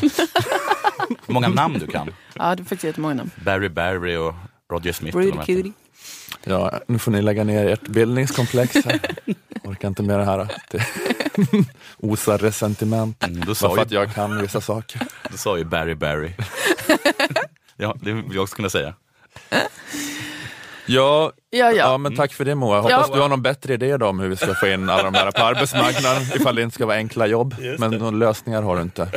Hur 1.25 1.33
många 1.33 1.47
namn 1.47 1.79
du 1.79 1.87
kan. 1.87 2.09
Ja, 2.33 2.55
det 2.55 2.61
är 2.61 2.63
faktiskt 2.63 2.83
jättemånga 2.83 3.13
namn. 3.13 3.31
Barry 3.45 3.69
Barry 3.69 4.15
och 4.15 4.33
Roger 4.71 4.91
Smith. 4.93 5.17
Cutie. 5.17 5.71
Ja, 6.43 6.79
nu 6.87 6.99
får 6.99 7.11
ni 7.11 7.21
lägga 7.21 7.43
ner 7.43 7.65
ert 7.67 7.87
bildningskomplex 7.87 8.75
här. 8.85 8.99
Orkar 9.63 9.87
inte 9.87 10.03
med 10.03 10.19
det 10.19 10.25
här. 10.25 10.47
Det 10.71 10.85
osar 11.97 12.37
resentiment. 12.37 13.23
Mm, 13.23 13.39
då, 13.39 13.45
Bara 13.45 13.55
sa 13.55 13.75
ju, 13.75 13.81
att 13.81 13.91
jag 13.91 14.13
kan 14.13 14.41
vissa 14.41 14.61
saker. 14.61 15.01
då 15.31 15.37
sa 15.37 15.57
ju 15.57 15.63
Barry 15.63 15.95
Barry. 15.95 16.31
ja, 17.77 17.95
det 18.01 18.11
vill 18.11 18.23
jag 18.33 18.43
också 18.43 18.55
kunna 18.55 18.69
säga. 18.69 18.93
Ja, 20.85 21.31
Ja, 21.49 21.57
ja. 21.71 21.71
ja. 21.71 21.97
men 21.97 22.15
tack 22.15 22.33
för 22.33 22.45
det 22.45 22.55
Moa. 22.55 22.77
Hoppas 22.81 22.91
Ja. 23.09 23.15
du 23.15 23.21
har 23.21 23.29
någon 23.29 23.41
bättre 23.41 23.73
idé 23.73 23.97
då 23.97 24.07
om 24.07 24.19
hur 24.19 24.29
vi 24.29 24.35
ska 24.35 24.53
få 24.53 24.67
in 24.67 24.89
alla 24.89 25.03
de 25.03 25.13
här 25.13 25.31
på 25.31 25.41
arbetsmarknaden 25.43 26.21
ifall 26.35 26.55
det 26.55 26.61
inte 26.61 26.75
ska 26.75 26.85
vara 26.85 26.97
enkla 26.97 27.27
jobb. 27.27 27.55
Men 27.79 27.91
några 27.91 28.11
lösningar 28.11 28.61
har 28.61 28.75
du 28.75 28.81
inte. 28.81 29.07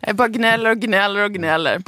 Jag 0.00 0.16
bara 0.16 0.28
gnäller 0.28 0.70
och 0.70 0.76
gnäller 0.78 1.24
och 1.24 1.32
gnäller. 1.32 1.82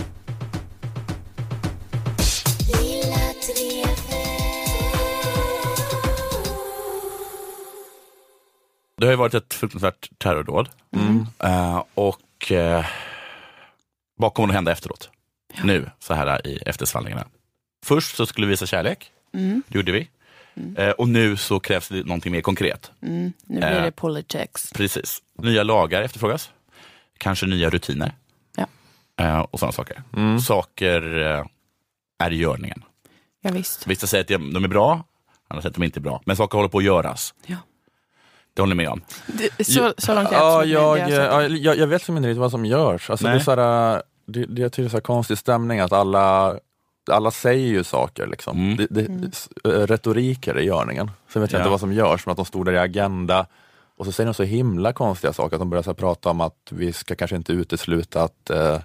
Det 8.97 9.07
har 9.07 9.11
ju 9.13 9.17
varit 9.17 9.35
ett 9.35 9.55
fruktansvärt 9.55 10.09
terrordåd. 10.19 10.69
Eh, 11.39 11.83
och 11.95 12.53
eh, 12.53 12.87
vad 14.17 14.35
kommer 14.35 14.49
att 14.49 14.55
hända 14.55 14.73
efteråt? 14.73 15.11
Nu, 15.65 15.91
så 15.99 16.15
här 16.15 16.47
i 16.47 16.57
eftersvallningarna. 16.67 17.25
Först 17.87 18.17
så 18.17 18.27
skulle 18.27 18.47
vi 18.47 18.51
visa 18.51 18.67
kärlek. 18.67 19.13
Mm. 19.35 19.63
Det 19.69 19.79
gjorde 19.79 19.93
vi. 19.93 20.09
Eh, 20.77 20.91
och 20.91 21.09
nu 21.09 21.37
så 21.37 21.61
krävs 21.61 21.89
det 21.89 22.07
någonting 22.07 22.33
mer 22.33 22.41
konkret. 22.41 22.91
Mm. 23.03 23.33
Nu 23.47 23.57
blir 23.61 23.69
Eh. 23.71 23.83
det 23.85 23.91
politics. 23.93 24.73
Precis. 24.73 25.23
Nya 25.39 25.63
lagar 25.63 26.03
efterfrågas. 26.03 26.51
Kanske 27.19 27.47
nya 27.47 27.71
rutiner. 27.71 28.13
Ja. 28.57 28.67
Eh, 29.25 29.39
och 29.41 29.59
sådana 29.61 29.73
saker. 29.73 30.03
Saker 30.47 31.23
eh, 31.23 31.45
är 32.19 32.31
i 32.31 32.37
görningen. 32.37 32.83
Ja, 33.41 33.51
visst. 33.51 33.87
Vissa 33.87 34.07
säger 34.07 34.25
att 34.25 34.29
de 34.55 34.65
är 34.65 34.69
bra, 34.69 35.05
andra 35.49 35.63
säger 35.63 35.71
att 35.71 35.75
de 35.77 35.83
inte 35.85 35.99
är 35.99 36.03
bra. 36.03 36.23
Men 36.27 36.37
saker 36.37 36.59
håller 36.59 36.69
på 36.69 36.79
att 36.79 36.85
göras. 36.85 37.35
Ja. 37.47 37.57
Det 38.55 38.63
håller 38.63 38.75
ni 38.75 38.83
med 38.83 38.89
om. 38.93 39.01
Det, 39.27 39.65
så, 39.67 39.95
så 39.99 40.15
långt 40.15 40.29
är 40.33 40.37
Ja, 40.37 40.65
jag, 40.65 40.99
jag 41.11 41.51
jag, 41.51 41.79
jag 41.79 41.87
vet 41.87 42.01
liksom 42.01 42.17
inte 42.17 42.29
riktigt 42.29 42.41
vad 42.41 42.51
som 42.51 42.65
görs. 42.65 43.11
Alltså, 43.11 43.27
det, 43.27 43.33
är 43.33 43.39
så 43.39 43.51
här, 43.51 44.03
det, 44.27 44.47
det, 44.47 44.63
jag 44.63 44.73
tycker 44.73 44.83
det 44.83 44.87
är 44.87 44.91
så 44.91 44.97
här 44.97 45.01
konstig 45.03 45.39
stämning 45.39 45.81
att 45.81 45.93
alla, 45.93 46.59
alla 47.11 47.31
säger 47.31 47.69
ju 47.69 47.85
saker. 47.85 48.27
Liksom. 48.27 48.59
Mm. 48.59 48.77
Det, 48.77 48.87
det, 48.91 49.07
Mm. 49.07 49.87
retoriker 49.87 50.59
i 50.59 50.65
görningen. 50.65 51.11
Sen 51.29 51.43
vet 51.43 51.53
jag 51.53 51.59
Ja. 51.59 51.63
inte 51.63 51.71
vad 51.71 51.81
som 51.81 51.93
görs, 51.93 52.27
men 52.27 52.31
att 52.31 52.37
de 52.37 52.45
stod 52.47 52.67
där 52.67 52.73
i 52.73 52.79
Agenda 52.79 53.47
och 53.97 54.07
så 54.07 54.13
säger 54.13 54.27
de 54.27 54.35
så 54.35 54.43
himla 54.43 54.93
konstiga 54.93 55.33
saker. 55.33 55.57
Att 55.57 55.61
de 55.61 55.71
börjar 55.71 55.83
så 55.83 55.95
prata 55.95 56.31
om 56.31 56.41
att 56.41 56.69
vi 56.71 56.93
ska 56.93 57.15
kanske 57.15 57.37
inte 57.37 57.53
utesluta 57.53 58.23
att 58.23 58.51
eh, 58.51 58.81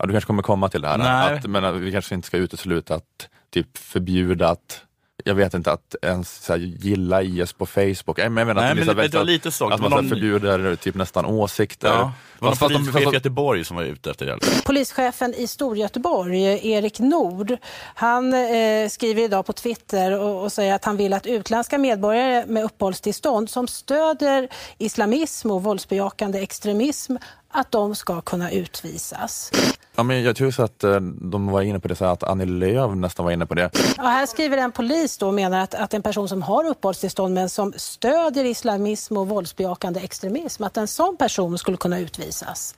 Ja, 0.00 0.06
du 0.06 0.12
kanske 0.12 0.26
kommer 0.26 0.42
komma 0.42 0.68
till 0.68 0.80
det 0.82 0.88
här, 0.88 0.98
Nej. 0.98 1.34
att, 1.38 1.46
men 1.46 1.64
att 1.64 1.74
vi 1.74 1.92
kanske 1.92 2.14
inte 2.14 2.26
ska 2.26 2.36
utesluta 2.36 2.94
att 2.94 3.28
typ 3.50 3.76
förbjuda 3.78 4.48
att 4.48 4.82
jag 5.24 5.34
vet 5.34 5.54
inte, 5.54 5.72
att 5.72 5.94
ens 6.02 6.44
så 6.44 6.52
här, 6.52 6.60
gilla 6.60 7.22
IS 7.22 7.52
på 7.52 7.66
Facebook. 7.66 8.18
Jag 8.18 8.32
menar, 8.32 8.54
Nej, 8.54 8.70
att, 8.70 8.76
men 8.76 8.84
så 8.86 8.92
här 8.92 9.02
det- 9.08 9.14
var 9.14 9.20
att- 9.20 9.26
lite 9.26 9.50
så. 9.50 9.68
Att 9.70 9.80
man 9.80 9.90
någon- 9.90 10.08
förbjuder 10.08 10.76
typ 10.76 10.94
nästan 10.94 11.24
åsikter. 11.26 11.88
Ja. 11.88 12.12
Det 12.38 12.44
var 12.44 12.50
någon 12.50 12.58
polischef 12.84 13.00
i 13.00 13.04
fast- 13.04 13.14
Göteborg 13.14 13.64
som 13.64 13.76
var 13.76 13.84
ute 13.84 14.10
efter 14.10 14.26
det. 14.26 14.38
Polischefen 14.64 15.34
i 15.34 15.46
Storgöteborg, 15.46 16.70
Erik 16.72 16.98
Nord, 16.98 17.56
han 17.94 18.34
eh, 18.34 18.88
skriver 18.88 19.22
idag 19.22 19.46
på 19.46 19.52
Twitter 19.52 20.20
och, 20.20 20.42
och 20.44 20.52
säger 20.52 20.74
att 20.74 20.84
han 20.84 20.96
vill 20.96 21.12
att 21.12 21.26
utländska 21.26 21.78
medborgare 21.78 22.44
med 22.46 22.64
uppehållstillstånd 22.64 23.50
som 23.50 23.68
stöder 23.68 24.48
islamism 24.78 25.50
och 25.50 25.62
våldsbejakande 25.62 26.38
extremism, 26.42 27.16
att 27.50 27.70
de 27.70 27.94
ska 27.94 28.20
kunna 28.20 28.50
utvisas. 28.50 29.50
Ja, 29.96 30.02
men 30.02 30.22
jag 30.22 30.36
tror 30.36 30.50
så 30.50 30.62
att 30.62 30.84
eh, 30.84 31.00
de 31.00 31.46
var 31.46 31.62
inne 31.62 31.80
på 31.80 31.88
det, 31.88 31.94
så 31.96 32.04
att 32.04 32.22
Annie 32.22 32.44
Lööf 32.46 32.94
nästan 32.96 33.24
var 33.24 33.32
inne 33.32 33.46
på 33.46 33.54
det. 33.54 33.70
Ja, 33.96 34.02
här 34.02 34.26
skriver 34.26 34.56
en 34.56 34.72
polis 34.72 35.18
då 35.18 35.26
och 35.26 35.34
menar 35.34 35.60
att, 35.60 35.74
att 35.74 35.94
en 35.94 36.02
person 36.02 36.28
som 36.28 36.42
har 36.42 36.64
uppehållstillstånd 36.66 37.34
men 37.34 37.48
som 37.48 37.72
stödjer 37.76 38.44
islamism 38.44 39.16
och 39.16 39.28
våldsbejakande 39.28 40.00
extremism, 40.00 40.62
att 40.64 40.76
en 40.76 40.88
sån 40.88 41.16
person 41.16 41.58
skulle 41.58 41.76
kunna 41.76 41.98
utvisas. 41.98 42.74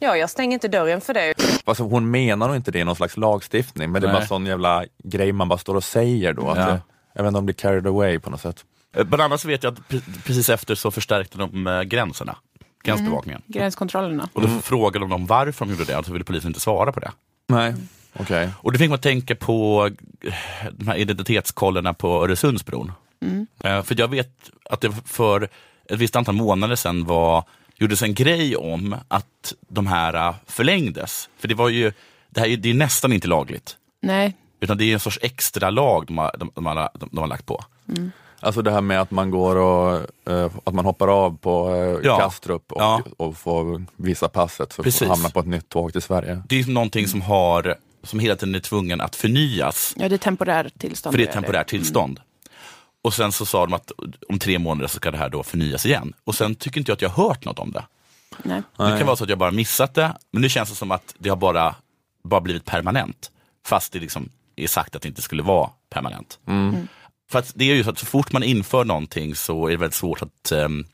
Ja, 0.00 0.16
jag 0.16 0.30
stänger 0.30 0.54
inte 0.54 0.68
dörren 0.68 1.00
för 1.00 1.14
det. 1.14 1.34
Alltså, 1.64 1.82
hon 1.84 2.10
menar 2.10 2.46
nog 2.46 2.56
inte 2.56 2.70
det 2.70 2.78
i 2.78 2.84
någon 2.84 2.96
slags 2.96 3.16
lagstiftning, 3.16 3.92
men 3.92 4.02
det 4.02 4.08
är 4.08 4.12
Nej. 4.12 4.20
bara 4.20 4.26
sån 4.26 4.46
jävla 4.46 4.84
grej 5.04 5.32
man 5.32 5.48
bara 5.48 5.58
står 5.58 5.74
och 5.74 5.84
säger 5.84 6.32
då. 6.32 6.50
Att 6.50 6.58
Ja. 6.58 6.64
det, 6.66 6.80
jag 7.14 7.22
vet 7.22 7.28
inte 7.28 7.38
om 7.38 7.46
det 7.46 7.52
blir 7.52 7.62
carried 7.62 7.86
away 7.86 8.18
på 8.18 8.30
något 8.30 8.40
sätt. 8.40 8.64
Eh, 8.96 9.04
Bland 9.04 9.22
annat 9.22 9.40
så 9.40 9.48
vet 9.48 9.62
jag 9.62 9.72
att 9.72 9.78
pre- 9.78 10.22
precis 10.24 10.48
efter 10.48 10.74
så 10.74 10.90
förstärkte 10.90 11.38
de 11.38 11.66
eh, 11.66 11.82
gränserna, 11.82 12.36
gränsbevakningen. 12.82 13.42
Gränskontrollerna. 13.46 14.28
Och 14.32 14.42
då 14.42 14.48
frågade 14.48 14.98
de 15.04 15.10
dem 15.10 15.26
varför 15.26 15.64
de 15.64 15.70
gjorde 15.72 15.84
det 15.84 15.96
och 15.96 16.04
så 16.06 16.12
ville 16.12 16.24
polisen 16.24 16.48
inte 16.50 16.60
svara 16.60 16.92
på 16.92 17.00
det. 17.00 17.12
Nej, 17.48 17.74
okej. 18.12 18.50
Och 18.56 18.72
det 18.72 18.78
fick 18.78 18.90
man 18.90 18.98
tänka 18.98 19.34
på 19.34 19.90
eh, 20.20 20.32
de 20.72 20.88
här 20.88 20.96
identitetskollerna 20.96 21.94
på 21.94 22.24
Öresundsbron. 22.24 22.92
Eh, 23.64 23.82
För 23.82 23.94
jag 24.00 24.08
vet 24.08 24.50
att 24.70 24.80
det 24.80 24.92
för 25.04 25.42
ett 25.88 25.98
visst 25.98 26.16
antal 26.16 26.34
månader 26.34 26.76
sedan 26.76 27.04
var, 27.04 27.44
gjordes 27.76 28.02
en 28.02 28.14
grej 28.14 28.56
om 28.56 28.96
att 29.08 29.54
de 29.68 29.86
här 29.86 30.14
eh, 30.28 30.34
förlängdes. 30.46 31.28
För 31.38 31.48
det 31.48 31.54
var 31.54 31.68
ju, 31.68 31.92
det 32.30 32.40
här 32.40 32.46
är, 32.48 32.56
det 32.56 32.70
är 32.70 32.74
nästan 32.74 33.12
inte 33.12 33.28
lagligt. 33.28 33.76
Nej. 34.02 34.34
Utan 34.60 34.78
det 34.78 34.84
är 34.84 34.92
en 34.94 35.00
sorts 35.00 35.18
extra 35.22 35.70
lag 35.70 36.06
de 36.06 36.18
har, 36.18 36.34
de, 36.38 36.50
de 36.54 36.66
har, 36.66 36.74
de, 36.94 37.08
de 37.12 37.18
har 37.18 37.26
lagt 37.26 37.46
på. 37.46 37.64
Alltså 38.40 38.62
det 38.62 38.70
här 38.70 38.80
med 38.80 39.00
att 39.00 39.10
man 39.10 39.30
går 39.30 39.56
och 39.56 40.06
eh, 40.32 40.50
att 40.64 40.74
man 40.74 40.84
hoppar 40.84 41.08
av 41.08 41.36
på 41.36 41.74
eh, 41.74 42.06
Ja. 42.06 42.18
Kastrup 42.18 42.72
och, 42.72 42.82
Ja. 42.82 43.02
och 43.16 43.36
får 43.36 43.84
visa 43.96 44.28
passet 44.28 44.72
så 44.72 44.82
Precis. 44.82 44.98
får 44.98 45.06
hamna 45.06 45.28
på 45.30 45.40
ett 45.40 45.46
nytt 45.46 45.68
tåg 45.68 45.92
till 45.92 46.02
Sverige. 46.02 46.42
Det 46.48 46.60
är 46.60 46.70
någonting 46.70 47.08
som, 47.08 47.20
har, 47.22 47.74
som 48.02 48.18
hela 48.18 48.36
tiden 48.36 48.54
är 48.54 48.60
tvungen 48.60 49.00
att 49.00 49.16
förnyas. 49.16 49.94
Ja, 49.96 50.08
det 50.08 50.14
är 50.14 50.18
temporärt 50.18 50.78
tillstånd. 50.78 51.12
För 51.12 51.18
det 51.18 51.24
är 51.24 51.28
att 51.28 51.34
temporärt 51.34 51.68
tillstånd. 51.68 52.20
Och 53.02 53.14
sen 53.14 53.32
så 53.32 53.46
sa 53.46 53.66
de 53.66 53.72
att 53.74 53.92
om 54.28 54.38
tre 54.38 54.58
månader 54.58 54.88
så 54.88 54.96
ska 54.96 55.10
det 55.10 55.18
här 55.18 55.28
då 55.28 55.42
förnyas 55.42 55.86
igen. 55.86 56.12
Och 56.24 56.34
sen 56.34 56.54
tycker 56.54 56.80
inte 56.80 56.90
jag 56.90 56.96
att 56.96 57.02
jag 57.02 57.08
har 57.08 57.28
hört 57.28 57.44
något 57.44 57.58
om 57.58 57.72
det. 57.72 57.84
Nej. 58.42 58.62
Det 58.76 58.98
kan 58.98 59.06
vara 59.06 59.16
så 59.16 59.24
att 59.24 59.30
jag 59.30 59.38
bara 59.38 59.50
missat 59.50 59.94
det, 59.94 60.12
men 60.30 60.42
nu 60.42 60.48
känns 60.48 60.68
det 60.70 60.74
som 60.76 60.90
att 60.90 61.14
det 61.18 61.28
har 61.28 61.36
bara, 61.36 61.74
bara 62.24 62.40
blivit 62.40 62.64
permanent. 62.64 63.30
Fast 63.66 63.92
det 63.92 63.98
liksom 63.98 64.28
är 64.56 64.66
sagt 64.66 64.96
att 64.96 65.02
det 65.02 65.08
inte 65.08 65.22
skulle 65.22 65.42
vara 65.42 65.70
permanent. 65.90 66.38
För 67.30 67.38
att 67.38 67.52
det 67.54 67.70
är 67.70 67.74
ju 67.74 67.84
så 67.84 67.90
att 67.90 67.98
så 67.98 68.06
fort 68.06 68.32
man 68.32 68.42
inför 68.42 68.84
någonting 68.84 69.34
så 69.34 69.66
är 69.66 69.70
det 69.70 69.76
väldigt 69.76 69.94
svårt 69.94 70.22
att, 70.22 70.52
ehm, 70.52 70.84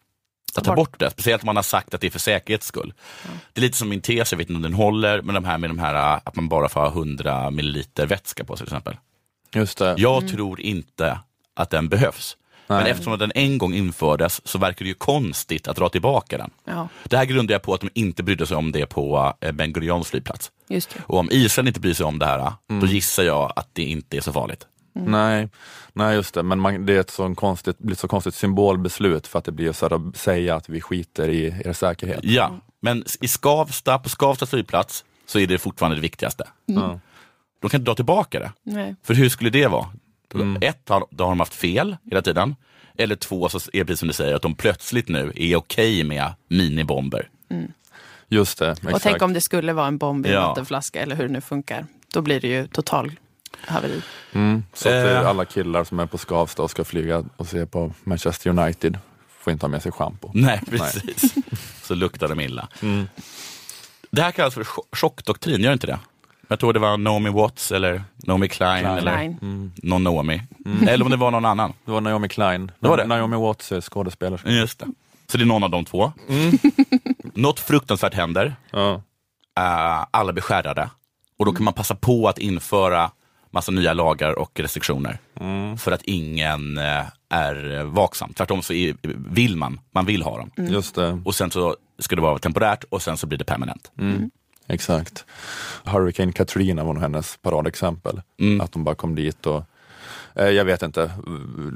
att 0.54 0.64
ta 0.64 0.74
bort 0.74 0.98
det. 0.98 1.10
Speciellt 1.10 1.42
om 1.42 1.46
man 1.46 1.56
har 1.56 1.62
sagt 1.62 1.94
att 1.94 2.00
det 2.00 2.06
är 2.06 2.10
för 2.10 2.18
säkerhets 2.18 2.66
skull. 2.66 2.92
Det 3.52 3.60
är 3.60 3.62
lite 3.62 3.76
som 3.76 3.88
min 3.88 4.00
tes, 4.00 4.32
jag 4.32 4.38
vet 4.38 4.50
inte 4.50 4.56
om 4.56 4.62
den 4.62 4.74
håller, 4.74 5.22
men 5.22 5.34
de 5.34 5.44
här 5.44 5.58
med 5.58 5.70
de 5.70 5.78
här 5.78 5.94
äh, 5.94 6.20
att 6.24 6.36
man 6.36 6.48
bara 6.48 6.68
får 6.68 6.80
ha 6.80 6.88
100 6.88 7.50
milliliter 7.50 8.06
vätska 8.06 8.44
på 8.44 8.56
sig 8.56 8.66
till 8.66 8.74
exempel. 8.74 8.96
Just 9.54 9.78
det. 9.78 9.94
Jag 9.98 10.28
tror 10.28 10.60
inte 10.60 11.18
att 11.54 11.70
den 11.70 11.88
behövs. 11.88 12.36
Men 12.66 12.82
Nej. 12.82 12.90
eftersom 12.90 13.18
den 13.18 13.32
en 13.34 13.58
gång 13.58 13.74
infördes 13.74 14.46
så 14.46 14.58
verkar 14.58 14.84
det 14.84 14.88
ju 14.88 14.94
konstigt 14.94 15.68
att 15.68 15.76
dra 15.76 15.88
tillbaka 15.88 16.38
den. 16.38 16.50
Ja, 16.64 16.88
Det 17.04 17.16
här 17.16 17.24
grundar 17.24 17.54
jag 17.54 17.62
på 17.62 17.74
att 17.74 17.80
de 17.80 17.90
inte 17.94 18.22
brydde 18.22 18.46
sig 18.46 18.56
om 18.56 18.72
det 18.72 18.86
på 18.86 19.34
eh, 19.40 19.52
Ben 19.52 19.72
Gurions 19.72 20.10
flygplats. 20.10 20.50
Och 21.00 21.18
om 21.18 21.28
Israel 21.32 21.68
inte 21.68 21.80
bryr 21.80 21.94
sig 21.94 22.06
om 22.06 22.18
det 22.18 22.26
här, 22.26 22.52
då 22.80 22.86
gissar 22.86 23.22
jag 23.22 23.52
att 23.56 23.68
det 23.72 23.82
inte 23.82 24.16
är 24.16 24.20
så 24.20 24.32
farligt. 24.32 24.66
Nej, 24.94 25.48
nej, 25.92 26.14
just 26.14 26.34
det. 26.34 26.42
Men 26.42 26.60
man, 26.60 26.86
det 26.86 26.92
är 26.96 27.00
ett 27.00 27.10
så 27.10 27.34
konstigt, 27.34 27.78
blir 27.78 27.92
ett 27.92 27.98
så 27.98 28.08
konstigt 28.08 28.34
symbolbeslut 28.34 29.26
för 29.26 29.38
att 29.38 29.44
det 29.44 29.52
blir 29.52 29.72
så 29.72 29.86
att 29.94 30.16
säga 30.16 30.54
att 30.56 30.68
vi 30.68 30.80
skiter 30.80 31.28
i 31.28 31.62
er 31.64 31.72
säkerhet. 31.72 32.20
Ja, 32.22 32.52
men 32.80 33.04
i 33.20 33.28
Skavsta, 33.28 33.98
på 33.98 34.08
Skavsta 34.08 34.46
flygplats, 34.46 35.04
så 35.26 35.38
är 35.38 35.46
det 35.46 35.58
fortfarande 35.58 35.96
det 35.96 36.00
viktigaste. 36.02 36.44
Ja. 36.66 37.00
De 37.60 37.70
kan 37.70 37.80
inte 37.80 37.90
dra 37.90 37.94
tillbaka 37.94 38.40
det. 38.40 38.52
Nej. 38.62 38.96
För 39.02 39.14
hur 39.14 39.28
skulle 39.28 39.50
det 39.50 39.66
vara? 39.66 39.86
Mm. 40.34 40.58
Ett, 40.62 40.88
har, 40.88 41.06
då 41.10 41.24
har 41.24 41.30
de 41.30 41.38
haft 41.40 41.54
fel 41.54 41.96
hela 42.10 42.22
tiden. 42.22 42.54
Eller 42.96 43.16
två, 43.16 43.48
så 43.48 43.58
är 43.72 43.78
det 43.78 43.84
precis 43.84 43.98
som 43.98 44.08
du 44.08 44.14
säger, 44.14 44.34
att 44.34 44.42
de 44.42 44.54
plötsligt 44.54 45.08
nu 45.08 45.32
är 45.36 45.56
okej 45.56 46.04
med 46.04 46.32
minibomber. 46.48 47.28
Just 48.28 48.58
det, 48.58 48.70
Och 48.70 48.78
exakt. 48.84 49.02
tänk 49.02 49.22
om 49.22 49.32
det 49.32 49.40
skulle 49.40 49.72
vara 49.72 49.86
en 49.86 49.98
bomb 49.98 50.26
i 50.26 50.28
en 50.28 50.34
Ja. 50.34 50.48
vattenflaska 50.48 51.00
eller 51.02 51.16
hur 51.16 51.26
det 51.26 51.32
nu 51.32 51.40
funkar. 51.40 51.86
Då 52.12 52.20
blir 52.22 52.40
det 52.40 52.48
ju 52.48 52.66
total 52.66 53.12
haveri. 53.66 54.02
Mm, 54.32 54.64
så 54.72 54.88
att 54.88 54.94
Eh. 54.94 55.10
eh, 55.12 55.26
alla 55.28 55.44
killar 55.44 55.84
som 55.84 56.00
är 56.00 56.06
på 56.06 56.18
Skavsta 56.18 56.62
och 56.62 56.70
ska 56.70 56.84
flyga 56.84 57.24
och 57.36 57.46
se 57.46 57.66
på 57.66 57.92
Manchester 58.04 58.50
United 58.50 58.98
får 59.38 59.52
inte 59.52 59.66
ha 59.66 59.70
med 59.70 59.82
sig 59.82 59.92
schampo. 59.92 60.30
Nej, 60.34 60.60
precis. 60.70 61.34
så 61.82 61.94
luktar 61.94 62.28
de 62.28 62.40
illa. 62.40 62.68
Mm. 62.82 63.08
Det 64.10 64.22
här 64.22 64.30
kallas 64.32 64.54
för 64.54 64.64
chock- 64.64 64.96
chockdoktrin, 64.96 65.60
gör 65.60 65.72
inte 65.72 65.86
det? 65.86 65.98
Jag 66.48 66.60
tror 66.60 66.72
det 66.72 66.78
var 66.78 66.96
Naomi 66.96 67.30
Watts 67.30 67.72
eller 67.72 68.02
Naomi 68.16 68.48
Klein, 68.48 68.80
Klein. 68.84 68.98
eller 68.98 69.12
Klein. 69.16 69.72
någon 69.82 70.04
Naomi. 70.04 70.42
Eller 70.88 71.04
om 71.04 71.10
det 71.10 71.16
var 71.16 71.30
någon 71.30 71.44
annan. 71.44 71.72
Det 71.84 71.90
var 71.92 72.00
Naomi 72.00 72.28
Klein. 72.28 72.72
Det 72.80 72.88
var 72.88 72.96
det? 72.96 73.06
Naomi 73.06 73.36
Watts 73.36 73.72
är 73.72 73.80
skådespelerska. 73.80 74.48
Just 74.50 74.78
det. 74.78 74.86
Så 75.26 75.36
det 75.38 75.44
är 75.44 75.46
någon 75.46 75.64
av 75.64 75.70
de 75.70 75.84
två. 75.84 76.12
Något 77.34 77.60
fruktansvärt 77.60 78.14
händer. 78.14 78.56
Ja. 78.70 79.02
Eh, 79.58 80.04
alla 80.10 80.32
blir 80.32 80.42
skärrade. 80.42 80.90
Och 81.38 81.44
då 81.46 81.52
kan 81.52 81.64
man 81.64 81.74
passa 81.74 81.94
på 81.94 82.28
att 82.28 82.38
införa 82.38 83.10
massa 83.54 83.72
nya 83.72 83.92
lagar 83.92 84.38
och 84.38 84.60
restriktioner. 84.60 85.18
För 85.76 85.92
att 85.92 86.02
ingen 86.02 86.78
eh, 86.78 87.04
är 87.28 87.84
vaksam. 87.84 88.32
Tvärtom 88.34 88.62
så 88.62 88.72
är, 88.72 88.96
vill 89.34 89.56
man, 89.56 89.80
man 89.92 90.06
vill 90.06 90.22
ha 90.22 90.38
dem. 90.38 90.50
Just 90.56 90.94
det, 90.94 91.20
Och 91.24 91.34
sen 91.34 91.50
så 91.50 91.76
ska 91.98 92.16
det 92.16 92.22
vara 92.22 92.38
temporärt 92.38 92.84
och 92.84 93.02
sen 93.02 93.16
så 93.16 93.26
blir 93.26 93.38
det 93.38 93.44
permanent. 93.44 93.92
exakt. 94.66 95.24
Hurricane 95.84 96.32
Katrina 96.32 96.84
var 96.84 96.92
nog 96.92 97.02
hennes 97.02 97.36
paradexempel. 97.36 98.22
Mm. 98.40 98.60
Att 98.60 98.72
de 98.72 98.84
bara 98.84 98.94
kom 98.94 99.14
dit 99.14 99.46
och 99.46 99.62
eh, 100.34 100.48
jag 100.48 100.64
vet 100.64 100.82
inte, 100.82 101.10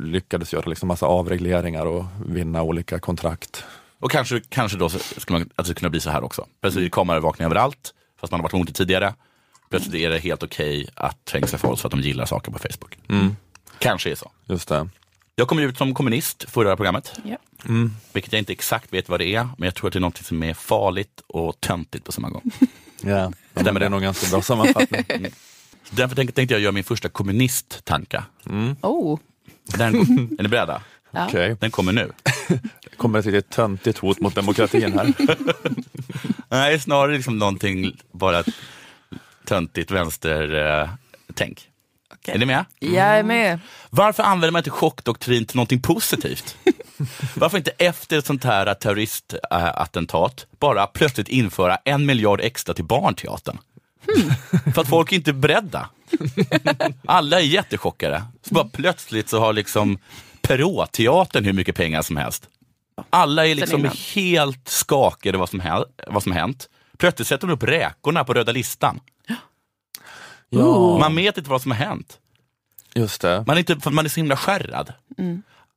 lyckades 0.03 0.53
göra 0.53 0.69
liksom 0.69 0.89
massa 0.89 1.07
avregleringar 1.07 1.87
och 1.87 2.05
vinna 2.27 2.63
olika 2.63 2.99
kontrakt. 2.99 3.65
Och 4.01 4.11
kanske, 4.11 4.41
kanske 4.49 4.79
då 4.79 4.89
ska 4.89 5.33
man, 5.33 5.51
att 5.57 5.67
det 5.67 5.75
kunna 5.75 5.91
bli 5.91 6.01
så 6.01 6.11
här 6.11 6.25
också. 6.25 6.47
Plötsligt 6.61 6.81
är 6.83 6.85
det 6.85 6.91
kameraövervakning 6.91 7.47
överallt, 7.47 7.95
fast 8.21 8.31
man 8.31 8.41
har 8.41 8.43
varit 8.43 8.55
emot 8.55 8.67
det 8.67 8.73
tidigare. 8.75 9.15
Plötsligt 9.71 9.95
är 9.95 10.11
det 10.11 10.19
helt 10.19 10.43
okej 10.43 10.89
att 10.95 11.19
fängsla 11.31 11.59
folk 11.59 11.81
för 11.81 11.89
att 11.89 11.91
de 11.93 12.01
gillar 12.01 12.27
saker 12.27 12.53
på 12.53 12.59
Facebook. 12.59 12.99
Kanske 13.79 14.11
är 14.11 14.15
så. 14.15 14.31
Just 14.47 14.69
det. 14.69 14.89
Jag 15.37 15.49
kom 15.49 15.59
ut 15.59 15.79
som 15.79 15.95
kommunist 15.95 16.45
förra 16.51 16.77
programmet. 16.77 17.13
Ja. 17.25 17.37
Vilket 18.13 18.33
jag 18.33 18.39
inte 18.41 18.53
exakt 18.53 18.93
vet 18.93 19.09
vad 19.09 19.21
det 19.21 19.35
är, 19.35 19.49
men 19.59 19.67
jag 19.67 19.75
tror 19.75 19.87
att 19.89 19.93
det 19.93 19.99
är 19.99 20.01
något 20.01 20.17
som 20.19 20.43
är 20.43 20.55
farligt 20.55 21.23
och 21.27 21.61
töntigt 21.61 22.05
på 22.05 22.13
samma 22.13 22.31
gång. 22.31 22.51
Ja, 23.03 23.33
Stämmer 23.55 23.73
det 23.73 23.79
det? 23.79 23.85
är 23.87 23.91
nog 23.91 24.03
ganska 24.03 24.31
bra 24.31 24.43
sammanfattning. 24.43 25.05
Så 25.85 25.95
Därför 25.95 26.17
tänkte, 26.17 26.35
tänkte 26.35 26.55
jag 26.55 26.61
göra 26.61 26.73
min 26.73 26.85
första 26.85 27.09
kommunisttanka. 27.09 28.25
Oh. 28.81 29.19
Den, 29.65 29.95
är 30.39 30.43
ni 30.43 30.49
beredda? 30.49 30.83
Ja. 31.11 31.27
Okej, 31.27 31.57
Den 31.61 31.71
kommer 31.71 31.93
nu. 31.93 32.13
kommer 32.97 33.19
ett 33.19 33.27
riktigt 33.27 33.51
töntigt 33.51 33.99
hot 33.99 34.21
mot 34.21 34.35
demokratin 34.35 34.93
här. 34.99 35.13
Nej, 36.49 36.81
snarare 36.81 37.17
liksom 37.17 37.39
någonting 37.39 37.97
bara 38.13 38.45
töntigt 39.49 39.91
vänster-tänk. 39.91 41.69
Okej. 42.13 42.35
Är 42.35 42.39
ni 42.39 42.47
med? 42.47 42.65
Jag 42.79 43.19
är 43.19 43.23
med. 43.23 43.61
Varför 43.91 44.23
använder 44.23 44.51
man 44.51 44.61
inte 44.61 44.71
chockdoktrin 44.71 45.47
till 45.47 45.57
någonting 45.57 45.83
positivt? 45.83 46.57
Varför 47.35 47.59
inte 47.59 47.71
efter 47.71 48.19
ett 48.19 48.27
sånt 48.27 48.45
här 48.45 48.75
terroristattentat 48.75 50.47
bara 50.59 50.87
plötsligt 50.87 51.29
införa 51.29 51.77
en 51.85 52.07
miljard 52.07 52.41
extra 52.41 52.75
till 52.75 52.85
barnteatern? 52.85 53.59
För 54.75 54.81
att 54.81 54.89
folk 54.89 55.13
är 55.13 55.17
inte 55.17 55.33
beredda. 55.33 55.89
Alla 57.07 57.41
är 57.41 57.45
jättechockade. 57.45 58.23
Så 58.43 58.55
bara 58.55 58.69
plötsligt 58.69 59.29
så 59.29 59.41
har 59.41 59.53
liksom 59.53 59.99
Perrault-teatern 60.43 61.45
hur 61.45 61.53
mycket 61.53 61.77
pengar 61.77 62.03
som 62.03 62.17
helst. 62.17 62.49
Alla 63.11 63.47
är 63.47 63.55
liksom 63.55 63.91
helt 64.15 64.69
skakade 64.69 65.39
vad 65.39 65.49
som, 65.49 65.85
vad 66.07 66.23
som 66.23 66.33
hänt. 66.33 66.69
Plötsligt 66.99 67.29
sätter 67.29 67.47
de 67.47 67.53
upp 67.53 67.63
räkorna 67.63 68.25
på 68.25 68.35
röda 68.35 68.53
listan. 68.53 69.01
Ja, 70.51 70.99
Man 70.99 71.17
vet 71.17 71.39
inte 71.39 71.51
vad 71.51 71.63
som 71.63 71.71
har 71.71 71.79
hänt. 71.79 72.19
just 72.95 73.21
det. 73.21 73.45
Man 73.47 73.57
är, 73.57 73.59
inte, 73.61 73.81
för 73.81 73.91
man 73.91 74.05
är 74.05 74.09
så 74.09 74.21
himla 74.21 74.37
skärrad. 74.37 74.93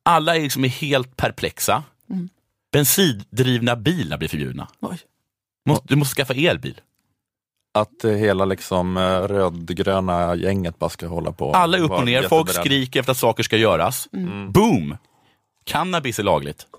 Alla 0.02 0.36
är 0.36 0.40
liksom 0.40 0.64
helt 0.64 1.16
perplexa. 1.16 1.82
Bensindrivna 2.72 3.76
bilar 3.76 4.18
blir 4.18 4.28
förbjudna. 4.28 4.68
Oj. 4.80 4.98
Måste, 5.66 5.86
du 5.88 5.96
måste 5.96 6.14
skaffa 6.14 6.34
elbil. 6.34 6.80
Att 7.74 8.04
eh, 8.04 8.10
hela 8.12 8.44
liksom 8.44 8.96
eh, 8.96 9.20
rödgröna 9.20 10.34
gänget 10.34 10.78
bara 10.78 10.90
ska 10.90 11.06
hålla 11.06 11.32
på. 11.32 11.52
Alla 11.52 11.78
är 11.78 11.82
upp 11.82 11.90
och 11.90 12.04
ner, 12.04 12.22
folk 12.28 12.50
skriker 12.50 13.00
efter 13.00 13.12
att 13.12 13.18
saker 13.18 13.42
ska 13.42 13.56
göras. 13.56 14.08
Mm. 14.12 14.52
Boom! 14.52 14.96
Cannabis 15.64 16.18
är 16.18 16.22
lagligt. 16.22 16.66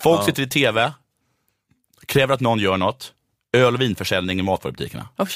folk 0.00 0.20
Ja. 0.20 0.24
sitter 0.26 0.42
i 0.42 0.48
tv, 0.48 0.92
kräver 2.06 2.34
att 2.34 2.40
någon 2.40 2.58
gör 2.58 2.76
något. 2.76 3.12
Öl 3.54 3.74
och 3.74 3.80
vinförsäljning 3.80 4.38
i 4.38 4.42
matvarubutikerna. 4.42 5.08
Oj. 5.18 5.28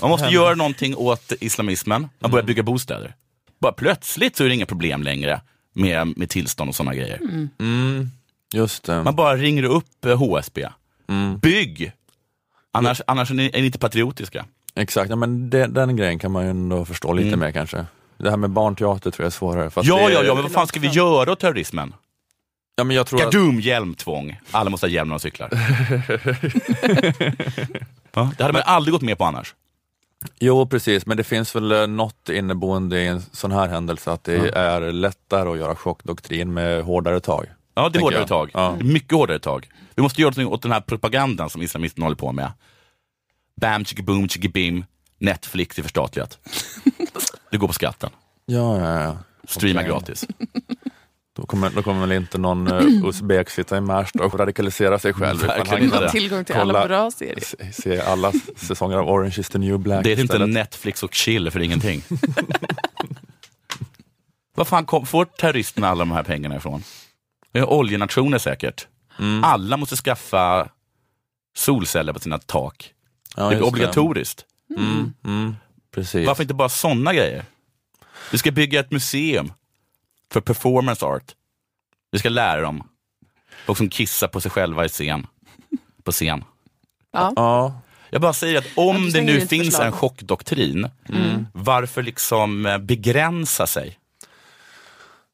Man 0.00 0.10
måste 0.10 0.26
göra 0.26 0.54
någonting 0.54 0.96
åt 0.96 1.32
islamismen. 1.40 2.08
Man 2.18 2.30
börjar 2.30 2.44
bygga 2.46 2.62
bostäder. 2.62 3.14
Bara 3.60 3.72
plötsligt 3.72 4.36
så 4.36 4.44
är 4.44 4.48
det 4.48 4.54
inga 4.54 4.66
problem 4.66 5.02
längre 5.02 5.40
med, 5.72 6.12
med 6.18 6.30
tillstånd 6.30 6.68
och 6.68 6.74
sådana 6.76 6.94
grejer. 6.94 7.16
Mm, 7.58 8.10
just 8.52 8.84
det. 8.84 9.02
Man 9.02 9.16
bara 9.16 9.36
ringer 9.36 9.64
upp 9.64 10.04
eh, 10.04 10.18
HSB. 10.18 10.68
Mm. 11.08 11.38
Bygg! 11.38 11.92
Annars, 12.72 13.02
annars 13.06 13.30
är 13.30 13.34
ni, 13.34 13.50
är 13.54 13.60
ni 13.60 13.66
inte 13.66 13.78
patriotiska. 13.78 14.44
Exakt, 14.74 15.10
ja, 15.10 15.16
men 15.16 15.50
det, 15.50 15.66
den 15.66 15.96
grejen 15.96 16.18
kan 16.18 16.30
man 16.32 16.44
ju 16.44 16.50
ändå 16.50 16.84
förstå 16.84 17.12
lite 17.12 17.28
Mm. 17.28 17.40
mer 17.40 17.50
kanske. 17.52 17.86
Det 18.18 18.30
här 18.30 18.36
med 18.36 18.50
barnteater 18.50 19.10
tror 19.10 19.24
jag 19.24 19.26
är 19.26 19.30
svårre. 19.30 19.70
Fast 19.70 19.88
Ja, 19.88 19.96
det, 19.96 20.12
ja, 20.14 20.22
ja, 20.22 20.34
men 20.34 20.42
vad 20.42 20.52
fan 20.52 20.66
ska 20.66 20.80
vi 20.80 20.88
göra 20.88 21.32
åt 21.32 21.40
terrorismen? 21.40 21.94
Ja, 22.80 22.84
men 22.84 22.96
jag 22.96 23.06
tror 23.06 23.22
att, 23.26 23.32
Gadum, 23.32 23.60
hjälmtvång. 23.60 24.40
Alla 24.50 24.70
måste 24.70 24.86
ha 24.86 24.90
hjälm 24.90 25.08
när 25.08 25.14
de 25.14 25.20
cyklar. 25.20 25.48
ja, 28.12 28.32
det 28.36 28.42
hade 28.42 28.52
man 28.52 28.62
aldrig 28.64 28.92
gått 28.92 29.02
med 29.02 29.18
på 29.18 29.24
annars. 29.24 29.54
jo, 30.38 30.66
precis, 30.66 31.06
men 31.06 31.16
det 31.16 31.24
finns 31.24 31.54
väl 31.56 31.72
eh, 31.72 31.86
något 31.86 32.28
inneboende 32.28 33.00
i 33.00 33.06
en 33.06 33.22
sån 33.32 33.52
här 33.52 33.68
händelse 33.68 34.12
att 34.12 34.24
det 34.24 34.56
är 34.56 34.92
lättare 34.92 35.48
att 35.50 35.58
göra 35.58 35.76
chockdoktrin 35.76 36.54
med 36.54 36.84
hårdare 36.84 37.20
tag. 37.20 37.46
Ja, 37.74 37.88
det 37.88 37.98
är 37.98 38.00
hårdare 38.00 38.20
jag. 38.20 38.28
tag. 38.28 38.50
Ja. 38.54 38.76
Det 38.78 38.84
är 38.84 38.92
Mycket 38.92 39.12
hårdare 39.12 39.38
tag. 39.38 39.68
Vi 39.94 40.02
måste 40.02 40.20
göra 40.22 40.42
något 40.42 40.52
åt 40.52 40.62
den 40.62 40.72
här 40.72 40.80
propagandan 40.80 41.50
som 41.50 41.62
islamisterna 41.62 42.06
håller 42.06 42.16
på 42.16 42.32
med. 42.32 42.52
Bam, 43.60 43.84
chicka 43.84 44.02
boom, 44.02 44.28
chicka 44.28 44.48
bim. 44.48 44.84
Netflix 45.18 45.78
är 45.78 45.82
förstatligat. 45.82 46.38
Det 47.50 47.56
går 47.56 47.66
på 47.66 47.72
skatten. 47.72 48.10
Ja, 48.46 48.78
ja, 48.78 49.02
ja. 49.02 49.16
Streama 49.48 49.80
Okej. 49.80 49.90
gratis. 49.90 50.26
Då 51.36 51.46
kommer, 51.46 51.70
då 51.70 51.82
kommer 51.82 52.00
väl 52.00 52.12
inte 52.12 52.38
någon 52.38 52.72
uh, 52.72 53.04
uzbek 53.08 53.50
sitta 53.50 53.76
i 53.76 53.80
Märsta 53.80 54.24
och 54.24 54.38
radikalisera 54.38 54.98
sig 54.98 55.12
själv. 55.12 55.36
utan 55.44 55.48
Verkligen 55.48 55.68
han 55.76 55.82
inte 55.82 55.96
kan 55.96 56.02
det. 56.04 56.10
Tillgång 56.10 56.44
till 56.44 56.54
kolla- 56.54 56.78
alla 56.78 56.88
bra 56.88 57.10
serier. 57.10 57.40
se, 57.40 57.72
se 57.72 58.00
alla 58.00 58.32
säsonger 58.56 58.96
av 58.96 59.08
Orange 59.08 59.34
is 59.38 59.48
the 59.48 59.58
new 59.58 59.78
black 59.78 60.04
Det 60.04 60.10
är 60.10 60.12
inte 60.12 60.22
istället. 60.22 60.48
Netflix 60.48 61.02
och 61.02 61.14
chill 61.14 61.50
för 61.50 61.60
ingenting. 61.60 62.02
Vad 64.54 64.68
fan 64.68 64.86
kom, 64.86 65.06
får 65.06 65.24
terroristerna 65.24 65.88
alla 65.88 65.98
de 65.98 66.10
här 66.12 66.22
pengarna 66.22 66.56
ifrån? 66.56 66.82
Det 67.52 67.58
är 67.58 67.70
oljenationer 67.70 68.38
säkert. 68.38 68.86
Mm. 69.18 69.44
Alla 69.44 69.76
måste 69.76 69.96
skaffa 69.96 70.68
solceller 71.56 72.12
på 72.12 72.18
sina 72.20 72.38
tak. 72.38 72.92
Ja, 73.36 73.48
det 73.50 73.56
är 73.56 73.62
obligatoriskt. 73.62 74.44
Mm, 74.76 75.12
mm, 75.24 75.54
precis. 75.94 76.26
Varför 76.26 76.42
inte 76.42 76.54
bara 76.54 76.68
sådana 76.68 77.14
grejer? 77.14 77.44
Vi 78.32 78.38
ska 78.38 78.50
bygga 78.50 78.80
ett 78.80 78.90
museum 78.90 79.52
för 80.32 80.40
performance 80.40 81.06
art. 81.06 81.34
Vi 82.12 82.18
ska 82.18 82.28
lära 82.28 82.60
dem. 82.60 82.88
Folk 83.66 83.78
som 83.78 83.88
kissar 83.88 84.28
på 84.28 84.40
sig 84.40 84.50
själva 84.50 84.84
i 84.84 84.88
scen. 84.88 85.26
På 86.04 86.12
scen. 86.12 86.44
Ja. 87.12 87.32
Ja, 87.36 87.80
Jag 88.10 88.20
bara 88.22 88.32
säger 88.32 88.58
att 88.58 88.66
om 88.74 89.10
det 89.10 89.22
nu 89.22 89.46
finns 89.46 89.66
förslag. 89.68 89.86
en 89.86 89.92
chockdoktrin, 89.92 90.88
Mm. 91.08 91.46
varför 91.54 92.02
liksom 92.02 92.66
eh, 92.66 92.78
begränsa 92.78 93.66
sig? 93.66 93.98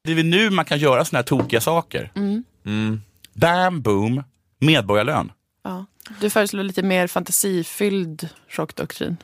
Det 0.03 0.11
är 0.11 0.15
väl 0.15 0.25
nu 0.25 0.49
man 0.49 0.65
kan 0.65 0.79
göra 0.79 1.05
såna 1.05 1.17
här 1.17 1.23
tokiga 1.23 1.61
saker. 1.61 2.11
Mm. 2.15 2.43
mm, 2.65 3.01
Bam, 3.33 3.81
boom, 3.81 4.23
medborgarlön. 4.59 5.31
Ja. 5.63 5.85
Du 6.21 6.29
föreslår 6.29 6.63
lite 6.63 6.83
mer 6.83 7.07
fantasifylld 7.07 8.29
chockdoktrin. 8.49 9.17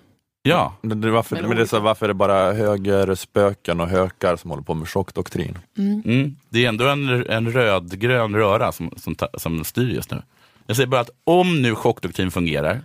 Ja, 0.46 0.76
det, 0.82 0.96
det, 0.96 1.12
varför, 1.12 1.42
men 1.42 1.56
det 1.56 1.62
är 1.62 1.66
så, 1.66 1.80
varför 1.80 2.06
är 2.06 2.08
det 2.08 2.14
bara 2.14 2.54
högerspöken 2.54 3.82
och 3.82 3.88
hökar 3.88 4.36
som 4.36 4.50
håller 4.50 4.64
på 4.64 4.74
med 4.74 4.90
chockdoktrin? 4.90 5.58
mm. 5.78 6.36
det 6.50 6.66
är 6.66 6.70
ändå 6.70 6.88
en, 6.88 7.28
en 7.30 7.52
rödgrön 7.52 8.36
röra 8.36 8.72
som, 8.72 8.92
som, 8.98 9.16
som 9.38 9.64
styr 9.64 9.90
just 9.96 10.12
nu. 10.12 10.22
Jag 10.68 10.76
säger 10.76 10.88
bara 10.88 11.02
att 11.02 11.10
om 11.24 11.62
nu 11.62 11.76
chockdoktrin 11.76 12.32
fungerar 12.32 12.82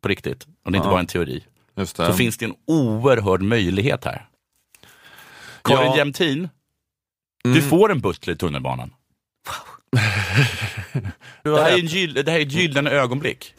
på 0.00 0.08
riktigt, 0.08 0.46
och 0.64 0.72
det 0.72 0.76
inte 0.76 0.88
Ja. 0.88 0.92
bara 0.92 1.00
en 1.00 1.06
teori, 1.06 1.44
Just 1.76 1.96
det. 1.96 2.06
så 2.06 2.12
finns 2.12 2.38
det 2.38 2.44
en 2.44 2.54
oerhörd 2.66 3.42
möjlighet 3.42 4.04
här. 4.04 4.26
Karin 5.62 5.86
Ja. 5.90 5.96
Jämtin, 5.96 6.48
du 7.44 7.50
Mm. 7.50 7.62
får 7.62 7.92
en 7.92 8.00
butler 8.00 8.34
i 8.34 8.36
tunnelbanan. 8.36 8.94
Du 11.42 11.50
Det 11.50 11.62
här, 11.62 11.70
är 11.72 11.78
en 11.78 11.86
gyll, 11.86 12.14
det 12.14 12.30
här 12.30 12.38
är 12.38 12.42
ett 12.42 12.52
gyllene 12.52 12.90
ögonblick. 12.90 13.54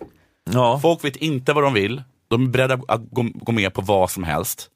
Ja. 0.52 0.80
Folk 0.82 1.04
vet 1.04 1.16
inte 1.16 1.54
vad 1.54 1.64
de 1.64 1.74
vill. 1.74 2.04
De 2.28 2.44
är 2.44 2.48
beredda 2.48 2.80
att 2.88 3.02
gå, 3.12 3.30
gå 3.34 3.52
med 3.52 3.74
på 3.74 3.82
vad 3.82 4.12
som 4.12 4.24
helst. 4.24 4.70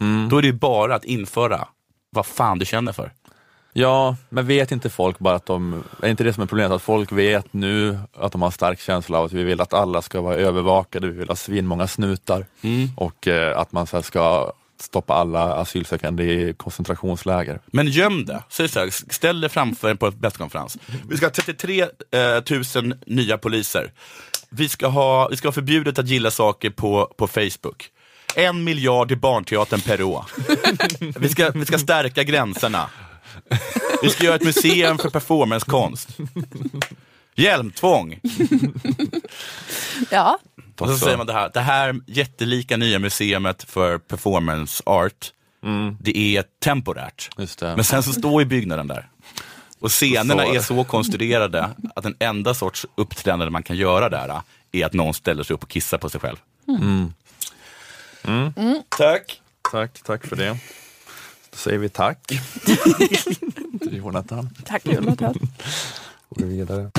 Mm. 0.00 0.28
Då 0.28 0.38
är 0.38 0.42
det 0.42 0.48
ju 0.48 0.54
bara 0.54 0.94
att 0.94 1.04
införa 1.04 1.68
vad 2.10 2.26
fan 2.26 2.58
du 2.58 2.64
känner 2.64 2.92
för. 2.92 3.12
Ja, 3.72 4.16
men 4.28 4.46
vet 4.46 4.72
inte 4.72 4.90
folk 4.90 5.18
bara 5.18 5.34
att 5.34 5.46
de, 5.46 5.84
är 6.02 6.08
inte 6.08 6.24
det 6.24 6.32
som 6.32 6.42
är 6.42 6.46
problemet, 6.46 6.72
att 6.72 6.82
folk 6.82 7.12
vet 7.12 7.52
nu 7.52 7.98
att 8.14 8.32
de 8.32 8.42
har 8.42 8.48
en 8.48 8.52
stark 8.52 8.80
känsla 8.80 9.18
av 9.18 9.24
att 9.24 9.32
vi 9.32 9.42
vill 9.42 9.60
att 9.60 9.72
alla 9.72 10.02
ska 10.02 10.20
vara 10.20 10.34
övervakade, 10.34 11.06
vi 11.06 11.18
vill 11.18 11.28
ha 11.28 11.36
svinmånga 11.36 11.86
snutar 11.86 12.46
och 12.96 13.28
eh, 13.28 13.58
att 13.58 13.72
man 13.72 13.86
så 13.86 14.02
ska 14.02 14.52
stoppa 14.80 15.14
alla 15.14 15.54
asylsökande 15.54 16.24
i 16.24 16.54
koncentrationsläger. 16.54 17.60
Men 17.66 17.86
göm 17.86 18.24
det. 18.24 18.42
Säg 18.48 18.68
så 18.68 18.80
här, 18.80 19.12
ställ 19.12 19.40
dig 19.40 19.50
framför 19.50 19.90
en 19.90 19.96
på 19.96 20.06
en 20.06 20.20
presskonferens. 20.20 20.78
Vi 21.08 21.16
ska 21.16 21.26
ha 21.26 21.30
33 21.30 21.82
eh, 21.82 21.88
000 22.82 22.94
nya 23.06 23.38
poliser. 23.38 23.92
Vi 24.48 24.68
ska, 24.68 24.86
ha, 24.86 25.28
vi 25.28 25.36
ska 25.36 25.48
ha 25.48 25.52
förbjudet 25.52 25.98
att 25.98 26.08
gilla 26.08 26.30
saker 26.30 26.70
på, 26.70 27.14
på 27.16 27.26
Facebook. 27.26 27.88
En 28.34 28.64
miljard 28.64 29.12
i 29.12 29.16
barnteatern 29.16 29.80
per 29.80 30.02
år. 30.02 30.24
Vi 31.20 31.28
ska, 31.28 31.50
vi 31.50 31.66
ska 31.66 31.78
stärka 31.78 32.22
gränserna. 32.22 32.90
Vi 34.02 34.10
ska 34.10 34.24
göra 34.24 34.34
ett 34.34 34.44
museum 34.44 34.98
för 34.98 35.10
performancekonst. 35.10 36.08
Hjälmtvång. 37.34 38.20
Ja, 40.10 40.38
Och 40.80 40.88
så 40.88 40.98
säger 40.98 41.16
man 41.16 41.26
det 41.26 41.32
här, 41.32 41.50
det 41.54 41.60
här 41.60 41.94
jättelika 42.06 42.76
nya 42.76 42.98
museumet 42.98 43.62
för 43.62 43.98
performance 43.98 44.82
art, 44.86 45.32
det 46.00 46.18
är 46.18 46.44
temporärt. 46.64 47.30
Just 47.38 47.58
det. 47.58 47.76
Men 47.76 47.84
sen 47.84 48.02
så 48.02 48.12
står 48.12 48.42
ju 48.42 48.46
byggnaden 48.48 48.86
där. 48.86 49.08
Och 49.86 49.92
scenerna 49.92 50.42
Så- 50.42 50.54
är 50.54 50.60
så 50.60 50.84
konstruerade 50.84 51.70
att 51.94 52.02
den 52.02 52.16
enda 52.18 52.54
sorts 52.54 52.86
uppträdande 52.94 53.50
man 53.50 53.62
kan 53.62 53.76
göra 53.76 54.08
där 54.08 54.40
är 54.72 54.86
att 54.86 54.92
någon 54.92 55.14
ställer 55.14 55.42
sig 55.42 55.54
upp 55.54 55.62
och 55.62 55.68
kissar 55.68 55.98
på 55.98 56.08
sig 56.10 56.20
själv. 56.20 56.36
Mm. 56.68 57.12
Tack. 58.88 59.40
Tack, 59.72 60.02
tack 60.02 60.26
för 60.26 60.36
det. 60.36 60.58
Då 61.50 61.56
säger 61.56 61.78
vi 61.78 61.88
tack 61.88 62.18
till 63.80 63.96
Jonathan. 63.96 64.50
tack 64.64 64.86
Jonathan. 64.86 65.34
Går 66.30 66.46
vi 66.46 66.56
vidare. 66.56 66.90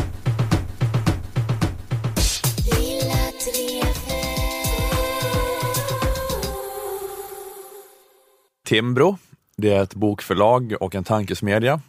Timbro, 8.65 9.17
det 9.57 9.73
är 9.73 9.83
ett 9.83 9.95
bokförlag 9.95 10.73
och 10.79 10.95
en 10.95 11.03
tankesmedja 11.03 11.81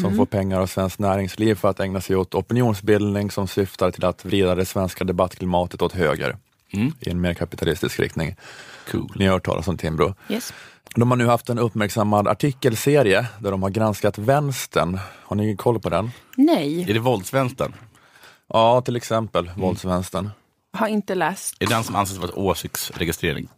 som 0.00 0.16
får 0.16 0.26
pengar 0.26 0.60
av 0.60 0.66
Svenskt 0.66 0.98
Näringsliv 0.98 1.54
för 1.54 1.68
att 1.68 1.80
ägna 1.80 2.00
sig 2.00 2.16
åt 2.16 2.34
opinionsbildning 2.34 3.30
som 3.30 3.48
syftar 3.48 3.90
till 3.90 4.04
att 4.04 4.24
vrida 4.24 4.54
det 4.54 4.64
svenska 4.66 5.04
debattklimatet 5.04 5.82
åt 5.82 5.92
höger 5.92 6.36
Mm. 6.72 6.92
i 7.00 7.10
en 7.10 7.20
mer 7.20 7.34
kapitalistisk 7.34 8.00
riktning. 8.00 8.36
Cool. 8.90 9.12
Ni 9.16 9.26
har 9.26 9.32
hört 9.32 9.44
talas 9.44 9.68
om 9.68 9.76
Timbro. 9.78 10.14
Yes. 10.28 10.52
De 10.94 11.10
har 11.10 11.16
nu 11.16 11.26
haft 11.26 11.48
en 11.48 11.58
uppmärksammad 11.58 12.28
artikelserie 12.28 13.26
där 13.38 13.50
de 13.50 13.62
har 13.62 13.70
granskat 13.70 14.18
vänstern. 14.18 14.98
Har 15.24 15.36
ni 15.36 15.56
koll 15.56 15.80
på 15.80 15.88
den? 15.88 16.10
Nej, 16.36 16.90
Är 16.90 16.94
det 16.94 17.00
våldsvänstern? 17.00 17.72
Ja, 18.48 18.80
till 18.80 18.96
exempel 18.96 19.50
våldsvänstern. 19.56 20.30
har 20.72 20.88
inte 20.88 21.14
läst. 21.14 21.54
Är 21.60 21.66
det 21.66 21.74
den 21.74 21.84
som 21.84 21.96
anses 21.96 22.18
vara 22.18 22.38
åsiktsregistrering? 22.38 23.48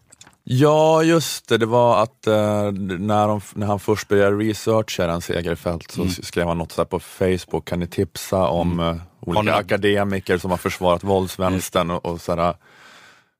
Ja, 0.44 1.02
just 1.02 1.48
det. 1.48 1.58
Det 1.58 1.66
var 1.66 2.02
att 2.02 2.26
eh, 2.26 2.72
när, 2.72 3.28
de, 3.28 3.40
när 3.54 3.66
han 3.66 3.80
först 3.80 4.08
började 4.08 4.36
researcha 4.36 5.06
den 5.06 5.20
Segerfält 5.20 5.90
så 5.90 6.00
Mm. 6.02 6.12
skrev 6.14 6.46
han 6.48 6.58
något 6.58 6.72
så 6.72 6.80
här 6.80 6.86
på 6.86 7.00
Facebook. 7.00 7.64
Kan 7.68 7.78
ni 7.80 7.86
tipsa 7.86 8.36
om 8.48 8.80
eh, 8.80 8.96
olika 9.20 9.42
ni- 9.42 9.50
akademiker 9.50 10.38
som 10.38 10.50
har 10.50 10.58
försvarat 10.58 11.04
våldsvänstern 11.04 11.90
och, 11.90 12.06
och 12.06 12.20
sådär. 12.20 12.54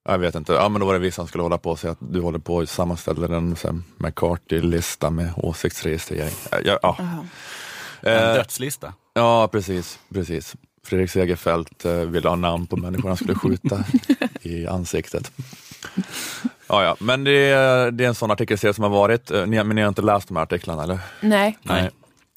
Jag 0.09 0.19
vet 0.19 0.35
inte, 0.35 0.53
ja 0.53 0.69
men 0.69 0.81
då 0.81 0.87
var 0.87 0.93
det 0.93 0.99
vissa 0.99 1.15
som 1.17 1.29
skulle 1.29 1.43
hålla 1.43 1.59
på 1.59 1.71
och 1.71 1.79
säga 1.79 1.91
att 1.93 1.99
du 2.01 2.21
håller 2.21 2.39
på 2.39 2.61
att 2.61 2.69
sammanställa 2.71 3.37
en 3.37 3.57
McCarthy-lista 3.97 5.11
med 5.11 5.33
åsiktsregistrering. 5.37 6.35
Eh, 6.53 6.59
Ja, 6.65 6.79
ja. 6.83 6.97
Jaha. 6.99 7.27
En 8.03 8.29
Eh, 8.29 8.35
dödslista? 8.35 8.93
Ja, 9.15 9.49
precis. 9.53 9.99
precis. 10.15 10.55
Fredrik 10.85 11.11
Segerfeldt 11.11 11.85
eh, 11.85 11.93
ville 11.95 12.29
ha 12.29 12.37
namn 12.37 12.67
på 12.67 12.77
människor 12.77 13.09
han 13.09 13.17
skulle 13.17 13.35
skjuta 13.35 13.85
i 14.43 14.67
ansiktet. 14.67 15.33
Ja, 16.73 16.85
ja. 16.85 16.97
Men 17.01 17.25
det 17.25 17.33
är, 17.51 17.91
det 17.91 18.05
är 18.05 18.09
en 18.09 18.15
sån 18.15 18.31
artikelserie 18.31 18.75
som 18.75 18.83
har 18.85 18.91
varit. 18.91 19.31
Eh, 19.31 19.47
Ni, 19.47 19.65
men 19.65 19.77
ni 19.77 19.83
har 19.83 19.89
inte 19.89 20.03
läst 20.03 20.29
de 20.29 20.37
här 20.37 20.43
artiklarna 20.43 20.83
eller? 20.83 20.99
Nej. 21.21 21.59
Nej. 21.63 21.91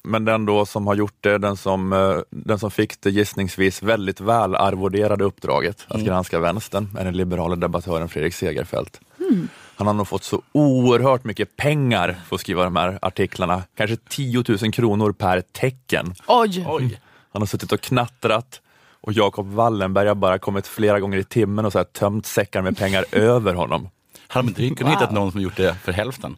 Men 0.04 0.24
den 0.24 0.46
då 0.46 0.66
som 0.66 0.86
har 0.86 0.94
gjort 0.94 1.16
det, 1.20 1.38
den 1.38 1.56
som, 1.56 1.92
eh, 1.92 2.16
den 2.30 2.58
som 2.58 2.70
fick 2.70 3.00
det 3.00 3.10
gissningsvis 3.10 3.82
väldigt 3.82 4.20
väl 4.20 4.54
arvoderade 4.54 5.24
uppdraget 5.24 5.84
att 5.88 5.94
Mm. 5.94 6.06
granska 6.06 6.38
vänstern 6.40 6.96
är 6.98 7.04
den 7.04 7.16
liberala 7.16 7.56
debattören 7.56 8.08
Fredrik 8.08 8.34
Segerfeldt. 8.34 9.00
Mm. 9.20 9.48
Han 9.76 9.86
har 9.86 9.94
nog 9.94 10.08
fått 10.08 10.24
så 10.24 10.42
oerhört 10.52 11.24
mycket 11.24 11.56
pengar 11.56 12.16
för 12.28 12.34
att 12.34 12.40
skriva 12.40 12.64
de 12.64 12.76
här 12.76 12.98
artiklarna. 13.02 13.62
Kanske 13.76 13.96
10 14.08 14.44
000 14.62 14.72
kronor 14.72 15.12
per 15.12 15.40
tecken. 15.52 16.14
Oj! 16.26 17.00
Han 17.32 17.42
har 17.42 17.46
suttit 17.46 17.72
och 17.72 17.80
knattrat 17.80 18.60
och 19.00 19.12
Jakob 19.12 19.52
Wallenberg 19.52 20.08
har 20.08 20.14
bara 20.14 20.38
kommit 20.38 20.66
flera 20.66 21.00
gånger 21.00 21.18
i 21.18 21.24
timmen 21.24 21.64
och 21.66 21.72
så 21.72 21.78
här 21.78 21.84
tömt 21.84 22.26
säckar 22.26 22.62
med 22.62 22.78
pengar 22.78 23.04
över 23.12 23.54
honom. 23.54 23.88
Hade 24.28 24.52
de 24.52 24.62
inte 24.64 24.74
kunnat 24.78 24.92
Wow. 24.92 25.00
hittat 25.00 25.14
någon 25.14 25.32
som 25.32 25.40
gjort 25.40 25.56
det 25.56 25.74
för 25.84 25.92
hälften? 25.92 26.36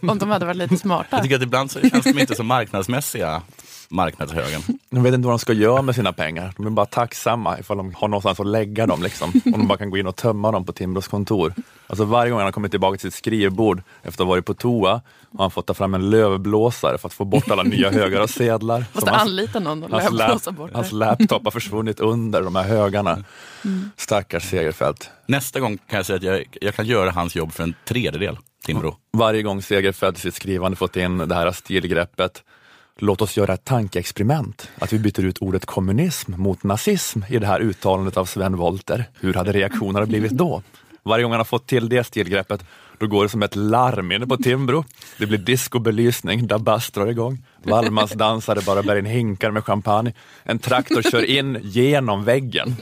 Om 0.08 0.18
de 0.18 0.30
hade 0.30 0.44
varit 0.46 0.56
lite 0.56 0.76
smarta. 0.76 1.08
Jag 1.10 1.22
tycker 1.22 1.36
att 1.36 1.42
ibland 1.42 1.70
så 1.70 1.80
känns 1.80 2.04
de 2.04 2.18
inte 2.18 2.34
så 2.34 2.42
marknadsmässiga, 2.42 3.42
marknadshögern. 3.88 4.62
De 4.90 5.02
vet 5.02 5.14
inte 5.14 5.26
vad 5.26 5.32
de 5.32 5.38
ska 5.38 5.52
göra 5.52 5.82
med 5.82 5.94
sina 5.94 6.12
pengar. 6.12 6.52
De 6.56 6.66
är 6.66 6.70
bara 6.70 6.86
tacksamma 6.86 7.58
ifall 7.58 7.76
de 7.76 7.94
har 7.94 8.08
någonstans 8.08 8.40
att 8.40 8.46
lägga 8.46 8.86
dem. 8.86 9.02
Liksom. 9.02 9.32
Om 9.44 9.52
de 9.52 9.66
bara 9.66 9.78
kan 9.78 9.90
gå 9.90 9.98
in 9.98 10.06
och 10.06 10.16
tömma 10.16 10.52
dem 10.52 10.64
på 10.64 10.72
Timbros 10.72 11.08
kontor. 11.08 11.54
Alltså 11.86 12.04
varje 12.04 12.30
gång 12.30 12.38
han 12.38 12.44
har 12.44 12.52
kommit 12.52 12.70
tillbaka 12.70 12.98
till 12.98 13.12
sitt 13.12 13.18
skrivbord 13.18 13.82
efter 14.02 14.22
att 14.22 14.26
ha 14.26 14.32
varit 14.32 14.44
på 14.44 14.54
toa 14.54 14.90
har 14.90 15.44
han 15.44 15.50
fått 15.50 15.66
ta 15.66 15.74
fram 15.74 15.94
en 15.94 16.10
lövblåsare 16.10 16.98
för 16.98 17.08
att 17.08 17.14
få 17.14 17.24
bort 17.24 17.50
alla 17.50 17.62
nya 17.62 17.90
högar 17.90 18.20
av 18.20 18.26
sedlar. 18.26 18.84
Måste 18.92 19.10
hans- 19.10 19.22
anlita 19.22 19.58
någon 19.60 19.82
och 19.82 19.90
Hans, 19.90 20.12
lövblåsa 20.12 20.50
bort 20.52 20.70
hans 20.74 20.92
laptop 20.92 21.44
har 21.44 21.50
försvunnit 21.50 22.00
under 22.00 22.42
de 22.42 22.56
här 22.56 22.64
högarna. 22.64 23.24
Mm. 23.64 23.90
Stackars 23.96 24.50
Segerfeldt. 24.50 25.10
Nästa 25.26 25.60
gång 25.60 25.78
kan 25.78 25.96
jag 25.96 26.06
säga 26.06 26.16
att 26.16 26.22
jag, 26.22 26.44
jag 26.60 26.74
kan 26.74 26.86
göra 26.86 27.10
hans 27.10 27.36
jobb 27.36 27.52
för 27.52 27.62
en 27.62 27.74
tredjedel, 27.84 28.38
Timbro. 28.64 28.96
Varje 29.12 29.42
gång 29.42 29.62
Segerfeldt 29.62 30.18
i 30.18 30.20
sitt 30.22 30.34
skrivande 30.34 30.76
fått 30.76 30.96
in 30.96 31.18
det 31.18 31.34
här 31.34 31.52
stilgreppet 31.52 32.42
Låt 32.98 33.22
oss 33.22 33.36
göra 33.36 33.54
ett 33.54 33.64
tankeexperiment, 33.64 34.70
att 34.78 34.92
vi 34.92 34.98
byter 34.98 35.24
ut 35.24 35.38
ordet 35.38 35.66
kommunism 35.66 36.32
mot 36.36 36.62
nazism 36.62 37.20
i 37.28 37.38
det 37.38 37.46
här 37.46 37.60
uttalandet 37.60 38.16
av 38.16 38.24
Sven 38.24 38.56
Wollter. 38.56 39.04
Hur 39.20 39.34
hade 39.34 39.52
reaktionerna 39.52 40.06
blivit 40.06 40.32
då? 40.32 40.62
Varje 41.02 41.22
gång 41.22 41.32
han 41.32 41.40
har 41.40 41.44
fått 41.44 41.66
till 41.66 41.88
det 41.88 42.04
stilgreppet, 42.04 42.64
då 42.98 43.06
går 43.06 43.22
det 43.22 43.28
som 43.28 43.42
ett 43.42 43.56
larm 43.56 44.12
inne 44.12 44.26
på 44.26 44.36
Timbro. 44.36 44.84
Det 45.18 45.26
blir 45.26 45.38
discobelysning, 45.38 46.46
Dabas 46.46 46.90
drar 46.90 47.06
igång. 47.06 47.38
Wallmans 47.62 48.10
dansare 48.12 48.60
bara 48.66 48.82
bär 48.82 48.96
in 48.96 49.04
hinkar 49.04 49.50
med 49.50 49.64
champagne. 49.64 50.12
En 50.42 50.58
traktor 50.58 51.02
kör 51.02 51.22
in 51.22 51.58
genom 51.62 52.24
väggen. 52.24 52.76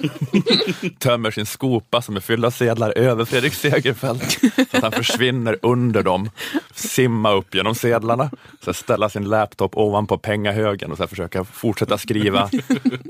Tömmer 0.99 1.31
sin 1.31 1.47
skopa 1.47 2.03
som 2.03 2.17
är 2.17 2.21
fylld 2.21 2.45
av 2.45 2.51
sedlar 2.51 2.99
över 2.99 3.25
Fredrik 3.25 3.55
Segerfeldt 3.55 4.41
så 4.71 4.77
att 4.77 4.83
han 4.83 4.93
försvinner 4.93 5.59
under 5.63 6.03
dem. 6.03 6.31
Simma 6.75 7.33
upp 7.33 7.55
genom 7.55 7.75
sedlarna, 7.75 8.31
så 8.65 8.75
ställa 8.75 9.09
sin 9.09 9.25
laptop 9.29 9.77
ovanpå 9.77 10.19
pengahögen 10.19 10.93
och 10.93 10.99
så 10.99 11.07
försöka 11.07 11.45
fortsätta 11.45 11.99
skriva 11.99 12.51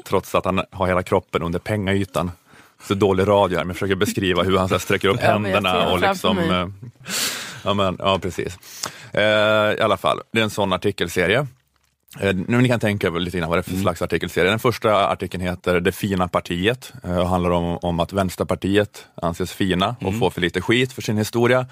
trots 0.04 0.34
att 0.34 0.44
han 0.44 0.62
har 0.70 0.86
hela 0.86 1.02
kroppen 1.02 1.42
under 1.42 1.58
pengaytan. 1.58 2.30
Så 2.84 2.94
dålig 2.94 3.28
radio 3.28 3.56
här, 3.56 3.64
men 3.64 3.68
jag 3.68 3.76
försöker 3.76 3.94
beskriva 3.94 4.42
hur 4.42 4.58
han 4.58 4.68
så 4.68 4.74
här 4.74 4.78
sträcker 4.78 5.08
upp 5.08 5.20
händerna 5.20 5.92
och 5.92 6.00
liksom 6.00 6.38
eh, 6.38 6.66
Ja, 7.64 7.74
men, 7.74 7.96
ja 7.98 8.18
precis. 8.18 8.58
Eh, 9.12 9.22
I 9.74 9.80
alla 9.80 9.96
fall, 9.96 10.20
det 10.32 10.38
är 10.38 10.44
en 10.44 10.50
sån 10.50 10.72
artikelserie. 10.72 11.46
Eh, 12.20 12.34
nu 12.34 12.60
ni 12.60 12.68
kan 12.68 12.80
tänka 12.80 13.06
er 13.06 13.10
lite 13.10 13.38
grann 13.38 13.48
vad 13.48 13.58
det 13.58 13.60
är 13.60 13.70
för 13.70 13.76
slags 13.76 14.02
artikelserie. 14.02 14.50
Den 14.50 14.58
första 14.58 15.08
artikeln 15.08 15.42
heter 15.42 15.80
Det 15.80 15.92
fina 15.92 16.28
partiet 16.28 16.92
eh, 17.04 17.18
och 17.18 17.28
handlar 17.28 17.50
om, 17.50 17.78
om 17.82 18.00
att 18.00 18.12
Vänsterpartiet 18.12 19.06
anses 19.14 19.52
fina 19.52 19.96
och 20.00 20.18
får 20.18 20.30
för 20.30 20.40
lite 20.40 20.60
skit 20.60 20.92
för 20.92 21.02
sin 21.02 21.18
historia. 21.18 21.66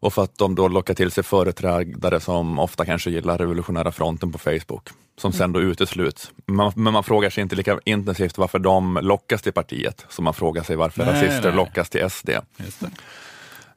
Och 0.00 0.14
för 0.14 0.22
att 0.22 0.38
de 0.38 0.54
då 0.54 0.68
lockar 0.68 0.94
till 0.94 1.10
sig 1.10 1.24
företrädare 1.24 2.20
som 2.20 2.58
ofta 2.58 2.84
kanske 2.84 3.10
gillar 3.10 3.38
Revolutionära 3.38 3.92
fronten 3.92 4.32
på 4.32 4.38
Facebook, 4.38 4.88
som 5.16 5.32
sen 5.32 5.52
då 5.52 5.60
utesluts. 5.60 6.32
Man, 6.46 6.72
men 6.76 6.92
man 6.92 7.04
frågar 7.04 7.30
sig 7.30 7.42
inte 7.42 7.56
lika 7.56 7.78
intensivt 7.84 8.38
varför 8.38 8.58
de 8.58 8.98
lockas 9.02 9.42
till 9.42 9.52
partiet, 9.52 10.06
som 10.08 10.24
man 10.24 10.34
frågar 10.34 10.62
sig 10.62 10.76
varför 10.76 11.04
Nej, 11.04 11.14
rasister 11.14 11.48
nej. 11.48 11.56
lockas 11.56 11.90
till 11.90 12.10
SD. 12.10 12.26
Det. 12.26 12.90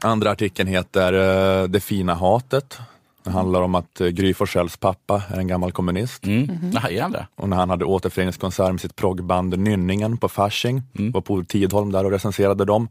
Andra 0.02 0.32
artikeln 0.32 0.70
heter 0.70 1.14
eh, 1.14 1.68
Det 1.68 1.80
fina 1.80 2.14
hatet. 2.14 2.80
Det 3.24 3.32
handlar 3.32 3.62
om 3.62 3.76
att 3.76 4.02
eh, 4.02 4.08
Gry 4.08 4.34
Forssells 4.34 4.78
pappa 4.78 5.24
är 5.30 5.40
en 5.40 5.48
gammal 5.48 5.72
kommunist. 5.72 6.26
Mm. 6.26 6.50
Han 6.76 7.12
det? 7.12 7.28
Och 7.36 7.50
när 7.50 7.58
han 7.58 7.70
hade 7.70 7.86
återföreningskonsert 7.86 8.72
med 8.72 8.82
sitt 8.82 8.96
proggband 8.96 9.60
Nynningen 9.60 10.18
på 10.18 10.30
Fasching, 10.30 10.84
var 10.94 11.22
på 11.22 11.44
Tidholm 11.44 11.92
där 11.92 12.06
och 12.06 12.12
recenserade 12.12 12.66
dem 12.66 12.90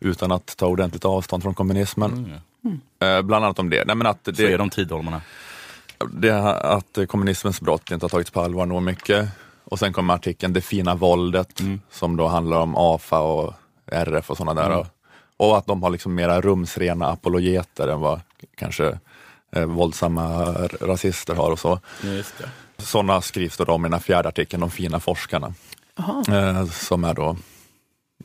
utan 0.00 0.32
att 0.32 0.56
ta 0.56 0.66
ordentligt 0.66 1.04
avstånd 1.04 1.42
från 1.42 1.54
kommunismen. 1.54 2.34
Eh, 3.02 3.22
bland 3.22 3.44
annat 3.44 3.58
om 3.58 3.70
det. 3.70 3.84
Nej, 3.86 3.96
men 3.96 4.06
att 4.06 4.24
Så 4.24 4.42
är 4.42 4.48
det, 4.48 4.56
de 4.56 4.70
Tidholmarna. 4.70 5.20
Det 6.12 6.42
att 6.52 6.98
kommunismens 7.08 7.60
brott 7.60 7.90
inte 7.90 8.04
har 8.04 8.08
tagits 8.08 8.30
på 8.30 8.40
allvar 8.40 8.66
nog 8.66 8.82
mycket. 8.82 9.28
Och 9.64 9.78
sen 9.78 9.92
kommer 9.92 10.14
artikeln 10.14 10.52
Det 10.52 10.60
fina 10.60 10.94
våldet 10.94 11.60
som 11.90 12.16
då 12.16 12.26
handlar 12.26 12.60
om 12.60 12.76
AFA 12.76 13.20
och 13.20 13.54
RF 13.86 14.30
och 14.30 14.36
sådana 14.36 14.62
där. 14.62 14.66
Mm. 14.66 14.78
Och, 14.78 14.86
och 15.36 15.58
att 15.58 15.66
de 15.66 15.82
har 15.82 15.90
liksom 15.90 16.14
mera 16.14 16.40
rumsrena 16.40 17.06
apologeter 17.06 17.88
än 17.88 18.00
vad 18.00 18.20
kanske 18.56 18.98
eh, 19.56 19.64
våldsamma 19.64 20.54
rasister 20.80 21.34
har 21.34 21.50
och 21.50 21.58
så. 21.58 21.80
Sådana 22.78 23.20
skrivs 23.20 23.56
då 23.56 23.64
om 23.64 23.84
i 23.84 23.88
den 23.88 23.92
här 23.92 24.00
fjärde 24.00 24.28
artikeln, 24.28 24.60
De 24.60 24.70
fina 24.70 25.00
forskarna. 25.00 25.54
Eh, 26.28 26.66
som 26.66 27.04
är 27.04 27.14
då, 27.14 27.36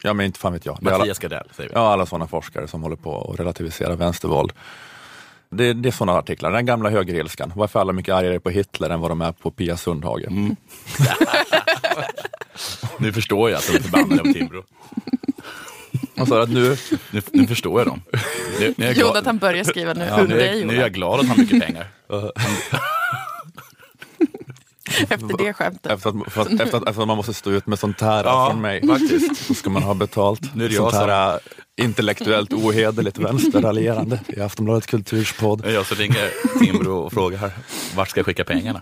ja 0.04 0.14
men 0.14 0.26
inte 0.26 0.40
fan 0.40 0.54
vet 0.54 0.66
jag. 0.66 0.82
Mattias 0.82 1.20
Gardell, 1.20 1.50
säger 1.56 1.70
vi. 1.70 1.76
ja, 1.76 1.94
alla 1.94 2.06
sådana 2.06 2.28
forskare 2.28 2.68
som 2.68 2.84
håller 2.84 2.96
på 2.96 3.32
att 3.32 3.40
relativisera 3.40 3.96
vänstervåld. 3.96 4.54
Det, 5.50 5.74
det 5.74 5.90
är 5.90 5.92
sådana 5.92 6.20
artiklar, 6.20 6.52
den 6.52 6.66
gamla 6.66 6.90
högerilskan. 6.90 7.54
Varför 7.56 7.80
är 7.80 7.82
alla 7.82 7.94
mycket 7.94 8.16
argare 8.16 8.40
på 8.40 8.50
Hitler 8.50 8.90
än 8.90 9.00
vad 9.00 9.12
de 9.12 9.22
är 9.22 9.32
på 9.32 9.52
Pia 9.52 9.78
Sundhage? 9.78 10.24
Mm. 10.28 10.56
Nu 12.98 13.14
förstår 13.14 13.50
jag 13.50 13.58
att 13.58 13.68
de 13.68 13.78
är 13.78 13.82
förbannade 13.82 14.24
på 14.24 14.34
Timbro. 14.34 14.64
Och 16.20 16.28
så 16.28 16.36
att 16.42 16.50
nu, 16.50 16.78
Nu, 17.12 17.22
nu 17.32 17.48
förstår 17.48 17.80
jag 17.80 17.88
dem. 17.88 18.02
Nu, 18.60 18.74
nu, 18.78 18.84
är 18.86 18.88
jag 18.88 18.96
glad, 18.96 19.08
Jonathan 19.08 19.38
börjar 19.38 19.64
skriva 19.64 19.94
nu. 19.94 20.06
ja, 20.06 20.18
nu, 20.24 20.36
det 20.38 20.50
är 20.50 20.66
nu 20.66 20.76
är 20.76 20.82
jag 20.82 20.94
glad 20.94 21.20
att 21.20 21.26
han 21.26 21.38
har 21.38 21.38
mycket 21.38 21.66
pengar. 21.66 21.88
Efter 25.10 25.38
det 25.38 25.54
skämtet. 25.54 25.92
efter 25.92 26.10
att, 26.10 26.34
för 26.34 26.42
att, 26.42 26.48
efter, 26.48 26.78
att, 26.78 26.88
efter 26.88 27.02
att 27.02 27.08
man 27.08 27.18
måste 27.18 27.34
stå 27.34 27.52
ut 27.52 27.68
med 27.68 27.80
sånt 27.80 28.02
här 28.02 28.24
Ja, 28.24 28.50
från 28.52 28.62
mig, 28.62 28.88
faktiskt, 28.88 29.46
så 29.48 29.54
ska 29.54 29.70
man 29.70 29.84
ha 29.84 29.94
betalt. 29.94 30.56
Nu 30.56 30.66
är 30.66 30.70
det 30.70 30.76
sånt 30.76 30.94
jag 30.94 31.02
som- 31.02 31.10
här 31.10 31.34
äh, 31.34 31.86
intellektuellt 31.86 32.54
ohederligt 32.54 33.18
vänsterraljerande 33.18 34.20
i 34.28 34.42
Aftonbladets 34.42 34.88
kulturspodd. 34.88 35.66
Jag 35.68 35.86
som 35.86 35.98
ringer 35.98 36.32
Timbro 36.60 36.98
och 37.00 37.14
frågar 37.14 37.52
vart 37.96 38.10
ska 38.10 38.20
jag 38.20 38.26
skicka 38.26 38.44
pengarna? 38.44 38.82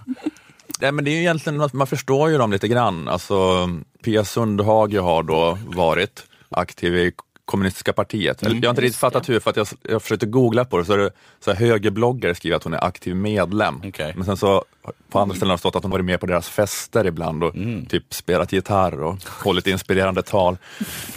Nej, 0.79 0.91
men 0.91 1.05
det 1.05 1.11
är 1.11 1.15
ju 1.15 1.19
egentligen, 1.19 1.69
man 1.73 1.87
förstår 1.87 2.29
ju 2.29 2.37
dem 2.37 2.51
lite 2.51 2.67
grann. 2.67 3.07
Alltså, 3.07 3.69
Pia 4.03 4.25
Sundhage 4.25 4.95
har 4.99 5.23
då 5.23 5.57
varit 5.65 6.23
aktiv 6.49 6.95
i 6.97 7.11
kommunistiska 7.45 7.93
partiet. 7.93 8.43
Eller, 8.43 8.55
jag 8.55 8.63
har 8.63 8.69
inte 8.69 8.81
riktigt 8.81 8.99
fattat 8.99 9.29
hur, 9.29 9.39
för 9.39 9.49
att 9.49 9.57
jag, 9.57 9.67
jag 9.89 10.01
försökte 10.01 10.25
googla 10.25 10.65
på 10.65 10.77
det, 10.77 10.85
så 10.85 10.93
är 10.93 10.97
det 10.97 11.11
så 11.39 11.51
här, 11.51 11.57
högerbloggare 11.67 12.35
skriver 12.35 12.57
att 12.57 12.63
hon 12.63 12.73
är 12.73 12.83
aktiv 12.83 13.15
medlem. 13.15 13.81
Okej. 13.85 14.13
Men 14.15 14.25
sen 14.25 14.37
så 14.37 14.65
på 15.09 15.19
andra 15.19 15.35
ställen 15.35 15.49
har 15.49 15.57
det 15.57 15.59
stått 15.59 15.75
att 15.75 15.83
hon 15.83 15.91
varit 15.91 16.05
med 16.05 16.19
på 16.19 16.25
deras 16.25 16.49
fester 16.49 17.05
ibland 17.07 17.43
och 17.43 17.53
typ 17.89 18.13
spelat 18.13 18.53
gitarr 18.53 19.03
och 19.03 19.17
hållit 19.43 19.67
inspirerande 19.67 20.21
tal. 20.21 20.57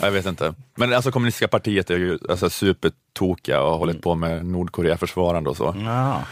Jag 0.01 0.11
vet 0.11 0.26
inte. 0.26 0.55
Men 0.76 0.93
alltså 0.95 1.11
kommunistiska 1.11 1.49
partiet 1.49 1.91
är 1.91 1.99
ju 1.99 2.18
alltså, 2.29 2.51
supertokiga 2.51 3.61
och 3.61 3.70
har 3.70 3.79
hållit 3.79 4.03
på 4.03 4.14
med 4.14 4.47
Nordkorea-försvarande 4.47 5.51
och 5.51 5.57
så. 5.57 5.74
Ja. 5.85 6.22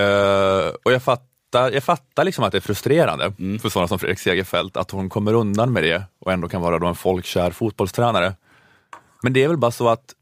Eh, 0.00 0.72
och 0.84 0.92
jag 0.92 1.02
fattar, 1.02 1.70
jag 1.72 1.84
fattar 1.84 2.24
liksom 2.24 2.44
att 2.44 2.52
det 2.52 2.58
är 2.58 2.60
frustrerande 2.60 3.32
Mm. 3.38 3.58
för 3.58 3.68
sådana 3.68 3.88
som 3.88 3.98
Fredrik 3.98 4.18
Segerfeldt 4.18 4.76
att 4.76 4.90
hon 4.90 5.08
kommer 5.10 5.32
undan 5.34 5.72
med 5.72 5.82
det 5.82 6.02
och 6.20 6.32
ändå 6.32 6.48
kan 6.48 6.62
vara 6.62 6.78
då 6.78 6.86
en 6.86 6.94
folkkär 6.94 7.50
fotbollstränare. 7.50 8.32
Men 9.24 9.32
det 9.32 9.42
är 9.42 9.48
väl 9.48 9.56
bara 9.56 9.70
så 9.70 9.88
att 9.88 10.14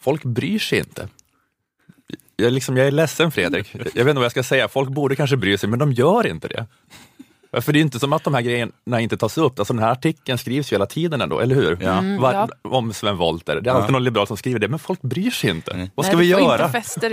folk 0.00 0.24
bryr 0.24 0.58
sig 0.58 0.78
inte. 0.78 1.08
Jag, 2.36 2.46
är 2.46 2.50
liksom, 2.50 2.76
jag 2.76 2.86
är 2.86 2.90
ledsen 2.90 3.30
Fredrik, 3.32 3.74
jag 3.74 3.82
vet 3.84 3.98
inte 3.98 4.12
vad 4.14 4.24
jag 4.24 4.30
ska 4.30 4.42
säga. 4.42 4.68
Folk 4.68 4.88
borde 4.88 5.16
kanske 5.16 5.36
bry 5.36 5.58
sig, 5.58 5.68
men 5.68 5.78
de 5.78 5.92
gör 5.92 6.26
inte 6.26 6.48
det. 6.48 6.66
För 7.60 7.72
det 7.72 7.78
är 7.78 7.80
inte 7.80 7.98
som 7.98 8.12
att 8.12 8.24
de 8.24 8.34
här 8.34 8.40
grejerna 8.42 9.00
inte 9.00 9.16
tas 9.16 9.38
upp. 9.38 9.58
Alltså 9.58 9.74
den 9.74 9.82
här 9.82 9.92
artikeln 9.92 10.38
skrivs 10.38 10.72
ju 10.72 10.74
hela 10.74 10.86
tiden 10.86 11.20
ändå, 11.20 11.40
eller 11.40 11.54
hur? 11.54 11.78
Ja. 11.80 11.98
Mm, 11.98 12.22
Var, 12.22 12.32
ja. 12.32 12.48
Om 12.62 12.92
Sven 12.92 13.16
Wollter. 13.16 13.60
Det 13.60 13.70
är 13.70 13.74
alltid 13.74 13.92
någon 13.92 14.04
liberal 14.04 14.26
som 14.26 14.36
skriver 14.36 14.58
det, 14.58 14.68
men 14.68 14.78
folk 14.78 15.02
bryr 15.02 15.30
sig 15.30 15.50
inte. 15.50 15.90
Vad 15.94 16.06
ska 16.06 16.16
Nej, 16.16 16.24
vi 16.26 16.30
göra? 16.30 16.62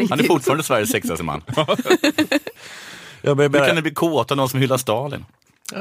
Han 0.10 0.20
är 0.20 0.24
fortfarande 0.24 0.64
Sveriges 0.64 0.92
sexigaste 0.92 1.24
man. 1.24 1.42
Jag 3.22 3.38
börjar 3.38 3.50
Hur 3.50 3.66
kan 3.66 3.76
ni 3.76 3.82
bli 3.82 3.94
kåta 3.94 4.36
någon 4.36 4.50
som 4.50 4.60
hyllar 4.60 4.78
Stalin? 4.78 5.26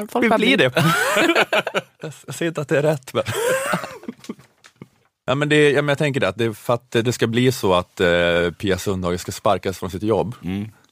Folk 0.08 0.24
Vi 0.24 0.28
bara 0.28 0.38
blir 0.38 0.56
blir- 0.56 0.70
det. 0.70 0.84
jag 2.26 2.34
säger 2.34 2.48
inte 2.50 2.60
att 2.60 2.68
det 2.68 2.78
är 2.78 2.82
rätt. 2.82 3.14
Men. 3.14 3.22
ja, 5.24 5.34
men 5.34 5.48
det, 5.48 5.70
ja, 5.70 5.82
men 5.82 5.88
jag 5.88 5.98
tänker 5.98 6.20
det, 6.20 6.28
att 6.28 6.38
det, 6.38 6.54
för 6.54 6.74
att 6.74 6.90
det 6.90 7.12
ska 7.12 7.26
bli 7.26 7.52
så 7.52 7.74
att 7.74 8.00
eh, 8.00 8.50
Pia 8.58 8.78
Sundhage 8.78 9.20
ska 9.20 9.32
sparkas 9.32 9.78
från 9.78 9.90
sitt 9.90 10.02
jobb, 10.02 10.34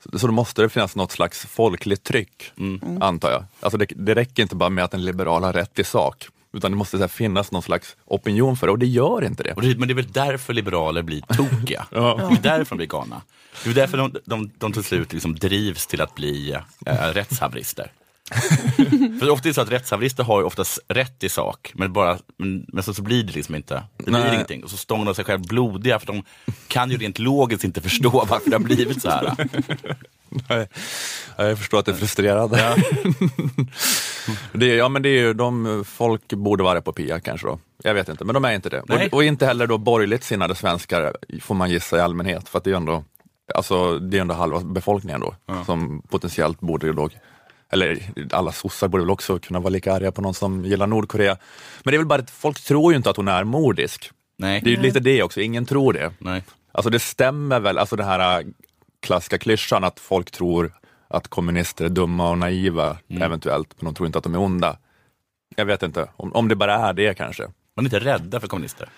så, 0.05 0.19
så 0.19 0.27
då 0.27 0.33
måste 0.33 0.63
det 0.63 0.69
finnas 0.69 0.97
något 0.97 1.13
slags 1.13 1.47
folkligt 1.47 2.05
tryck, 2.05 2.53
antar 3.01 3.31
jag. 3.31 3.45
Alltså 3.61 3.79
det, 3.79 3.87
det 3.97 4.15
räcker 4.15 4.43
inte 4.43 4.57
bara 4.57 4.71
med 4.71 4.85
att 4.85 4.95
en 4.95 5.05
liberal 5.05 5.45
har 5.45 5.53
rätt 5.53 5.79
i 5.79 5.85
sak. 5.85 6.29
Utan 6.53 6.71
det 6.71 6.77
måste 6.77 6.97
så 6.97 7.03
här, 7.03 7.09
finnas 7.09 7.53
någon 7.53 7.63
slags 7.63 7.97
opinion 8.05 8.57
för 8.57 8.67
det 8.67 8.71
och 8.71 8.79
det 8.79 8.87
gör 8.87 9.25
inte 9.25 9.43
det. 9.43 9.53
Och 9.53 9.63
det 9.63 9.79
men 9.79 9.89
det 9.89 9.93
är 9.93 9.97
väl 9.97 10.13
därför 10.13 10.53
liberaler 10.53 11.03
blir 11.03 11.21
tokiga. 11.37 11.87
Ja. 11.93 12.31
Det 12.43 12.49
är 12.49 12.59
därför 12.59 12.71
de 12.71 12.77
blir 12.77 12.87
galna. 12.87 13.23
Det 13.65 13.71
är 13.71 13.75
därför 13.75 13.99
de, 13.99 14.15
de, 14.25 14.51
de 14.59 14.73
till 14.73 14.85
slut 14.85 15.13
liksom 15.13 15.35
drivs 15.35 15.87
till 15.87 16.01
att 16.01 16.15
bli 16.15 16.57
äh, 16.87 16.95
rättshaverister. 16.95 17.93
För 19.21 19.31
ofta 19.31 19.49
är 19.49 19.51
det 19.51 19.55
så 19.55 19.61
att 19.61 19.71
rättshaverister 19.71 20.25
har 20.25 20.41
ju 20.41 20.47
oftast 20.47 20.79
rätt 20.89 21.25
i 21.25 21.29
sak, 21.29 21.73
men, 21.75 21.93
bara, 21.93 22.19
men, 22.39 22.65
men 22.69 22.83
så, 22.83 22.95
så 22.95 23.03
blir 23.03 23.23
det 23.23 23.33
liksom 23.33 23.55
inte. 23.55 23.83
Det 23.97 24.05
blir 24.05 24.13
Nej. 24.21 24.35
ingenting. 24.35 24.65
Och 24.65 24.71
så 24.71 24.77
stångar 24.77 25.05
de 25.05 25.15
sig 25.15 25.25
själv 25.25 25.41
blodiga, 25.47 25.99
för 25.99 26.07
de 26.07 26.23
kan 26.69 26.91
ju 26.91 26.97
rent 26.97 27.19
logiskt 27.19 27.65
inte 27.65 27.81
förstå 27.81 28.11
varför 28.29 28.51
det 28.51 28.57
har 28.57 28.63
blivit 28.65 29.03
så 29.03 29.11
här. 29.11 29.49
Nej, 30.49 30.69
jag 31.37 31.59
förstår 31.59 31.79
att 31.79 31.87
det 31.87 31.93
är 31.93 31.97
frustrerande. 31.97 32.57
det, 34.53 34.71
är- 34.71 34.77
ja, 34.77 34.89
men 34.89 35.03
det 35.03 35.09
är 35.09 35.21
ju 35.23 35.35
de, 35.35 35.85
folk 35.89 36.33
borde 36.33 36.65
vara 36.65 36.81
på 36.83 36.93
Pia 36.93 37.21
kanske 37.21 37.47
då. 37.47 37.59
Jag 37.83 37.95
vet 37.95 38.09
inte, 38.09 38.25
men 38.25 38.35
de 38.35 38.45
är 38.45 38.53
inte 38.53 38.71
det. 38.71 38.81
Och, 38.81 39.15
och 39.15 39.25
inte 39.25 39.47
heller 39.47 39.67
då 39.67 39.79
borgerligt 39.79 40.25
sinnade 40.25 40.55
svenskar 40.55 41.17
får 41.41 41.55
man 41.55 41.71
gissa 41.71 41.97
i 41.97 42.01
allmänhet, 42.01 42.49
för 42.49 42.59
att 42.59 42.65
det 42.65 42.71
är 42.71 42.75
ändå, 42.75 43.05
alltså, 43.55 43.99
det 43.99 44.17
är 44.17 44.21
ändå 44.21 44.35
halva 44.35 44.61
befolkningen 44.61 45.21
då 45.21 45.35
som 45.67 46.03
potentiellt 46.03 46.61
borde 46.61 46.87
ju 46.87 46.93
då 46.93 47.09
eller 47.73 47.99
alla 48.33 48.53
sossar 48.53 48.89
borde 48.89 49.03
väl 49.05 49.11
också 49.11 49.39
kunna 49.39 49.61
vara 49.61 49.71
lika 49.71 49.93
arga 49.93 50.13
på 50.13 50.23
någon 50.23 50.35
som 50.35 50.65
gillar 50.65 50.87
Nordkorea. 50.87 51.37
Men 51.83 51.93
det 51.93 51.97
är 51.97 51.99
väl 51.99 52.07
bara 52.07 52.23
att 52.23 52.31
folk 52.31 52.61
tror 52.61 52.93
ju 52.93 52.97
inte 52.97 53.11
att 53.11 53.17
hon 53.17 53.29
är 53.29 53.45
mordisk. 53.45 54.11
Nej. 54.39 54.61
Det 54.65 54.71
är 54.71 54.77
ju 54.77 54.83
lite 54.83 55.01
det 55.01 55.23
också, 55.23 55.41
ingen 55.41 55.67
tror 55.67 55.93
det. 55.93 56.13
Nej. 56.19 56.43
Alltså 56.73 56.91
det 56.91 56.99
stämmer 56.99 57.61
väl, 57.61 57.79
alltså 57.79 57.97
den 57.97 58.07
här 58.07 58.41
äh, 58.41 58.47
klassiska 59.03 59.39
klyschan 59.39 59.85
att 59.85 60.01
folk 60.01 60.31
tror 60.31 60.73
att 61.09 61.29
kommunister 61.29 61.85
är 61.85 61.89
dumma 61.89 62.31
och 62.31 62.39
naiva 62.39 62.97
Mm. 63.11 63.23
eventuellt, 63.23 63.69
men 63.79 63.85
de 63.85 63.95
tror 63.95 64.07
inte 64.07 64.19
att 64.19 64.25
de 64.25 64.35
är 64.35 64.41
onda. 64.41 64.79
Jag 65.57 65.65
vet 65.65 65.83
inte, 65.83 66.09
om, 66.17 66.33
om 66.33 66.49
det 66.49 66.57
bara 66.57 66.75
är 66.75 66.93
det 66.93 67.15
kanske. 67.15 67.43
Man 67.77 67.87
är 67.87 67.87
inte 67.87 68.01
rädda 68.01 68.41
för 68.41 68.49
kommunister. 68.49 68.89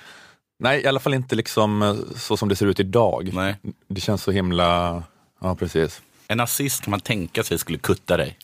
Nej, 0.58 0.80
i 0.82 0.86
alla 0.86 1.00
fall 1.00 1.14
inte 1.14 1.36
liksom 1.36 1.82
äh, 1.82 1.94
så 2.16 2.36
som 2.36 2.48
det 2.48 2.56
ser 2.56 2.66
ut 2.66 2.80
idag. 2.80 3.30
Nej. 3.32 3.56
Det 3.88 4.00
känns 4.00 4.22
så 4.22 4.30
himla, 4.30 5.02
ja 5.40 5.54
precis. 5.54 6.02
En 6.28 6.38
nazist 6.38 6.84
kan 6.84 6.90
man 6.90 7.00
tänka 7.00 7.42
sig 7.42 7.58
skulle 7.58 7.78
kutta 7.78 8.16
dig. 8.16 8.38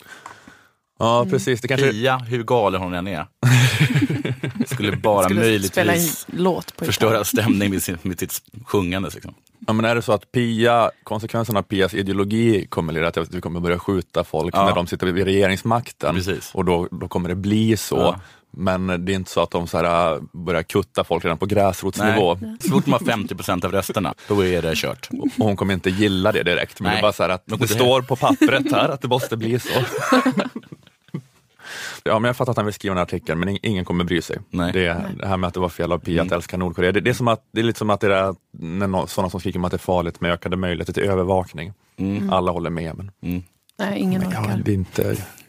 Ja 1.01 1.25
precis, 1.29 1.61
det 1.61 1.67
kanske... 1.67 1.91
Pia, 1.91 2.17
hur 2.17 2.43
galen 2.43 2.81
hon 2.81 2.93
än 2.93 3.07
är, 3.07 3.25
skulle 4.65 4.95
bara 4.97 5.23
Skulle 5.23 5.61
spela 5.63 5.91
en 5.93 5.97
möjligtvis 5.97 6.27
låt 6.33 6.75
på 6.75 6.85
förstöra 6.85 7.23
stämning 7.23 7.69
med, 7.69 7.83
sin, 7.83 7.97
med 8.01 8.19
sitt 8.19 8.41
sjungande. 8.65 9.09
Liksom. 9.13 9.33
Ja, 9.67 9.73
men 9.73 9.85
är 9.85 9.95
det 9.95 10.01
så 10.01 10.11
att 10.13 10.31
Pia, 10.31 10.91
konsekvensen 11.03 11.57
av 11.57 11.61
Pias 11.61 11.93
ideologi 11.93 12.67
kommer 12.69 12.93
leda 12.93 13.11
till 13.11 13.21
att 13.21 13.33
vi 13.33 13.41
kommer 13.41 13.59
börja 13.59 13.79
skjuta 13.79 14.23
folk 14.23 14.55
Ja. 14.55 14.65
när 14.65 14.75
de 14.75 14.87
sitter 14.87 15.07
vid 15.07 15.25
regeringsmakten 15.25 16.15
Precis. 16.15 16.51
och 16.53 16.65
då, 16.65 16.87
då 16.91 17.07
kommer 17.07 17.29
det 17.29 17.35
bli 17.35 17.77
så. 17.77 17.97
Ja. 17.97 18.19
Men 18.53 18.87
det 19.05 19.11
är 19.11 19.15
inte 19.15 19.31
så 19.31 19.41
att 19.41 19.51
de 19.51 19.67
så 19.67 19.77
här, 19.77 20.13
äh, 20.13 20.21
börjar 20.33 20.63
kutta 20.63 21.03
folk 21.03 21.25
redan 21.25 21.37
på 21.37 21.45
gräsrotsnivå. 21.45 22.39
Så 22.59 22.69
fort 22.69 22.85
de 22.85 22.91
har 22.91 22.99
50 22.99 23.35
procent 23.35 23.65
av 23.65 23.71
rösterna, 23.71 24.13
då 24.27 24.45
är 24.45 24.61
det 24.61 24.75
kört. 24.75 25.09
Och 25.37 25.45
hon 25.45 25.55
kommer 25.55 25.73
inte 25.73 25.89
gilla 25.89 26.31
det 26.31 26.43
direkt. 26.43 26.79
Men 26.79 26.87
Nej. 26.89 26.95
det 26.95 26.99
är 26.99 27.01
bara 27.01 27.13
så 27.13 27.23
här 27.23 27.29
att 27.29 27.43
det 27.45 27.67
står 27.67 28.01
på 28.01 28.15
pappret 28.15 28.71
här 28.71 28.89
att 28.89 29.01
det 29.01 29.07
måste 29.07 29.37
bli 29.37 29.59
så. 29.59 29.69
Ja, 32.03 32.19
men 32.19 32.29
jag 32.29 32.35
fattar 32.35 32.51
att 32.51 32.57
han 32.57 32.65
vill 32.65 32.73
skriva 32.73 32.95
en 32.95 33.01
artikel, 33.01 33.37
men 33.37 33.49
ing- 33.49 33.59
ingen 33.63 33.85
kommer 33.85 34.03
bry 34.03 34.21
sig. 34.21 34.37
Nej. 34.49 34.73
Det, 34.73 35.05
det 35.19 35.27
här 35.27 35.37
med 35.37 35.47
att 35.47 35.53
det 35.53 35.59
var 35.59 35.69
fel 35.69 35.91
av 35.91 35.99
Pia 35.99 36.21
att 36.21 36.31
älska 36.31 36.57
Nordkorea, 36.57 36.91
det, 36.91 37.01
det, 37.01 37.09
är 37.09 37.13
som 37.13 37.27
att, 37.27 37.43
det 37.51 37.59
är 37.59 37.63
lite 37.63 37.79
som 37.79 37.89
att 37.89 37.99
det 37.99 38.15
är 38.15 38.35
när 38.51 39.05
sådana 39.07 39.29
som 39.29 39.39
skriker 39.39 39.59
om 39.59 39.65
att 39.65 39.71
det 39.71 39.75
är 39.75 39.79
farligt 39.79 40.21
med 40.21 40.31
ökade 40.31 40.57
möjligheter 40.57 40.93
till 40.93 41.03
övervakning. 41.03 41.73
Alla 42.31 42.51
håller 42.51 42.69
med, 42.69 42.95
men 42.97 43.11
Nej, 43.79 43.99
ingen 43.99 44.21
ja, 44.21 44.27
orkar. 44.27 44.61
det, 44.65 44.71
är 44.71 44.75
inte, 44.75 45.03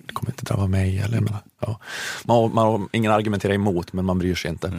det 0.07 0.13
kommer 0.13 0.31
inte 0.31 0.45
drabba 0.45 0.67
mig. 0.67 0.99
Eller, 0.99 1.21
menar, 1.21 1.41
ja. 1.61 1.79
man, 2.25 2.55
man, 2.55 2.89
ingen 2.93 3.13
argumenterar 3.13 3.55
emot, 3.55 3.93
men 3.93 4.05
man 4.05 4.19
bryr 4.19 4.35
sig 4.35 4.51
inte. 4.51 4.73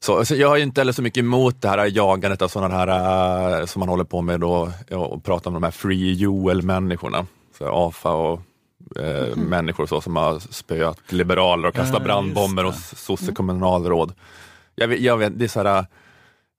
Så, 0.00 0.24
så 0.24 0.34
jag 0.34 0.48
har 0.48 0.56
ju 0.56 0.62
inte 0.62 0.80
heller 0.80 0.92
så 0.92 1.02
mycket 1.02 1.20
emot 1.20 1.62
det 1.62 1.68
här 1.68 1.96
jagandet 1.96 2.42
av 2.42 2.48
sådana 2.48 2.74
här 2.74 3.60
äh, 3.60 3.66
som 3.66 3.80
man 3.80 3.88
håller 3.88 4.04
på 4.04 4.22
med 4.22 4.40
då, 4.40 4.72
ja, 4.88 4.96
och 4.96 5.24
pratar 5.24 5.50
om 5.50 5.54
de 5.54 5.62
här 5.62 5.70
Free 5.70 6.12
Joel-människorna. 6.12 7.26
Så 7.58 7.86
AFA 7.88 8.12
och 8.12 8.40
eh, 9.00 9.36
människor 9.36 9.82
och 9.82 9.88
så 9.88 10.00
som 10.00 10.16
har 10.16 10.38
spöat 10.38 10.98
liberaler 11.12 11.68
och 11.68 11.74
kastat 11.74 11.98
Ja, 12.00 12.04
brandbomber 12.04 12.62
det. 12.62 12.68
hos 12.68 12.94
sossekommunalråd. 12.98 14.12
Jag 14.74 14.88
vet, 14.88 15.00
jag 15.00 15.16
vet, 15.16 15.38
det 15.38 15.44
är 15.44 15.48
så 15.48 15.62
här, 15.62 15.86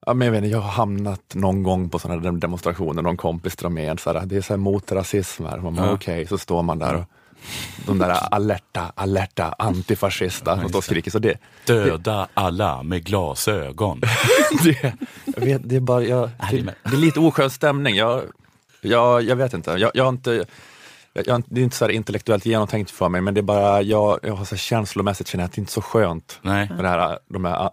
Ja, 0.06 0.14
men 0.14 0.26
jag, 0.26 0.32
vet, 0.32 0.38
inte, 0.44 0.48
jag 0.52 0.60
har 0.60 0.70
hamnat 0.70 1.20
någon 1.34 1.62
gång 1.62 1.90
på 1.90 1.98
sådana 1.98 2.20
dem- 2.20 2.40
demonstrationer, 2.40 3.02
någon 3.02 3.16
kompis 3.16 3.56
drar 3.56 3.68
med, 3.70 4.00
så 4.00 4.12
här, 4.12 4.26
det 4.26 4.36
är 4.36 4.40
så 4.40 4.52
här 4.52 4.58
mot 4.58 4.92
rasism 4.92 5.44
här. 5.44 5.58
Man 5.58 5.74
bara, 5.74 5.86
Ja. 5.86 5.92
Okej, 5.92 6.26
så 6.26 6.38
står 6.38 6.62
man 6.62 6.78
där 6.78 6.94
och 6.94 7.04
de 7.86 7.98
där 7.98 8.34
alerta, 8.34 8.92
alerta 8.94 9.54
antifascista 9.58 10.52
och 10.64 10.70
då 10.70 10.82
skriker. 10.82 11.10
Så 11.10 11.18
det, 11.18 11.38
Döda 11.66 12.28
alla 12.34 12.82
med 12.82 13.04
glasögon. 13.04 14.00
det, 14.64 14.92
jag 15.36 15.40
vet, 15.44 15.60
det 15.68 15.76
är 15.76 15.80
bara, 15.80 16.02
jag, 16.02 16.30
det, 16.50 16.62
det 16.62 16.92
är 16.92 16.96
lite 16.96 17.20
oskön 17.20 17.50
stämning. 17.50 17.96
Jag, 17.96 18.22
jag, 18.80 19.22
jag 19.22 19.36
vet 19.36 19.54
inte, 19.54 19.70
jag, 19.70 19.90
jag 19.94 20.04
har 20.04 20.08
inte 20.10 20.44
jag, 21.26 21.42
det 21.48 21.60
är 21.60 21.64
inte 21.64 21.76
så 21.76 21.84
här 21.84 21.92
intellektuellt 21.92 22.46
genomtänkt 22.46 22.90
för 22.90 23.08
mig, 23.08 23.20
men 23.20 23.34
det 23.34 23.40
är 23.40 23.42
bara, 23.42 23.82
jag, 23.82 24.18
jag 24.22 24.34
har 24.34 24.44
så 24.44 24.56
känslomässigt 24.56 25.28
känner 25.28 25.44
att 25.44 25.52
det 25.52 25.58
är 25.58 25.60
inte 25.60 25.72
så 25.72 25.82
skönt 25.82 26.38
Nej. 26.42 26.68
med 26.68 26.84
det 26.84 26.88
här, 26.88 27.18
de 27.28 27.44
här 27.44 27.54
ah, 27.54 27.72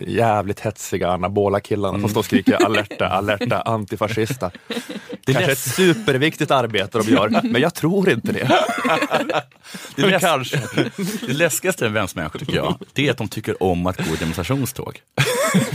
jävligt 0.00 0.60
hetsiga 0.60 1.08
anabola 1.10 1.60
killarna 1.60 2.00
som 2.00 2.08
står 2.08 2.20
och 2.20 2.24
skriker 2.24 2.64
alerta, 2.64 3.08
alerta, 3.08 3.60
antifascista. 3.60 4.50
Det 5.24 5.32
är 5.32 5.34
kanske 5.34 5.52
ett 5.52 5.58
superviktigt 5.58 6.50
arbete 6.50 6.98
de 6.98 7.08
gör, 7.08 7.28
men 7.42 7.62
jag 7.62 7.74
tror 7.74 8.10
inte 8.10 8.32
det. 8.32 8.50
Det, 9.96 10.02
läs- 10.02 10.20
Kanske. 10.20 10.60
det 11.26 11.32
läskigaste 11.32 11.84
med 11.84 11.92
vänstermänniskor 11.92 12.38
tycker 12.38 12.56
jag, 12.56 12.74
det 12.92 13.06
är 13.06 13.10
att 13.10 13.16
de 13.18 13.28
tycker 13.28 13.62
om 13.62 13.86
att 13.86 13.96
gå 13.96 14.14
i 14.14 14.16
demonstrationståg. 14.16 15.00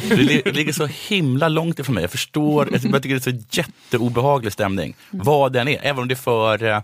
Det 0.10 0.52
ligger 0.56 0.74
så 0.74 0.86
himla 0.86 1.48
långt 1.48 1.80
ifrån 1.80 1.96
mig. 1.96 2.04
Jag 2.04 2.12
förstår, 2.12 2.70
jag 2.72 2.82
tycker 2.82 3.10
det 3.16 3.28
är 3.28 3.32
så 3.32 3.46
jätteobehaglig 3.52 4.54
stämning. 4.54 4.96
Vad 5.12 5.54
den 5.54 5.68
är, 5.68 5.80
även 5.84 6.02
om 6.02 6.08
det 6.08 6.14
är 6.14 6.16
för 6.16 6.64
eh, 6.64 6.82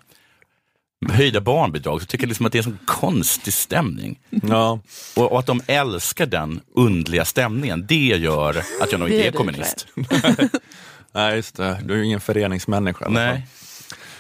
höjda 1.08 1.41
barnbidrag, 1.41 2.02
så 2.02 2.08
tycker 2.08 2.24
jag 2.24 2.28
liksom 2.28 2.45
att 2.45 2.52
det 2.52 2.58
är 2.58 2.60
en 2.60 2.64
sån 2.64 2.80
konstig 2.86 3.54
stämning. 3.54 4.20
Ja. 4.30 4.80
Och, 5.16 5.32
och 5.32 5.39
att 5.39 5.45
de 5.45 5.62
älskar 5.68 6.26
den 6.26 6.62
undliga 6.76 7.26
stämningen, 7.26 7.86
det 7.88 7.95
gör 8.08 8.58
att 8.82 8.91
jag 8.91 9.00
nog 9.00 9.10
inte 9.10 9.24
är 9.24 9.28
är 9.28 9.32
kommunist. 9.32 9.88
Nej, 11.12 11.36
just 11.36 11.56
det. 11.56 11.80
Du 11.84 11.93
är 11.93 11.97
ju 11.97 12.06
ingen 12.06 12.22
föreningsmänniska. 12.22 13.10
Nej. 13.10 13.47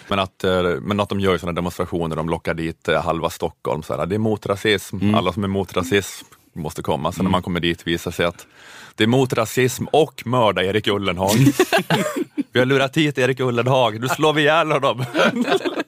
Men 0.07 0.19
att, 0.19 0.43
eh, 0.43 0.63
men 0.81 0.99
att 0.99 1.09
de 1.09 1.19
gör 1.19 1.37
sådana 1.37 1.55
demonstrationer, 1.55 2.15
de 2.15 2.29
lockar 2.29 2.53
dit 2.53 2.87
eh, 2.87 3.01
halva 3.03 3.29
Stockholm. 3.29 3.83
Så 3.83 3.97
här, 3.97 4.05
det 4.05 4.15
är 4.15 4.19
mot 4.19 4.45
rasism, 4.45 4.97
Mm. 5.01 5.15
alla 5.15 5.33
som 5.33 5.43
är 5.43 5.47
mot 5.47 5.73
rasism 5.77 6.25
måste 6.53 6.81
komma. 6.81 7.11
Sen 7.11 7.25
när 7.25 7.31
man 7.31 7.41
kommer 7.41 7.59
dit 7.59 7.87
visar 7.87 8.11
sig 8.11 8.25
att 8.25 8.47
det 8.95 9.03
är 9.03 9.07
mot 9.07 9.33
rasism 9.33 9.85
och 9.85 10.23
mörda 10.25 10.63
Erik 10.63 10.87
Ullenhag. 10.87 11.35
vi 12.51 12.59
har 12.59 12.65
lurat 12.65 12.97
hit 12.97 13.17
Erik 13.17 13.39
Ullenhag, 13.39 13.99
nu 14.01 14.07
slår 14.07 14.33
vi 14.33 14.41
ihjäl 14.41 14.71
honom. 14.71 15.05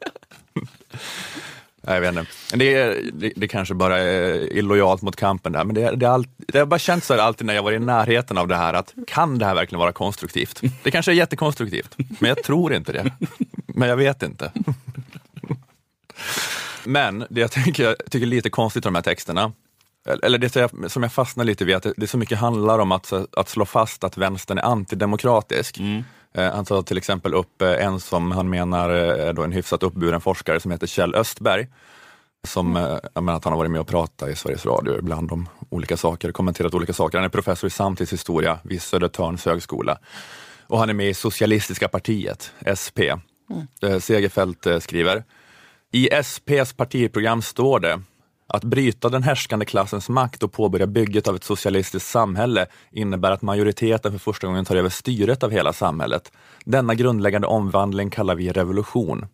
Nej, 1.83 1.95
jag 1.95 2.01
vet 2.01 2.15
inte. 2.15 2.31
Det, 2.57 2.73
är, 2.73 3.09
det, 3.13 3.33
det 3.35 3.47
kanske 3.47 3.73
bara 3.73 3.97
är 3.99 4.53
illojalt 4.53 5.01
mot 5.01 5.15
kampen 5.15 5.51
där, 5.51 5.63
men 5.63 5.75
det, 5.75 5.95
det, 5.95 6.05
all, 6.05 6.27
det 6.37 6.59
har 6.59 6.65
bara 6.65 6.79
känts 6.79 7.07
så 7.07 7.13
här 7.13 7.21
alltid 7.21 7.47
när 7.47 7.53
jag 7.53 7.63
var 7.63 7.71
i 7.71 7.79
närheten 7.79 8.37
av 8.37 8.47
det 8.47 8.55
här, 8.55 8.73
att 8.73 8.93
kan 9.07 9.37
det 9.37 9.45
här 9.45 9.55
verkligen 9.55 9.79
vara 9.79 9.91
konstruktivt? 9.91 10.61
Det 10.83 10.91
kanske 10.91 11.11
är 11.11 11.15
jättekonstruktivt, 11.15 11.95
men 12.19 12.29
jag 12.29 12.43
tror 12.43 12.73
inte 12.73 12.91
det. 12.91 13.11
Men 13.67 13.89
jag 13.89 13.97
vet 13.97 14.23
inte. 14.23 14.51
Men 16.85 17.25
det 17.29 17.41
jag 17.41 17.51
tycker, 17.51 17.83
jag 17.83 17.95
tycker 18.09 18.25
är 18.25 18.29
lite 18.29 18.49
konstigt 18.49 18.83
med 18.83 18.93
de 18.93 18.95
här 18.95 19.03
texterna, 19.03 19.51
eller 20.23 20.37
det 20.37 20.49
som 20.91 21.03
jag- 21.03 21.11
fastnar 21.11 21.45
lite 21.45 21.65
vid, 21.65 21.75
att 21.75 21.85
det, 21.97 22.07
så 22.07 22.17
mycket 22.17 22.37
handlar 22.37 22.79
om 22.79 22.91
att, 22.91 23.13
att 23.37 23.49
slå 23.49 23.65
fast 23.65 24.03
att 24.03 24.17
vänstern 24.17 24.57
är 24.57 24.61
antidemokratisk. 24.63 25.77
Mm. 25.79 26.03
Han 26.35 26.65
tar 26.65 26.81
till 26.81 26.97
exempel 26.97 27.33
upp 27.33 27.61
eh, 27.61 27.85
en 27.85 27.99
som 27.99 28.31
han 28.31 28.49
menar 28.49 28.89
eh, 28.89 29.27
är 29.27 29.33
då 29.33 29.43
en 29.43 29.51
hyfsat 29.51 29.83
uppburen 29.83 30.21
forskare 30.21 30.59
som 30.59 30.71
heter 30.71 30.87
Kjell 30.87 31.15
Östberg. 31.15 31.67
Som, 32.47 32.75
eh, 32.75 32.97
jag 33.13 33.23
menar 33.23 33.37
att 33.37 33.43
han 33.43 33.53
har 33.53 33.57
varit 33.57 33.71
med 33.71 33.81
och 33.81 33.87
pratat 33.87 34.29
i 34.29 34.35
Sveriges 34.35 34.65
Radio 34.65 34.99
ibland 34.99 35.31
om 35.31 35.49
olika 35.69 35.97
saker, 35.97 36.31
kommenterat 36.31 36.73
olika 36.73 36.93
saker. 36.93 37.17
Han 37.17 37.25
är 37.25 37.29
professor 37.29 37.67
i 37.67 37.71
samtidshistoria 37.71 38.59
vid 38.63 38.81
Södertörns 38.81 39.45
högskola. 39.45 39.97
Och 40.67 40.79
han 40.79 40.89
är 40.89 40.93
med 40.93 41.09
i 41.09 41.13
Socialistiska 41.13 41.87
partiet, 41.87 42.53
SP. 42.81 42.99
Eh, 43.81 43.99
Segerfeldt 43.99 44.67
eh, 44.67 44.79
skriver, 44.79 45.23
i 45.91 46.09
SPs 46.23 46.73
partiprogram 46.73 47.41
står 47.41 47.79
det 47.79 48.01
att 48.53 48.63
bryta 48.63 49.09
den 49.09 49.23
härskande 49.23 49.65
klassens 49.65 50.09
makt 50.09 50.43
och 50.43 50.51
påbörja 50.51 50.87
bygget 50.87 51.27
av 51.27 51.35
ett 51.35 51.43
socialistiskt 51.43 52.09
samhälle 52.09 52.65
innebär 52.91 53.31
att 53.31 53.41
majoriteten 53.41 54.11
för 54.11 54.19
första 54.19 54.47
gången 54.47 54.65
tar 54.65 54.75
över 54.75 54.89
styret 54.89 55.43
av 55.43 55.51
hela 55.51 55.73
samhället. 55.73 56.31
Denna 56.65 56.95
grundläggande 56.95 57.47
omvandling 57.47 58.09
kallar 58.09 58.35
vi 58.35 58.51
revolution. 58.51 59.25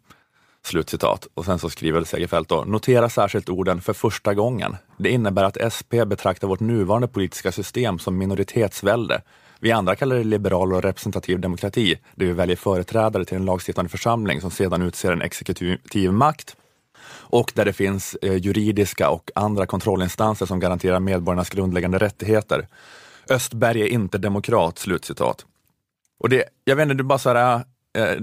Slutcitat. 0.65 1.27
Och 1.33 1.45
sen 1.45 1.59
så 1.59 1.69
skriver 1.69 2.03
Segerfeldt 2.03 2.49
då, 2.49 2.63
notera 2.67 3.09
särskilt 3.09 3.49
orden 3.49 3.81
för 3.81 3.93
första 3.93 4.33
gången. 4.33 4.75
Det 4.97 5.09
innebär 5.09 5.43
att 5.43 5.73
SP 5.75 5.91
betraktar 6.05 6.47
vårt 6.47 6.59
nuvarande 6.59 7.07
politiska 7.07 7.51
system 7.51 7.99
som 7.99 8.17
minoritetsvälde. 8.17 9.21
Vi 9.59 9.71
andra 9.71 9.95
kallar 9.95 10.15
det 10.15 10.23
liberal 10.23 10.73
och 10.73 10.83
representativ 10.83 11.39
demokrati, 11.39 11.99
där 12.15 12.25
vi 12.25 12.31
väljer 12.31 12.55
företrädare 12.55 13.25
till 13.25 13.37
en 13.37 13.45
lagstiftande 13.45 13.89
församling 13.89 14.41
som 14.41 14.51
sedan 14.51 14.81
utser 14.81 15.11
en 15.11 15.21
exekutiv 15.21 16.11
makt 16.11 16.55
och 17.29 17.51
där 17.55 17.65
det 17.65 17.73
finns 17.73 18.17
eh, 18.21 18.35
juridiska 18.35 19.09
och 19.09 19.31
andra 19.35 19.65
kontrollinstanser 19.65 20.45
som 20.45 20.59
garanterar 20.59 20.99
medborgarnas 20.99 21.49
grundläggande 21.49 21.97
rättigheter. 21.97 22.67
Östberg 23.29 23.81
är 23.81 23.87
inte 23.87 24.17
demokrat, 24.17 24.77
slutcitat. 24.77 25.45
Och 26.19 26.29
det, 26.29 26.43
jag 26.63 26.75
vet 26.75 26.83
inte, 26.83 26.95
det 26.95 27.03
bara 27.03 27.19
så 27.19 27.33
här, 27.33 27.55
eh, 27.97 28.21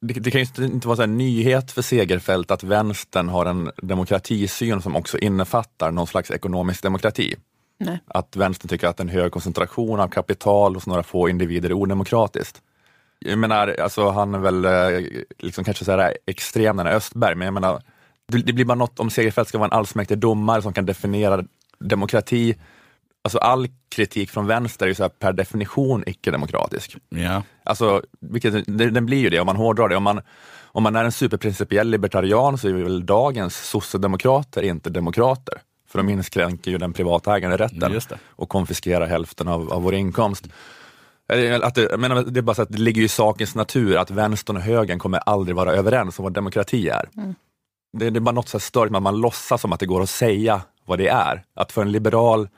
det, 0.00 0.14
det 0.14 0.30
kan 0.30 0.40
ju 0.40 0.64
inte 0.64 0.88
vara 0.88 0.96
så 0.96 1.02
här 1.02 1.06
nyhet 1.06 1.72
för 1.72 1.82
Segerfält 1.82 2.50
att 2.50 2.62
vänstern 2.62 3.28
har 3.28 3.46
en 3.46 3.70
demokratisyn 3.82 4.82
som 4.82 4.96
också 4.96 5.18
innefattar 5.18 5.90
någon 5.90 6.06
slags 6.06 6.30
ekonomisk 6.30 6.82
demokrati. 6.82 7.34
Nej. 7.78 8.00
Att 8.06 8.36
vänstern 8.36 8.68
tycker 8.68 8.86
att 8.86 9.00
en 9.00 9.08
hög 9.08 9.32
koncentration 9.32 10.00
av 10.00 10.08
kapital 10.08 10.74
hos 10.74 10.86
några 10.86 11.02
få 11.02 11.28
individer 11.28 11.70
är 11.70 11.74
odemokratiskt. 11.74 12.62
Jag 13.18 13.38
menar, 13.38 13.76
alltså 13.80 14.08
han 14.08 14.34
är 14.34 14.38
väl 14.38 14.64
eh, 14.64 15.04
liksom 15.38 15.64
kanske 15.64 15.84
så 15.84 15.92
här 15.92 16.16
extrem 16.26 16.76
den 16.76 16.86
här 16.86 16.94
Östberg, 16.94 17.34
men 17.34 17.44
jag 17.44 17.54
menar, 17.54 17.82
det, 18.32 18.52
blir 18.52 18.64
bara 18.64 18.74
något 18.74 19.00
om 19.00 19.10
Segerfeldt 19.10 19.48
ska 19.48 19.58
vara 19.58 19.68
en 19.68 19.78
allsmäktig 19.78 20.18
domare 20.18 20.62
som 20.62 20.72
kan 20.72 20.86
definiera 20.86 21.44
demokrati. 21.78 22.56
Alltså 23.24 23.38
all 23.38 23.68
kritik 23.88 24.30
från 24.30 24.46
vänster 24.46 24.86
är 24.86 24.88
ju 24.88 24.94
så 24.94 25.02
här 25.02 25.10
per 25.10 25.32
definition 25.32 26.04
icke-demokratisk. 26.06 26.96
Ja. 27.08 27.42
Alltså, 27.64 28.02
vilket, 28.20 28.64
den 28.66 29.06
blir 29.06 29.18
ju 29.18 29.30
det 29.30 29.40
om 29.40 29.46
man 29.46 29.56
hårdrar 29.56 29.88
det. 29.88 29.96
Om 29.96 30.02
man, 30.02 30.20
om 30.62 30.82
man 30.82 30.96
är 30.96 31.04
en 31.04 31.12
superprincipiell 31.12 31.88
libertarian 31.88 32.58
så 32.58 32.68
är 32.68 32.72
väl 32.72 33.06
dagens 33.06 33.68
sossedemokrater 33.68 34.62
inte 34.62 34.90
demokrater. 34.90 35.54
För 35.88 35.98
de 35.98 36.08
inskränker 36.08 36.70
ju 36.70 36.78
den 36.78 36.92
privata 36.92 37.36
äganderätten 37.36 37.92
Just 37.92 38.08
det. 38.08 38.18
och 38.28 38.48
konfiskerar 38.48 39.06
hälften 39.06 39.48
av, 39.48 39.72
av 39.72 39.82
vår 39.82 39.94
inkomst. 39.94 40.48
Att 41.62 41.74
det, 41.74 41.82
jag 41.90 42.00
menar, 42.00 42.22
det 42.22 42.40
är 42.40 42.42
bara 42.42 42.54
så 42.54 42.62
att 42.62 42.72
det 42.72 42.78
ligger 42.78 42.98
ju 42.98 43.04
i 43.04 43.08
sakens 43.08 43.54
natur 43.54 43.96
att 43.96 44.10
vänstern 44.10 44.56
och 44.56 44.62
högern 44.62 44.98
kommer 44.98 45.18
aldrig 45.18 45.56
vara 45.56 45.72
överens 45.72 46.18
om 46.18 46.22
vad 46.22 46.32
demokrati 46.32 46.88
är. 46.88 47.08
Det, 47.92 48.10
det 48.10 48.18
är 48.18 48.20
bara 48.20 48.32
något 48.32 48.48
så 48.48 48.58
här 48.58 48.60
störigt 48.60 48.92
med 48.92 48.98
att 48.98 49.02
man 49.02 49.20
låtsas 49.20 49.60
som 49.60 49.72
att 49.72 49.80
det 49.80 49.86
går 49.86 50.02
att 50.02 50.10
säga 50.10 50.60
vad 50.84 50.98
det 50.98 51.08
är. 51.08 51.44
Att 51.54 51.72
för 51.72 51.82
en 51.82 51.92
liberal 51.92 52.48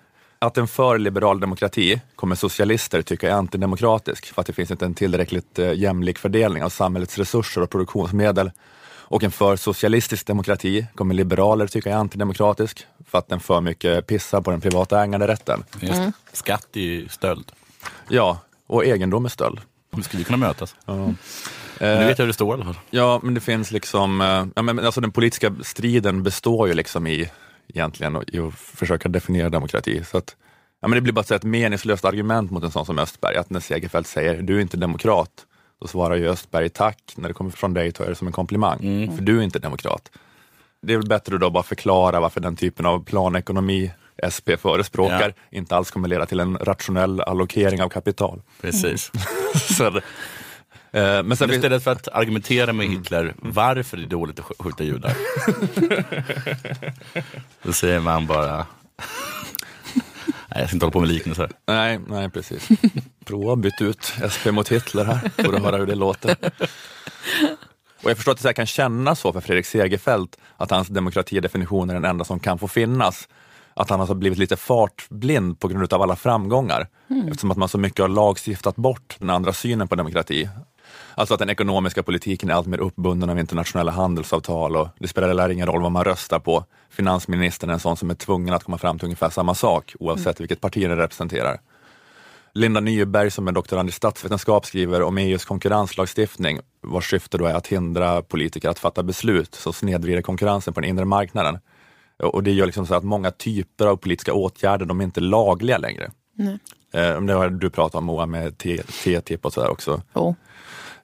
att 0.43 0.59
en 0.59 0.69
för 0.69 0.99
liberal 0.99 1.41
demokrati 1.41 2.01
kommer 2.17 2.35
socialister 2.35 3.03
tycka 3.03 3.31
är 3.31 3.35
antidemokratisk 3.35 4.27
för 4.35 4.41
att 4.41 4.47
det 4.47 4.53
finns 4.53 4.71
inte 4.71 4.85
en 4.85 4.95
tillräckligt 4.95 5.59
eh, 5.59 5.73
jämlik 5.73 6.19
fördelning 6.19 6.63
av 6.63 6.69
samhällets 6.69 7.19
resurser 7.19 7.61
och 7.61 7.71
produktionsmedel. 7.71 8.51
Och 9.11 9.23
en 9.23 9.31
för 9.31 9.57
socialistisk 9.57 10.27
demokrati 10.27 10.87
kommer 10.95 11.15
liberaler 11.15 11.67
tycka 11.67 11.91
är 11.91 11.95
antidemokratisk 11.95 12.87
för 13.07 13.19
att 13.19 13.29
den 13.29 13.41
för 13.41 13.61
mycket 13.61 14.07
pissar 14.07 14.41
på 14.41 14.51
den 14.51 14.61
privata 14.61 15.03
äganderätten. 15.03 15.65
Det. 15.81 16.13
Skatt 16.33 16.69
är 16.73 16.81
ju 16.81 17.09
stöld. 17.09 17.53
Ja, 18.09 18.39
och 18.67 18.85
egendom 18.85 19.25
är 19.25 19.29
stöld. 19.29 19.61
Vi 19.91 20.03
skulle 20.03 20.25
kunna 20.25 20.39
mötas. 20.39 20.75
Ja. 20.85 21.15
Men 21.81 21.99
nu 21.99 22.07
vet 22.07 22.19
jag 22.19 22.25
hur 22.25 22.29
det 22.29 22.35
står 22.35 22.51
i 22.51 22.55
alla 22.55 22.65
fall. 22.65 22.83
Ja, 22.91 23.21
men 23.23 23.35
det 23.35 23.41
finns 23.41 23.71
liksom, 23.71 24.21
eh, 24.21 24.47
ja, 24.57 24.63
men 24.63 24.79
alltså 24.79 25.01
den 25.01 25.13
politiska 25.13 25.55
striden 25.63 26.23
består 26.23 26.69
ju 26.69 26.75
liksom 26.75 27.07
i, 27.07 27.31
egentligen, 27.69 28.25
i 28.27 28.39
att 28.39 28.55
försöka 28.55 29.09
definiera 29.09 29.49
demokrati. 29.49 30.05
Så 30.05 30.19
att, 30.19 30.37
ja, 30.81 30.89
men 30.89 30.97
det 30.97 31.01
blir 31.01 31.13
bara 31.13 31.37
ett 31.37 31.45
meningslöst 31.45 32.05
argument 32.05 32.51
mot 32.51 32.65
en 32.65 32.71
sån 32.71 32.87
som 32.87 32.99
Östberg, 32.99 33.37
att 33.37 33.51
när 33.51 33.61
Segerfeldt 33.61 34.09
säger 34.09 34.43
du 34.43 34.57
är 34.57 34.61
inte 34.61 34.77
demokrat, 34.77 35.47
då 35.81 35.87
svarar 35.87 36.17
ju 36.17 36.29
Östberg 36.29 36.69
tack, 36.69 37.13
när 37.17 37.29
det 37.29 37.35
kommer 37.35 37.51
från 37.51 37.75
dig 37.75 37.93
tar 37.93 38.05
jag 38.05 38.11
det 38.11 38.17
som 38.17 38.27
en 38.27 38.33
komplimang, 38.33 38.79
för 39.17 39.23
du 39.23 39.39
är 39.39 39.43
inte 39.43 39.59
demokrat. 39.59 40.11
Det 40.83 40.93
är 40.93 40.97
väl 40.97 41.09
bättre 41.09 41.35
att 41.35 41.41
då 41.41 41.51
bara 41.51 41.63
förklara 41.63 42.21
varför 42.21 42.41
den 42.41 42.57
typen 42.57 42.87
av 42.87 43.05
planekonomi 43.05 43.93
SP 44.35 44.49
förespråkar 44.59 45.35
inte 45.51 45.77
alls 45.77 45.91
kommer 45.91 46.09
leda 46.09 46.27
till 46.27 46.41
en 46.41 46.59
rationell 46.59 47.21
allokering 47.21 47.83
av 47.83 47.89
kapital. 47.89 48.43
Precis. 48.61 49.11
så, 49.77 49.87
eh, 49.87 50.03
men 50.93 51.37
sen 51.37 51.49
Men 51.49 51.57
istället 51.57 51.85
för 51.85 51.91
att 51.93 52.09
argumentera 52.09 52.73
med 52.73 52.87
Hitler 52.87 53.35
varför 53.37 53.97
det 53.97 54.03
är 54.03 54.07
dåligt 54.07 54.39
att 54.39 54.45
sk- 54.45 54.63
skjuta 54.63 54.85
judar. 54.85 55.13
Då 57.63 57.73
säger 57.73 58.01
man 58.01 58.27
bara... 58.27 58.67
Nej, 60.53 60.61
jag 60.61 60.69
ska 60.69 60.77
inte 60.77 60.87
hålla 60.87 60.93
på 60.93 61.01
med 61.01 61.09
liknelser. 61.09 61.51
Nej, 61.67 62.01
nej 62.09 62.31
precis. 62.31 62.69
Prova 63.25 63.53
att 63.53 63.59
byta 63.59 63.85
ut 63.85 64.13
SP 64.35 64.45
mot 64.51 64.69
Hitler 64.69 65.05
här, 65.05 65.31
får 65.45 65.53
du 65.53 65.59
höra 65.59 65.77
hur 65.77 65.87
det 65.87 65.95
låter. 65.95 66.37
Och 68.03 68.11
jag 68.11 68.17
förstår 68.17 68.33
att 68.33 68.43
det 68.43 68.53
kan 68.53 68.67
kännas 68.67 69.21
så 69.21 69.33
för 69.33 69.41
Fredrik 69.41 69.67
Segerfeldt, 69.67 70.37
att 70.57 70.71
hans 70.71 70.89
demokratidefinition 70.89 71.91
är 71.91 71.95
den 71.95 72.05
enda 72.05 72.25
som 72.25 72.41
kan 72.41 72.59
få 72.59 72.69
finnas. 72.69 73.29
Att 73.75 73.91
han 73.91 74.01
har 74.01 74.15
blivit 74.15 74.39
lite 74.39 74.57
fartblind 74.57 75.61
på 75.61 75.69
grund 75.69 75.93
av 75.93 76.03
alla 76.03 76.17
framgångar. 76.17 76.87
Eftersom 77.31 77.51
att 77.51 77.57
man 77.57 77.69
så 77.69 77.79
mycket 77.79 78.01
har 78.01 78.09
lagstiftat 78.09 78.77
bort 78.77 79.17
den 79.19 79.31
andra 79.31 79.53
synen 79.53 79.89
på 79.89 79.95
demokrati. 79.95 80.49
Alltså 81.15 81.35
att 81.35 81.41
den 81.41 81.51
ekonomiska 81.51 82.03
politiken 82.03 82.51
är 82.51 82.55
allt 82.55 82.67
mer 82.67 82.79
uppbunden 82.79 83.31
av 83.31 83.39
internationella 83.39 83.93
handelsavtal 83.93 84.77
och 84.77 84.89
det 84.99 85.09
spelar 85.09 85.51
ingen 85.51 85.67
roll 85.67 85.83
vad 85.83 85.93
man 85.93 86.05
röstar 86.05 86.39
på. 86.39 86.65
Finansministern 86.91 87.71
är 87.71 87.75
en 87.75 87.81
sån 87.81 87.97
som 87.97 88.11
är 88.11 88.15
tvungen 88.15 88.55
att 88.55 88.65
komma 88.65 88.79
fram 88.79 88.99
till 88.99 89.07
ungefär 89.07 89.31
samma 89.31 89.55
sak 89.55 89.95
oavsett 90.01 90.41
vilket 90.41 90.61
parti 90.61 90.83
den 90.89 90.97
representerar. 90.97 91.61
Linda 92.55 92.81
Nyberg 92.81 93.31
som 93.31 93.49
är 93.49 93.53
doktorand 93.53 93.89
i 93.89 93.93
statsvetenskap 93.93 94.67
skriver 94.67 95.03
om 95.03 95.19
EUs 95.19 95.45
konkurrenslagstiftning 95.45 96.61
vars 96.81 97.11
syfte 97.11 97.39
då 97.39 97.47
är 97.47 97.55
att 97.55 97.67
hindra 97.67 98.23
politiker 98.23 98.69
att 98.69 98.79
fatta 98.79 99.03
beslut 99.03 99.55
som 99.55 99.73
snedvrider 99.73 100.23
konkurrensen 100.23 100.75
på 100.75 100.81
den 100.81 100.91
inre 100.91 101.05
marknaden. 101.05 101.59
Och 102.23 102.43
det 102.43 102.53
gör 102.53 102.67
liksom 102.67 102.87
så 102.87 102.95
att 102.95 103.05
många 103.05 103.31
typer 103.31 103.87
av 103.87 103.97
politiska 103.97 104.33
åtgärder, 104.33 104.87
de 104.87 105.01
är 105.01 105.05
inte 105.05 105.21
lagliga 105.21 105.79
längre. 105.79 106.11
Nej. 106.41 106.59
Eh, 106.93 107.21
Det 107.21 107.33
har 107.33 107.51
du 107.51 107.71
pratat 107.71 107.95
om 107.95 108.05
Moa 108.05 108.27
med 108.27 108.59
TTIP 108.59 109.45
och 109.45 109.53
sådär 109.53 109.71
också. 109.71 110.03
Jo. 110.15 110.35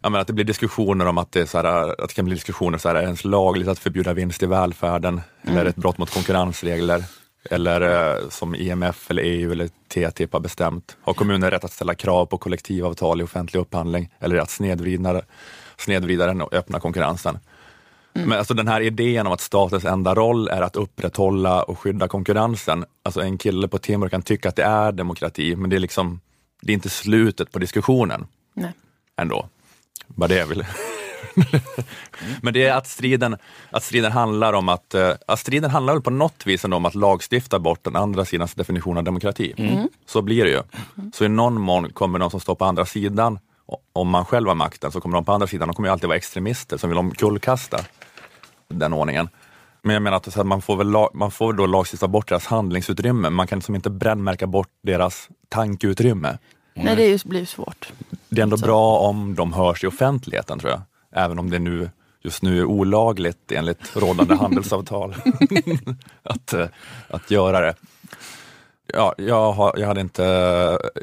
Ja, 0.01 0.09
men 0.11 0.21
att 0.21 0.27
det 0.27 0.33
blir 0.33 0.45
diskussioner 0.45 1.07
om 1.07 1.19
att 1.19 1.33
det, 1.33 1.53
här, 1.53 1.89
att 2.03 2.09
det 2.09 2.15
kan 2.15 2.25
bli 2.25 2.35
diskussioner, 2.35 2.79
så 2.79 2.89
här, 2.89 2.95
är 2.95 2.99
det 3.01 3.05
ens 3.05 3.25
lagligt 3.25 3.69
att 3.69 3.79
förbjuda 3.79 4.13
vinst 4.13 4.43
i 4.43 4.47
välfärden? 4.47 5.21
Eller 5.43 5.61
är 5.61 5.65
det 5.65 5.71
ett 5.71 5.77
brott 5.77 5.99
mot 5.99 6.11
konkurrensregler? 6.11 7.05
Eller 7.51 7.81
eh, 7.81 8.29
som 8.29 8.55
IMF 8.55 9.11
eller 9.11 9.23
EU 9.23 9.53
eller 9.53 9.69
TTIP 9.89 10.33
har 10.33 10.41
bestämt, 10.41 10.97
har 11.03 11.15
kommuner 11.15 11.51
rätt 11.51 11.65
att 11.65 11.73
ställa 11.73 11.95
krav 11.95 12.27
på 12.27 12.39
kollektivavtal 12.39 13.21
i 13.21 13.25
offentlig 13.25 13.61
upphandling? 13.61 14.13
Eller 14.21 14.37
att 14.37 14.51
snedvrida, 14.51 15.23
snedvrida 15.77 16.27
den 16.27 16.41
och 16.43 16.55
öppna 16.55 16.81
konkurrensen? 16.81 17.39
Men 18.25 18.39
alltså 18.39 18.55
den 18.55 18.69
här 18.69 18.81
idén 18.81 19.27
om 19.27 19.33
att 19.33 19.41
statens 19.41 19.85
enda 19.85 20.15
roll 20.15 20.49
är 20.49 20.63
att 20.63 20.77
upprätthålla 20.77 21.63
och 21.63 21.79
skydda 21.79 22.09
konkurrensen. 22.09 22.85
Alltså 23.03 23.21
en 23.21 23.39
kille 23.39 23.69
på 23.69 23.79
Timor 23.79 24.09
kan 24.09 24.23
tycka 24.23 24.49
att 24.49 24.57
det 24.57 24.63
är 24.63 24.93
demokrati, 24.93 25.57
men 25.57 25.71
det 25.71 25.77
är 25.77 25.81
liksom, 25.81 26.21
det 26.63 26.73
är 26.73 26.75
inte 26.75 26.89
slutet 26.89 27.53
på 27.53 27.59
diskussionen 27.59 28.27
Nej. 28.55 28.73
ändå. 29.17 29.49
Bara 30.07 30.29
det 30.29 30.37
jag 30.37 30.47
vill. 30.47 30.65
Men 32.43 32.55
det 32.55 32.67
är 32.67 32.75
att 32.75 32.87
striden, 32.87 33.37
att 33.71 33.83
striden 33.83 34.13
handlar 34.13 34.53
om 34.53 34.69
att, 34.69 34.95
eh, 34.95 35.11
att 35.27 35.39
striden 35.39 35.71
handlar 35.71 36.01
på 36.01 36.11
något 36.11 36.47
vis 36.47 36.65
om 36.65 36.85
att 36.85 36.95
lagstifta 36.95 37.59
bort 37.59 37.85
den 37.85 37.97
andra 37.97 38.25
sidans 38.25 38.55
definition 38.55 38.97
av 38.97 39.05
demokrati. 39.05 39.55
Mm. 39.57 39.89
Så 40.07 40.23
blir 40.23 40.45
det 40.45 40.51
ju. 40.51 40.63
Så 41.13 41.25
i 41.25 41.29
någon 41.29 41.61
mån 41.61 41.93
kommer 41.93 42.19
de 42.19 42.31
som 42.31 42.41
står 42.41 42.55
på 42.55 42.65
andra 42.65 42.87
sidan, 42.87 43.39
om 43.93 44.09
man 44.09 44.25
själv 44.25 44.49
har 44.49 44.55
makten, 44.55 44.93
så 44.93 45.01
kommer 45.01 45.17
de 45.17 45.25
på 45.25 45.33
andra 45.33 45.47
sidan, 45.47 45.69
de 45.69 45.75
kommer 45.75 45.89
alltid 45.89 46.09
vara 46.09 46.17
extremister 46.17 46.77
som 46.77 46.91
vill 46.91 46.99
omkullkasta 46.99 47.85
den 48.69 48.93
ordningen. 48.93 49.29
Men 49.83 49.95
jag 49.95 50.03
menar 50.03 50.17
att 50.17 50.33
så 50.33 50.45
man 50.45 50.63
får 50.63 50.77
väl 50.77 50.91
la, 50.91 51.11
man 51.15 51.31
får 51.31 51.53
då 51.53 51.67
lagstifta 51.67 52.09
bort 52.09 52.29
deras 52.29 52.47
handlingsutrymme, 52.47 53.31
man 53.31 53.47
kan 53.47 53.59
liksom 53.59 53.75
inte 53.75 53.91
brännmärka 53.91 54.47
bort 54.47 54.69
deras 54.83 55.29
tankeutrymme. 55.49 56.39
Nej, 56.75 56.97
det 56.97 57.25
blir 57.25 57.45
svårt. 57.45 57.93
Det 58.29 58.41
är 58.41 58.43
ändå 58.43 58.57
bra 58.57 58.99
om 58.99 59.35
de 59.35 59.53
hörs 59.53 59.85
i 59.85 59.87
offentligheten 59.87 60.59
tror 60.59 60.71
jag. 60.71 60.83
Även 61.13 61.39
om 61.39 61.51
det 61.51 61.59
nu 61.59 61.91
just 62.23 62.43
nu 62.43 62.59
är 62.59 62.65
olagligt 62.65 63.53
enligt 63.53 63.97
rådande 63.97 64.35
handelsavtal 64.41 65.15
att, 66.23 66.53
eh, 66.53 66.67
att 67.09 67.31
göra 67.31 67.61
det. 67.61 67.75
Ja, 68.97 69.15
jag, 69.19 69.53
har, 69.53 69.75
jag, 69.79 69.87
hade 69.87 70.01
inte, 70.01 70.23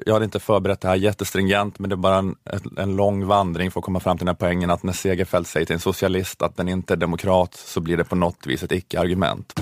jag 0.06 0.14
hade 0.14 0.26
inte 0.26 0.39
förberett 0.39 0.82
det 0.82 0.88
här 0.88 0.96
jättestringent, 0.96 1.80
men 1.80 1.89
det 1.89 1.94
är 1.94 1.98
bara 1.98 2.16
en, 2.16 2.36
en- 2.78 2.96
lång 2.96 3.26
vandring 3.28 3.72
för 3.72 3.80
att 3.80 3.84
komma 3.86 4.00
fram 4.00 4.18
till 4.18 4.26
den 4.26 4.36
här 4.36 4.39
poängen 4.39 4.70
att 4.70 4.84
när 4.84 4.94
Segerfeldt 4.94 5.50
säger 5.50 5.66
till 5.66 5.74
en 5.74 5.80
socialist 5.80 6.41
att 6.41 6.58
den 6.58 6.70
inte 6.70 6.94
är 6.94 6.98
demokrat 6.98 7.54
så 7.56 7.82
blir 7.82 7.98
det 7.98 8.04
på 8.04 8.16
något 8.16 8.48
vis 8.48 8.64
ett 8.64 8.72
icke-argument. 8.72 9.54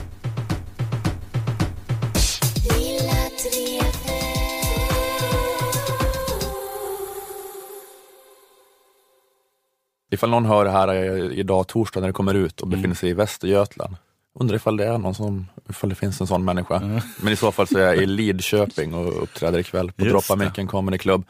Ifall 10.12 10.30
någon 10.30 10.46
hör 10.46 10.66
det 10.66 10.72
här 10.72 10.88
eh, 10.88 11.40
idag 11.40 11.68
torsdag 11.68 12.00
när 12.00 12.08
det 12.08 12.14
kommer 12.14 12.34
ut 12.34 12.62
och 12.62 12.68
befinner 12.68 12.96
sig 12.96 13.10
i 13.10 13.14
Västergötland. 13.14 13.96
Undrar 14.40 14.56
ifall 14.56 14.78
det 14.78 14.86
är 14.86 14.98
någon 14.98 15.16
som, 15.16 15.48
ifall 15.70 15.90
det 15.90 15.96
finns 15.96 16.22
en 16.22 16.28
sån 16.28 16.46
människa. 16.46 16.80
Men 17.22 17.34
i 17.34 17.36
så 17.36 17.52
fall 17.52 17.68
så 17.68 17.78
är 17.78 17.82
jag 17.84 17.98
i 17.98 18.06
Lidköping 18.06 18.94
och 18.94 19.24
uppträder 19.24 19.60
ikväll 19.60 19.92
på 19.92 20.06
Just 20.06 20.28
Droppa. 20.28 20.44
Micken 20.44 20.68
Comedy 20.68 20.98
Club. 20.98 21.26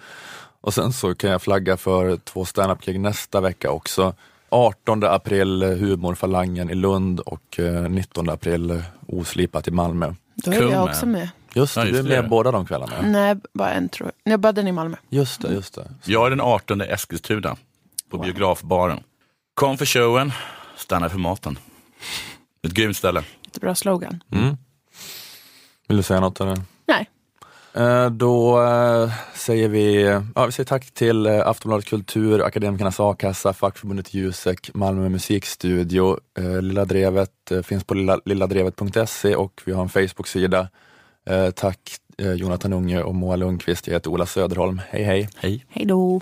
Och 0.62 0.74
sen 0.74 0.94
så 0.94 1.16
kan 1.16 1.30
jag 1.30 1.42
flagga 1.42 1.78
för 1.78 2.18
två 2.18 2.46
standup-gig 2.46 3.00
nästa 3.00 3.42
vecka 3.42 3.72
också. 3.72 4.14
18 4.50 5.04
april 5.04 5.62
eh, 5.64 5.70
Humorfalangen 5.70 6.70
i 6.70 6.76
Lund 6.76 7.20
och 7.20 7.60
eh, 7.60 7.90
19 7.90 8.30
april 8.30 8.72
eh, 8.72 8.78
Oslipat 9.08 9.68
i 9.68 9.72
Malmö. 9.72 10.14
Då 10.36 10.52
är 10.52 10.60
Kul 10.60 10.72
jag 10.72 10.84
också 10.84 11.06
med. 11.06 11.30
Just 11.54 11.76
det, 11.76 11.82
Ja, 11.82 11.86
du 11.86 11.92
är 11.92 11.96
just 11.98 12.10
med 12.10 12.24
det. 12.24 12.28
båda 12.30 12.52
de 12.52 12.66
kvällarna. 12.66 12.94
Nej, 13.02 13.36
bara 13.54 13.72
en 13.72 13.90
tror 13.90 14.12
jag. 14.24 14.34
Jag 14.34 14.40
bara 14.40 14.52
den 14.52 14.68
i 14.68 14.72
Malmö. 14.72 14.98
Just 15.10 15.42
det, 15.42 15.54
just 15.54 15.76
det. 15.76 15.92
Jag 16.06 16.26
är 16.26 16.30
den 16.30 16.42
18 16.42 16.82
Eskilstuna 16.82 17.56
på 18.10 18.18
biografbaren. 18.18 19.00
Kom 19.54 19.78
för 19.78 19.86
showen, 19.86 20.32
stanna 20.78 21.10
för 21.10 21.18
maten. 21.18 21.58
Ett 22.68 22.74
grymt 22.74 22.98
ställe. 22.98 23.24
Jättebra 23.46 23.76
slogan. 23.76 24.24
Mm. 24.32 24.58
Vill 25.88 25.98
du 25.98 26.04
säga 26.04 26.20
något? 26.20 26.42
Eller? 26.42 26.58
Nej. 26.88 27.10
Eh, 27.74 28.10
Då 28.10 28.62
eh, 28.64 29.12
säger 29.36 29.70
vi, 29.70 30.02
ja, 30.36 30.46
vi 30.46 30.52
säger 30.52 30.68
tack 30.68 30.92
till 30.92 31.26
eh, 31.26 31.48
Aftonbladet 31.48 31.86
Kultur, 31.86 32.42
Akademikernas 32.46 33.00
A-kassa, 33.00 33.54
fackförbundet 33.54 34.14
Jusek, 34.14 34.70
Malmö 34.74 35.10
musikstudio. 35.10 36.18
Eh, 36.38 36.62
Lilla 36.62 36.86
Drevet 36.86 37.52
eh, 37.52 37.62
finns 37.62 37.84
på 37.84 37.94
lilla, 37.94 38.20
lilladrevet.se 38.26 39.36
och 39.36 39.62
vi 39.66 39.72
har 39.72 39.82
en 39.84 39.90
Facebook-sida. 39.90 40.68
Eh, 41.26 41.50
Tack 41.50 41.80
eh, 42.18 42.34
Jonathan 42.34 42.74
Unge 42.74 43.04
och 43.04 43.16
Moa 43.16 43.36
Lundqvist. 43.36 43.88
Jag 43.88 43.94
heter 43.94 44.10
Ola 44.12 44.26
Söderholm. 44.26 44.82
Hej 44.90 45.04
hej! 45.04 45.30
Hej! 45.36 45.66
Hej 45.70 45.86
då! 45.86 46.22